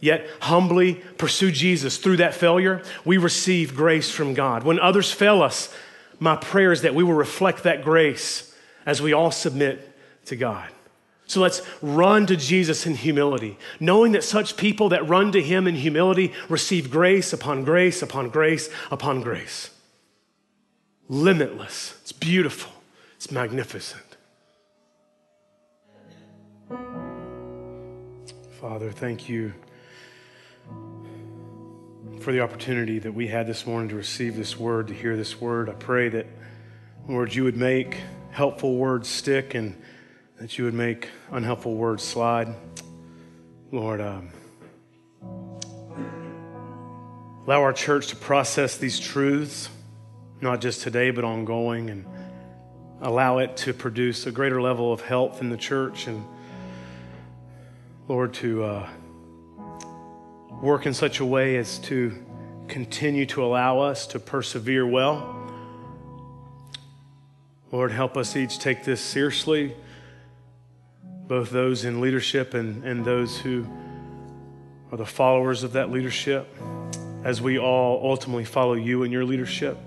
yet 0.00 0.28
humbly 0.40 0.94
pursue 1.16 1.50
Jesus 1.50 1.98
through 1.98 2.18
that 2.18 2.34
failure, 2.34 2.82
we 3.04 3.16
receive 3.16 3.74
grace 3.74 4.10
from 4.10 4.34
God. 4.34 4.62
When 4.62 4.78
others 4.78 5.10
fail 5.10 5.42
us, 5.42 5.74
my 6.20 6.36
prayer 6.36 6.72
is 6.72 6.82
that 6.82 6.94
we 6.94 7.04
will 7.04 7.14
reflect 7.14 7.62
that 7.62 7.82
grace 7.82 8.54
as 8.84 9.00
we 9.00 9.12
all 9.12 9.30
submit 9.30 9.90
to 10.26 10.36
God. 10.36 10.68
So 11.28 11.42
let's 11.42 11.60
run 11.82 12.26
to 12.26 12.36
Jesus 12.36 12.86
in 12.86 12.94
humility, 12.94 13.58
knowing 13.78 14.12
that 14.12 14.24
such 14.24 14.56
people 14.56 14.88
that 14.88 15.06
run 15.06 15.30
to 15.32 15.42
him 15.42 15.68
in 15.68 15.74
humility 15.74 16.32
receive 16.48 16.90
grace 16.90 17.34
upon 17.34 17.64
grace 17.64 18.00
upon 18.00 18.30
grace 18.30 18.70
upon 18.90 19.20
grace. 19.20 19.68
Limitless. 21.06 21.98
It's 22.00 22.12
beautiful. 22.12 22.72
It's 23.16 23.30
magnificent. 23.30 24.02
Father, 28.58 28.90
thank 28.90 29.28
you 29.28 29.52
for 32.20 32.32
the 32.32 32.40
opportunity 32.40 32.98
that 33.00 33.12
we 33.12 33.26
had 33.26 33.46
this 33.46 33.66
morning 33.66 33.90
to 33.90 33.96
receive 33.96 34.34
this 34.34 34.58
word, 34.58 34.88
to 34.88 34.94
hear 34.94 35.14
this 35.14 35.38
word. 35.38 35.68
I 35.68 35.74
pray 35.74 36.08
that, 36.08 36.26
Lord, 37.06 37.34
you 37.34 37.44
would 37.44 37.56
make 37.56 37.98
helpful 38.30 38.76
words 38.76 39.08
stick 39.08 39.54
and 39.54 39.80
that 40.38 40.56
you 40.56 40.64
would 40.64 40.74
make 40.74 41.08
unhelpful 41.32 41.74
words 41.74 42.04
slide. 42.04 42.54
Lord, 43.72 44.00
um, 44.00 44.30
allow 47.44 47.60
our 47.62 47.72
church 47.72 48.06
to 48.08 48.16
process 48.16 48.76
these 48.76 49.00
truths, 49.00 49.68
not 50.40 50.60
just 50.60 50.82
today, 50.82 51.10
but 51.10 51.24
ongoing, 51.24 51.90
and 51.90 52.06
allow 53.00 53.38
it 53.38 53.56
to 53.56 53.74
produce 53.74 54.26
a 54.26 54.30
greater 54.30 54.62
level 54.62 54.92
of 54.92 55.00
health 55.00 55.40
in 55.40 55.48
the 55.50 55.56
church 55.56 56.06
and, 56.06 56.24
Lord, 58.06 58.32
to 58.34 58.62
uh, 58.62 58.88
work 60.62 60.86
in 60.86 60.94
such 60.94 61.18
a 61.18 61.24
way 61.24 61.56
as 61.56 61.78
to 61.80 62.14
continue 62.68 63.26
to 63.26 63.44
allow 63.44 63.80
us 63.80 64.06
to 64.08 64.20
persevere 64.20 64.86
well. 64.86 65.34
Lord, 67.72 67.90
help 67.90 68.16
us 68.16 68.36
each 68.36 68.60
take 68.60 68.84
this 68.84 69.00
seriously 69.00 69.74
both 71.28 71.50
those 71.50 71.84
in 71.84 72.00
leadership 72.00 72.54
and, 72.54 72.82
and 72.84 73.04
those 73.04 73.38
who 73.38 73.66
are 74.90 74.96
the 74.96 75.06
followers 75.06 75.62
of 75.62 75.74
that 75.74 75.90
leadership, 75.90 76.48
as 77.22 77.42
we 77.42 77.58
all 77.58 78.00
ultimately 78.02 78.46
follow 78.46 78.72
you 78.72 79.02
in 79.02 79.12
your 79.12 79.24
leadership. 79.24 79.78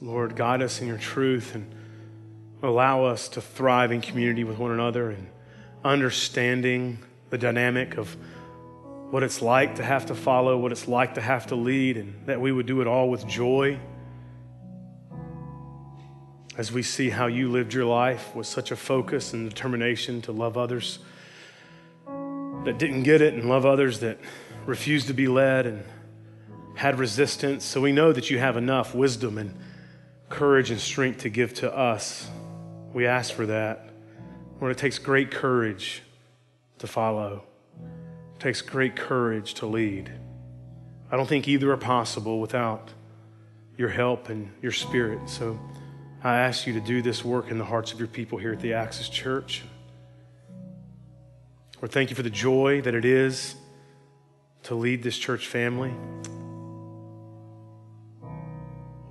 Lord, 0.00 0.34
guide 0.34 0.62
us 0.62 0.80
in 0.80 0.88
your 0.88 0.96
truth 0.96 1.54
and 1.54 1.72
allow 2.62 3.04
us 3.04 3.28
to 3.30 3.42
thrive 3.42 3.92
in 3.92 4.00
community 4.00 4.44
with 4.44 4.58
one 4.58 4.72
another 4.72 5.10
and 5.10 5.28
understanding 5.84 6.98
the 7.28 7.38
dynamic 7.38 7.98
of 7.98 8.16
what 9.10 9.22
it's 9.22 9.42
like 9.42 9.76
to 9.76 9.84
have 9.84 10.06
to 10.06 10.14
follow, 10.14 10.56
what 10.56 10.72
it's 10.72 10.88
like 10.88 11.14
to 11.14 11.20
have 11.20 11.46
to 11.48 11.54
lead, 11.54 11.98
and 11.98 12.26
that 12.26 12.40
we 12.40 12.50
would 12.50 12.66
do 12.66 12.80
it 12.80 12.86
all 12.86 13.10
with 13.10 13.26
joy 13.26 13.78
as 16.56 16.72
we 16.72 16.82
see 16.82 17.10
how 17.10 17.26
you 17.26 17.50
lived 17.50 17.74
your 17.74 17.84
life 17.84 18.34
with 18.34 18.46
such 18.46 18.70
a 18.70 18.76
focus 18.76 19.32
and 19.32 19.48
determination 19.48 20.22
to 20.22 20.32
love 20.32 20.56
others 20.56 21.00
that 22.64 22.78
didn't 22.78 23.02
get 23.02 23.20
it 23.20 23.34
and 23.34 23.48
love 23.48 23.66
others 23.66 24.00
that 24.00 24.18
refused 24.64 25.06
to 25.06 25.14
be 25.14 25.28
led 25.28 25.66
and 25.66 25.84
had 26.74 26.98
resistance. 26.98 27.64
So 27.64 27.80
we 27.80 27.92
know 27.92 28.12
that 28.12 28.30
you 28.30 28.38
have 28.38 28.56
enough 28.56 28.94
wisdom 28.94 29.38
and 29.38 29.54
courage 30.28 30.70
and 30.70 30.80
strength 30.80 31.20
to 31.20 31.28
give 31.28 31.54
to 31.54 31.74
us. 31.74 32.28
We 32.92 33.06
ask 33.06 33.32
for 33.32 33.46
that. 33.46 33.90
Lord, 34.60 34.72
it 34.72 34.78
takes 34.78 34.98
great 34.98 35.30
courage 35.30 36.02
to 36.78 36.86
follow. 36.86 37.44
It 38.34 38.40
takes 38.40 38.62
great 38.62 38.96
courage 38.96 39.54
to 39.54 39.66
lead. 39.66 40.10
I 41.10 41.16
don't 41.16 41.28
think 41.28 41.46
either 41.46 41.70
are 41.70 41.76
possible 41.76 42.40
without 42.40 42.90
your 43.76 43.90
help 43.90 44.28
and 44.28 44.50
your 44.62 44.72
spirit. 44.72 45.28
So 45.28 45.58
I 46.26 46.40
ask 46.40 46.66
you 46.66 46.72
to 46.72 46.80
do 46.80 47.02
this 47.02 47.24
work 47.24 47.52
in 47.52 47.58
the 47.58 47.64
hearts 47.64 47.92
of 47.92 48.00
your 48.00 48.08
people 48.08 48.36
here 48.36 48.52
at 48.52 48.58
the 48.58 48.72
Axis 48.72 49.08
Church. 49.08 49.62
Lord, 51.76 51.92
thank 51.92 52.10
you 52.10 52.16
for 52.16 52.24
the 52.24 52.30
joy 52.30 52.80
that 52.80 52.96
it 52.96 53.04
is 53.04 53.54
to 54.64 54.74
lead 54.74 55.04
this 55.04 55.16
church 55.16 55.46
family. 55.46 55.94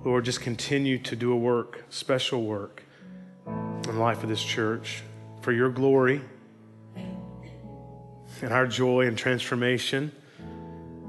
Lord, 0.04 0.26
just 0.26 0.42
continue 0.42 0.98
to 0.98 1.16
do 1.16 1.32
a 1.32 1.36
work, 1.36 1.86
special 1.88 2.42
work 2.42 2.82
in 3.46 3.82
the 3.82 3.92
life 3.92 4.22
of 4.22 4.28
this 4.28 4.44
church 4.44 5.02
for 5.40 5.52
your 5.52 5.70
glory 5.70 6.20
and 8.42 8.52
our 8.52 8.66
joy 8.66 9.06
and 9.06 9.16
transformation 9.16 10.12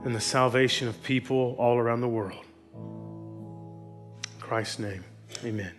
and 0.05 0.15
the 0.15 0.21
salvation 0.21 0.87
of 0.87 1.03
people 1.03 1.57
all 1.59 1.77
around 1.77 1.99
the 1.99 2.07
world. 2.07 2.45
In 2.75 4.39
Christ's 4.39 4.79
name, 4.79 5.03
amen. 5.43 5.76